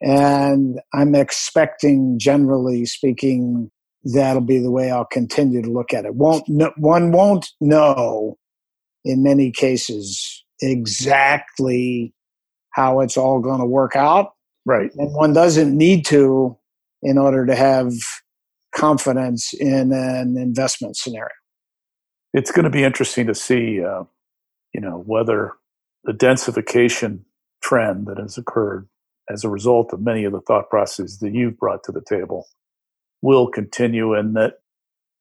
[0.00, 3.70] And I'm expecting, generally speaking,
[4.04, 6.14] that'll be the way I'll continue to look at it.
[6.14, 6.44] Won't
[6.76, 8.36] one won't know
[9.04, 12.12] in many cases exactly
[12.70, 14.32] how it's all going to work out.
[14.66, 14.90] Right.
[14.96, 16.56] And one doesn't need to
[17.02, 17.92] in order to have
[18.74, 21.28] confidence in an investment scenario.
[22.32, 24.04] It's going to be interesting to see uh,
[24.74, 25.52] you know, whether
[26.04, 27.20] the densification
[27.62, 28.88] trend that has occurred
[29.30, 32.46] as a result of many of the thought processes that you've brought to the table
[33.22, 34.54] will continue and that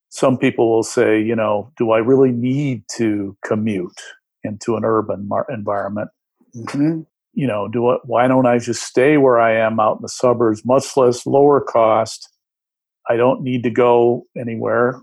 [0.10, 4.02] some people will say, you know, do I really need to commute
[4.44, 6.10] into an urban mar- environment?
[6.56, 7.02] Mm-hmm.
[7.34, 10.10] You know, do I, why don't I just stay where I am out in the
[10.10, 12.30] suburbs, much less lower cost?
[13.10, 15.00] I don't need to go anywhere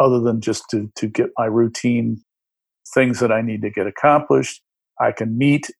[0.00, 2.22] other than just to to get my routine
[2.94, 4.62] things that I need to get accomplished.
[5.00, 5.70] I can meet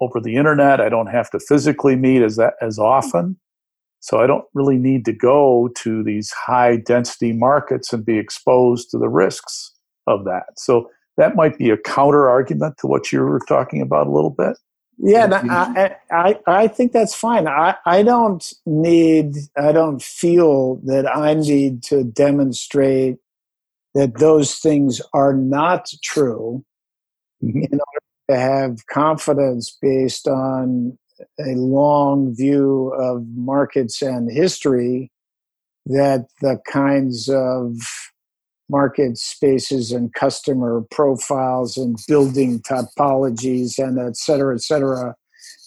[0.00, 0.80] over the internet.
[0.80, 3.38] I don't have to physically meet as that as often.
[4.00, 8.90] So I don't really need to go to these high density markets and be exposed
[8.90, 9.74] to the risks
[10.06, 10.44] of that.
[10.56, 14.30] So that might be a counter argument to what you were talking about a little
[14.30, 14.56] bit.
[15.02, 17.46] Yeah, I, I, I think that's fine.
[17.46, 23.16] I, I don't need, I don't feel that I need to demonstrate
[23.94, 26.64] that those things are not true
[27.42, 27.58] mm-hmm.
[27.58, 28.00] in order
[28.30, 30.96] to have confidence based on
[31.38, 35.10] a long view of markets and history
[35.86, 37.76] that the kinds of
[38.70, 45.14] market spaces and customer profiles and building topologies and et cetera, et cetera,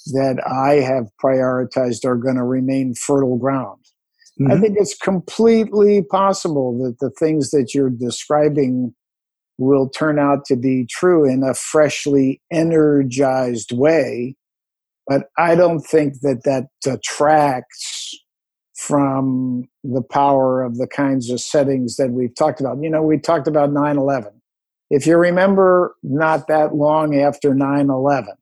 [0.08, 3.83] that I have prioritized are going to remain fertile ground.
[4.40, 4.52] Mm-hmm.
[4.52, 8.96] I think it's completely possible that the things that you're describing
[9.58, 14.36] will turn out to be true in a freshly energized way.
[15.08, 18.18] But I don't think that that detracts
[18.76, 22.82] from the power of the kinds of settings that we've talked about.
[22.82, 24.32] You know, we talked about 9 11.
[24.90, 28.34] If you remember, not that long after 9 11,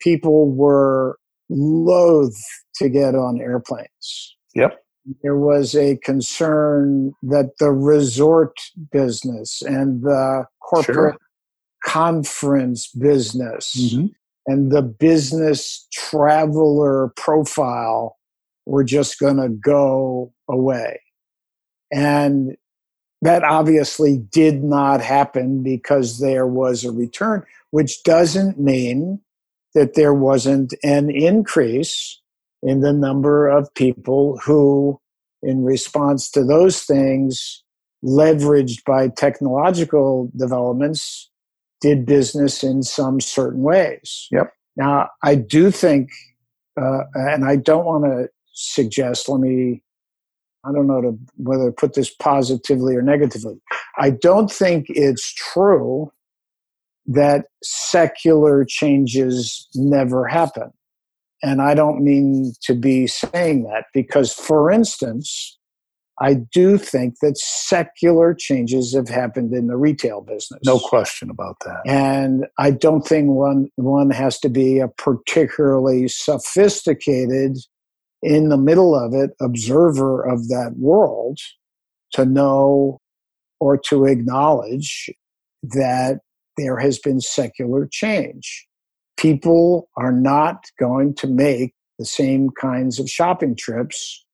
[0.00, 1.18] people were
[1.50, 2.38] loath
[2.76, 4.36] to get on airplanes.
[4.58, 4.84] Yep.
[5.22, 8.58] There was a concern that the resort
[8.92, 11.16] business and the corporate sure.
[11.84, 14.06] conference business mm-hmm.
[14.46, 18.16] and the business traveler profile
[18.66, 21.00] were just going to go away.
[21.90, 22.56] And
[23.22, 29.20] that obviously did not happen because there was a return, which doesn't mean
[29.74, 32.20] that there wasn't an increase
[32.62, 35.00] in the number of people who,
[35.42, 37.62] in response to those things,
[38.04, 41.30] leveraged by technological developments,
[41.80, 44.26] did business in some certain ways.
[44.32, 44.52] Yep.
[44.76, 46.10] Now, I do think,
[46.80, 49.82] uh, and I don't want to suggest, let me,
[50.64, 53.60] I don't know to, whether to put this positively or negatively.
[53.98, 56.12] I don't think it's true
[57.06, 60.72] that secular changes never happen.
[61.42, 65.58] And I don't mean to be saying that because, for instance,
[66.20, 70.60] I do think that secular changes have happened in the retail business.
[70.64, 71.80] No question about that.
[71.86, 77.58] And I don't think one one has to be a particularly sophisticated
[78.22, 81.38] in the middle of it observer of that world
[82.14, 83.00] to know
[83.60, 85.08] or to acknowledge
[85.62, 86.20] that
[86.56, 88.67] there has been secular change.
[89.18, 94.24] People are not going to make the same kinds of shopping trips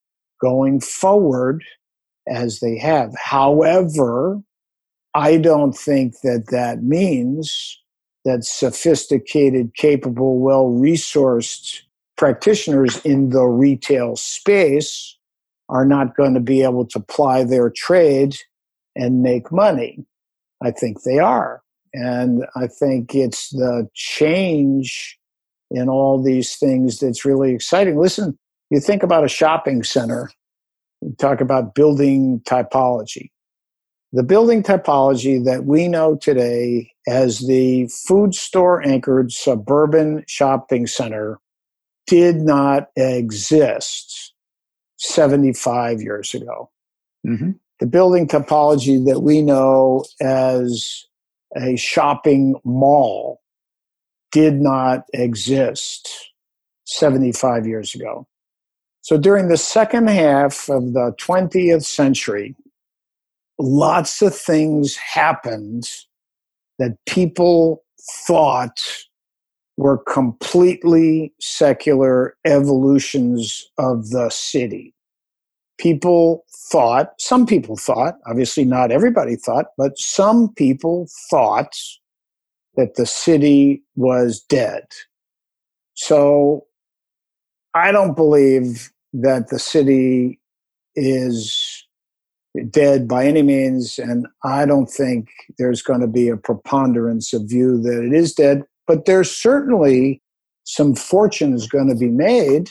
[0.41, 1.65] going forward
[2.29, 3.15] as they have.
[3.17, 4.43] However,
[5.15, 7.81] I don't think that that means
[8.25, 11.81] that sophisticated, capable, well resourced
[12.17, 15.17] practitioners in the retail space
[15.69, 18.37] are not going to be able to ply their trade
[18.95, 20.05] and make money.
[20.63, 21.64] I think they are.
[21.95, 25.17] And I think it's the change
[25.71, 27.99] in all these things that's really exciting.
[27.99, 28.37] Listen,
[28.71, 30.31] you think about a shopping center,
[31.01, 33.31] you talk about building typology.
[34.13, 41.39] The building typology that we know today as the food store anchored suburban shopping center
[42.07, 44.35] did not exist
[44.99, 46.71] 75 years ago.
[47.27, 47.53] Mm-hmm.
[47.81, 51.07] The building topology that we know as
[51.57, 53.41] a shopping mall
[54.33, 56.31] did not exist
[56.87, 58.27] 75 years ago.
[59.03, 62.57] So during the second half of the 20th century,
[63.59, 65.89] lots of things happened
[66.79, 67.85] that people
[68.27, 68.81] thought
[69.77, 74.94] were completely secular evolutions of the city.
[75.79, 81.75] People thought, some people thought, obviously not everybody thought, but some people thought
[82.77, 84.85] that the city was dead.
[85.95, 86.67] So
[87.75, 90.41] I don't believe that the city
[90.97, 91.85] is
[92.71, 95.29] dead by any means, and I don't think
[95.59, 98.63] there's going to be a preponderance of view that it is dead.
[98.87, 100.23] But there's certainly
[100.65, 102.71] some fortunes going to be made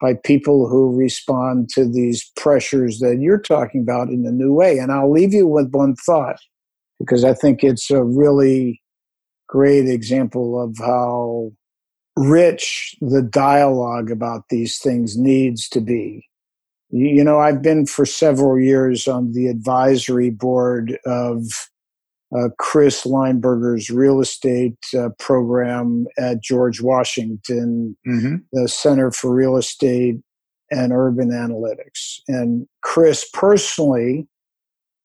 [0.00, 4.78] by people who respond to these pressures that you're talking about in a new way.
[4.78, 6.38] And I'll leave you with one thought
[6.98, 8.80] because I think it's a really
[9.48, 11.52] great example of how
[12.16, 16.26] rich the dialogue about these things needs to be.
[16.90, 21.69] You know, I've been for several years on the advisory board of
[22.36, 28.36] uh, Chris Leinberger's real estate uh, program at George Washington, mm-hmm.
[28.52, 30.20] the Center for Real Estate
[30.70, 32.20] and Urban Analytics.
[32.28, 34.28] And Chris personally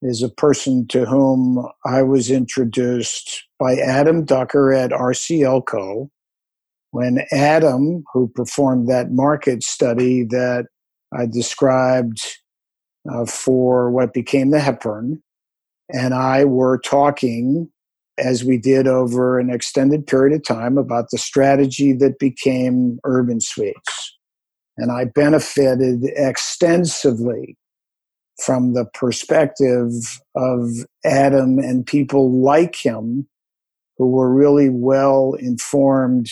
[0.02, 6.12] is a person to whom I was introduced by Adam Ducker at RCL Co.
[6.92, 10.68] When Adam, who performed that market study that
[11.12, 12.22] I described
[13.12, 15.22] uh, for what became the Hepburn,
[15.94, 17.70] and I were talking
[18.18, 23.42] as we did over an extended period of time about the strategy that became Urban
[23.42, 24.18] Suites.
[24.78, 27.58] And I benefited extensively
[28.44, 29.92] from the perspective
[30.36, 30.70] of
[31.06, 33.28] Adam and people like him
[33.98, 36.30] who were really well informed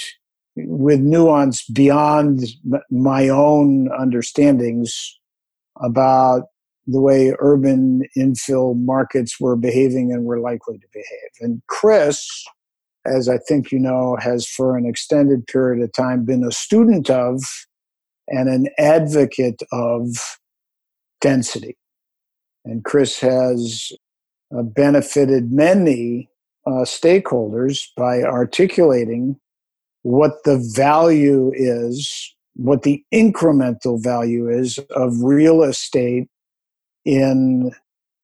[0.56, 2.44] with nuance beyond
[2.92, 5.18] my own understandings
[5.82, 6.44] about
[6.86, 11.30] the way urban infill markets were behaving and were likely to behave.
[11.40, 12.28] And Chris,
[13.06, 17.10] as I think you know, has for an extended period of time been a student
[17.10, 17.42] of
[18.28, 20.16] and an advocate of
[21.22, 21.78] density.
[22.66, 23.92] And Chris has
[24.58, 26.30] uh, benefited many
[26.66, 29.38] uh, stakeholders by articulating
[30.04, 36.28] what the value is, what the incremental value is of real estate
[37.06, 37.72] in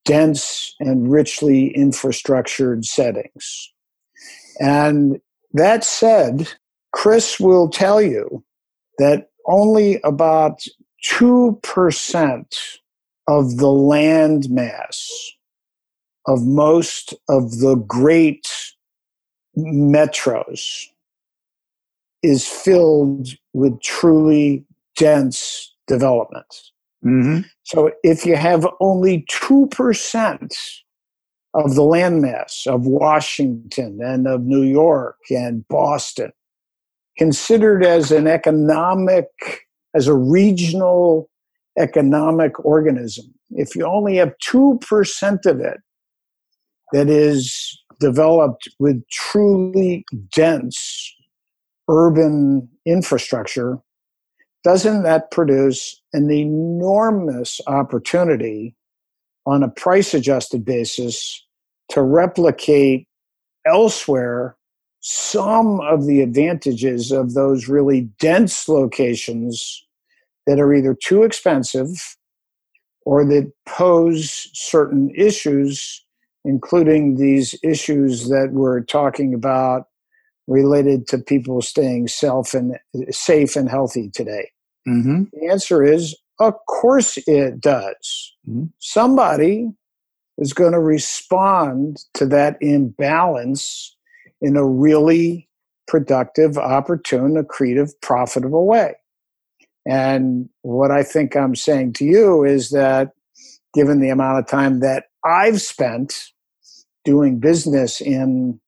[0.06, 3.72] dense and richly infrastructured settings.
[4.60, 5.20] And
[5.54, 6.50] that said,
[6.92, 8.44] Chris will tell you
[8.98, 10.64] that only about
[11.06, 12.80] 2%
[13.28, 15.32] of the land mass
[16.26, 18.48] of most of the great
[19.58, 20.86] metros
[22.22, 24.66] is filled with truly
[24.96, 26.72] dense development.
[27.06, 27.42] Mm-hmm.
[27.64, 30.54] So if you have only 2%
[31.54, 36.32] of the landmass of Washington and of New York and Boston
[37.18, 39.28] considered as an economic,
[39.96, 41.30] as a regional
[41.78, 45.78] economic organism, if you only have 2% of it
[46.92, 51.14] that is developed with truly dense
[51.90, 53.80] urban infrastructure,
[54.64, 58.76] doesn't that produce an enormous opportunity
[59.46, 61.46] on a price adjusted basis
[61.90, 63.08] to replicate
[63.66, 64.56] elsewhere
[65.02, 69.86] some of the advantages of those really dense locations
[70.46, 72.18] that are either too expensive
[73.06, 76.04] or that pose certain issues,
[76.44, 79.89] including these issues that we're talking about
[80.50, 82.78] related to people staying self and
[83.12, 84.50] safe and healthy today?
[84.88, 85.24] Mm-hmm.
[85.32, 88.34] The answer is, of course it does.
[88.50, 88.66] Mm-hmm.
[88.80, 89.70] Somebody
[90.38, 93.96] is going to respond to that imbalance
[94.42, 95.48] in a really
[95.88, 98.96] productive, opportune, accretive, profitable way.
[99.86, 103.12] And what I think I'm saying to you is that
[103.74, 106.32] given the amount of time that I've spent
[107.06, 108.60] doing business in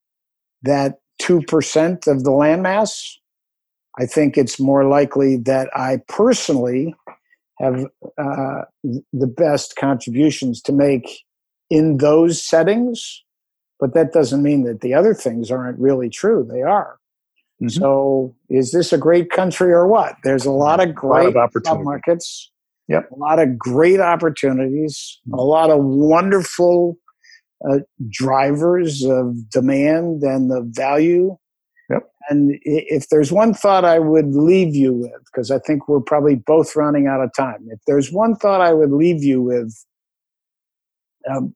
[0.63, 3.15] that 2% of the landmass,
[3.99, 6.95] I think it's more likely that I personally
[7.59, 7.85] have
[8.17, 11.23] uh, the best contributions to make
[11.69, 13.23] in those settings.
[13.79, 16.47] But that doesn't mean that the other things aren't really true.
[16.49, 16.99] They are.
[17.61, 17.69] Mm-hmm.
[17.69, 20.15] So, is this a great country or what?
[20.23, 22.51] There's a lot of great lot of markets.
[22.87, 23.11] Yep.
[23.11, 25.19] A lot of great opportunities.
[25.27, 25.39] Mm-hmm.
[25.39, 26.97] A lot of wonderful
[27.69, 27.79] uh,
[28.09, 31.37] drivers of demand and the value.
[31.89, 32.09] Yep.
[32.29, 36.35] And if there's one thought I would leave you with, because I think we're probably
[36.35, 39.73] both running out of time, if there's one thought I would leave you with,
[41.29, 41.53] um,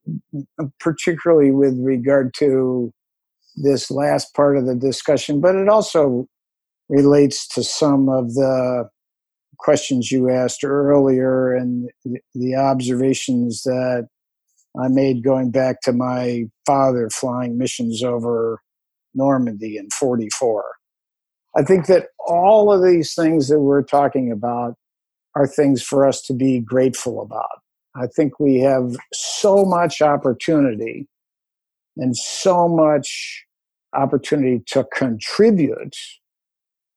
[0.78, 2.92] particularly with regard to
[3.56, 6.28] this last part of the discussion, but it also
[6.88, 8.88] relates to some of the
[9.58, 11.90] questions you asked earlier and
[12.34, 14.08] the observations that
[14.80, 18.60] I made going back to my father flying missions over
[19.14, 20.64] Normandy in 44.
[21.56, 24.74] I think that all of these things that we're talking about
[25.34, 27.62] are things for us to be grateful about.
[27.94, 31.08] I think we have so much opportunity
[31.96, 33.44] and so much
[33.94, 35.96] opportunity to contribute.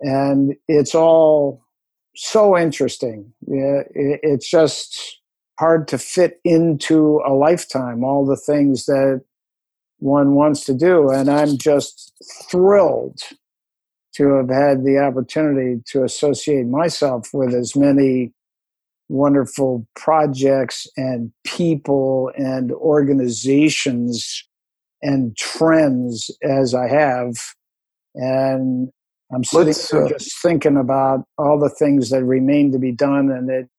[0.02, 1.64] And it's all
[2.16, 3.32] so interesting.
[3.48, 5.19] It's just
[5.60, 9.22] hard to fit into a lifetime all the things that
[9.98, 11.10] one wants to do.
[11.10, 12.14] And I'm just
[12.50, 13.20] thrilled
[14.16, 18.34] to have had the opportunity to associate myself with as many
[19.10, 24.48] wonderful projects and people and organizations
[25.02, 27.36] and trends as I have.
[28.16, 28.90] And
[29.34, 33.50] I'm sitting uh, just thinking about all the things that remain to be done, and
[33.50, 33.70] it,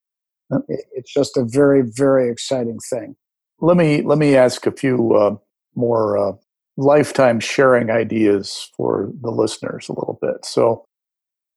[0.69, 3.17] it's just a very, very exciting thing.
[3.61, 5.37] Let me let me ask a few uh,
[5.75, 6.33] more uh,
[6.77, 10.45] lifetime sharing ideas for the listeners a little bit.
[10.45, 10.85] So,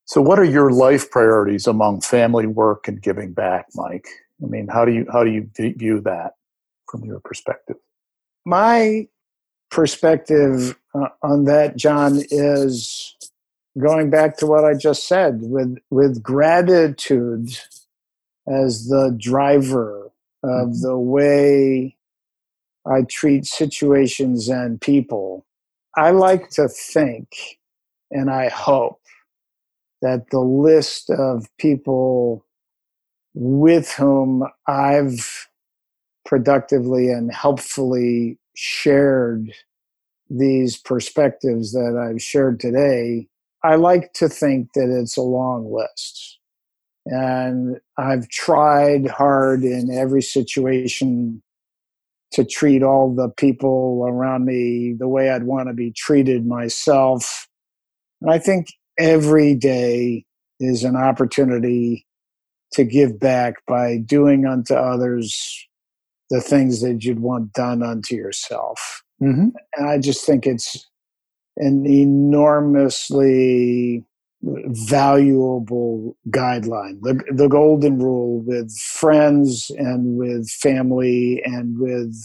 [0.05, 4.07] so what are your life priorities among family, work, and giving back, Mike?
[4.43, 6.33] I mean, how do you how do you view that
[6.89, 7.77] from your perspective?
[8.45, 9.07] My
[9.71, 13.15] perspective uh, on that, John, is
[13.79, 17.57] going back to what I just said with with gratitude
[18.47, 20.11] as the driver
[20.43, 20.81] of mm-hmm.
[20.81, 21.95] the way
[22.85, 25.45] I treat situations and people.
[25.95, 27.27] I like to think
[28.11, 28.99] and I hope
[30.01, 32.45] that the list of people
[33.33, 35.47] with whom I've
[36.25, 39.51] productively and helpfully shared
[40.29, 43.27] these perspectives that I've shared today,
[43.63, 46.39] I like to think that it's a long list.
[47.05, 51.41] And I've tried hard in every situation
[52.31, 57.47] to treat all the people around me the way I'd want to be treated myself.
[58.21, 58.67] And I think
[58.97, 60.25] every day
[60.59, 62.05] is an opportunity
[62.73, 65.67] to give back by doing unto others
[66.29, 69.03] the things that you'd want done unto yourself.
[69.21, 69.49] Mm-hmm.
[69.75, 70.89] And I just think it's
[71.57, 73.23] an enormously
[74.43, 77.01] valuable guideline.
[77.01, 82.15] The, the golden rule with friends and with family and with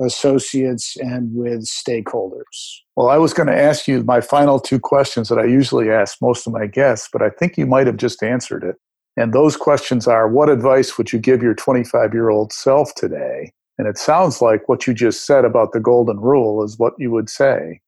[0.00, 2.80] associates and with stakeholders.
[2.96, 6.18] Well i was going to ask you my final two questions that i usually ask
[6.20, 8.74] most of my guests but i think you might have just answered it.
[9.16, 13.52] And those questions are what advice would you give your 25 year old self today?
[13.78, 17.10] And it sounds like what you just said about the golden rule is what you
[17.12, 17.80] would say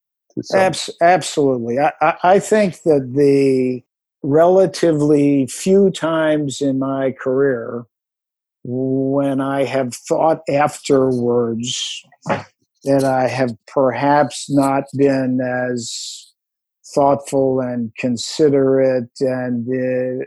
[0.54, 1.78] Abs- absolutely.
[1.78, 1.92] I,
[2.22, 3.82] I think that the
[4.22, 7.84] relatively few times in my career
[8.64, 12.02] when I have thought afterwards
[12.84, 16.32] that I have perhaps not been as
[16.94, 20.24] thoughtful and considerate and uh,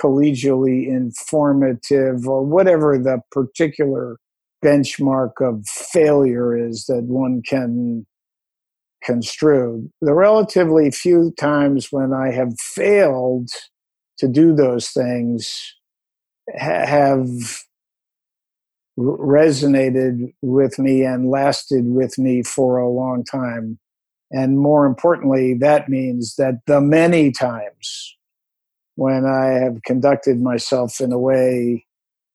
[0.00, 4.18] collegially informative or whatever the particular
[4.62, 8.06] benchmark of failure is that one can
[9.02, 9.90] construed.
[10.00, 13.48] The relatively few times when I have failed
[14.18, 15.74] to do those things
[16.58, 17.28] ha- have
[18.98, 23.78] resonated with me and lasted with me for a long time.
[24.30, 28.16] And more importantly, that means that the many times
[28.96, 31.86] when I have conducted myself in a way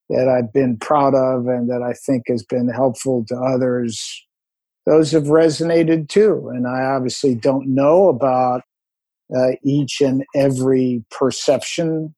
[0.10, 4.26] that I've been proud of and that I think has been helpful to others
[4.88, 6.50] those have resonated too.
[6.54, 8.62] And I obviously don't know about
[9.36, 12.16] uh, each and every perception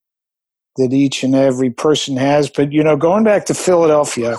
[0.76, 2.48] that each and every person has.
[2.48, 4.38] But, you know, going back to Philadelphia,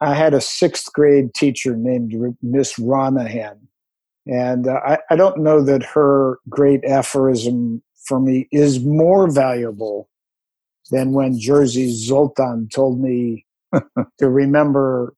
[0.00, 3.58] I had a sixth grade teacher named Miss Ronahan.
[4.26, 10.08] And uh, I, I don't know that her great aphorism for me is more valuable
[10.90, 13.44] than when Jerzy Soltan told me
[14.18, 15.14] to remember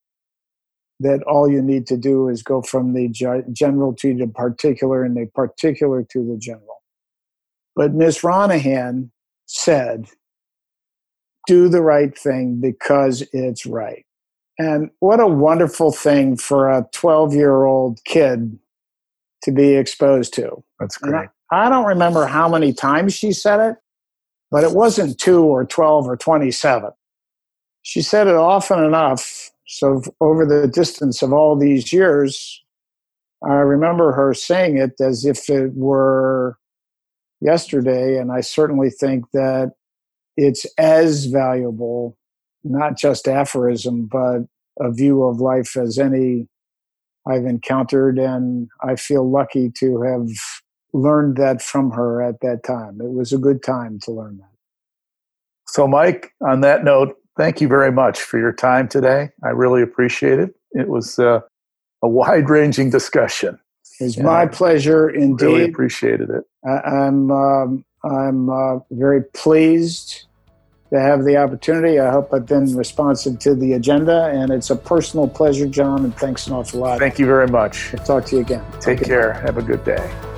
[1.00, 5.16] that all you need to do is go from the general to the particular and
[5.16, 6.82] the particular to the general.
[7.74, 8.22] But Ms.
[8.22, 9.10] Ronahan
[9.46, 10.06] said,
[11.46, 14.06] do the right thing because it's right.
[14.58, 18.58] And what a wonderful thing for a 12 year old kid
[19.42, 20.62] to be exposed to.
[20.78, 21.28] That's great.
[21.50, 23.76] I, I don't remember how many times she said it,
[24.50, 26.90] but it wasn't two or 12 or 27.
[27.82, 32.62] She said it often enough so, over the distance of all these years,
[33.42, 36.58] I remember her saying it as if it were
[37.40, 38.18] yesterday.
[38.18, 39.72] And I certainly think that
[40.36, 42.16] it's as valuable,
[42.62, 44.42] not just aphorism, but
[44.80, 46.48] a view of life as any
[47.26, 48.18] I've encountered.
[48.18, 50.28] And I feel lucky to have
[50.92, 53.00] learned that from her at that time.
[53.00, 54.48] It was a good time to learn that.
[55.66, 59.30] So, Mike, on that note, thank you very much for your time today.
[59.42, 60.54] I really appreciate it.
[60.72, 61.40] It was uh,
[62.02, 63.58] a wide ranging discussion.
[64.00, 65.44] It's my I pleasure indeed.
[65.44, 66.44] Really appreciated it.
[66.66, 70.26] I, am I'm, um, I'm uh, very pleased
[70.92, 71.98] to have the opportunity.
[72.00, 76.04] I hope I've been responsive to the agenda, and it's a personal pleasure, John.
[76.04, 76.98] And thanks an awful lot.
[76.98, 77.94] Thank you very much.
[77.94, 78.64] I'll talk to you again.
[78.80, 79.06] Take okay.
[79.06, 79.32] care.
[79.34, 80.33] Have a good day.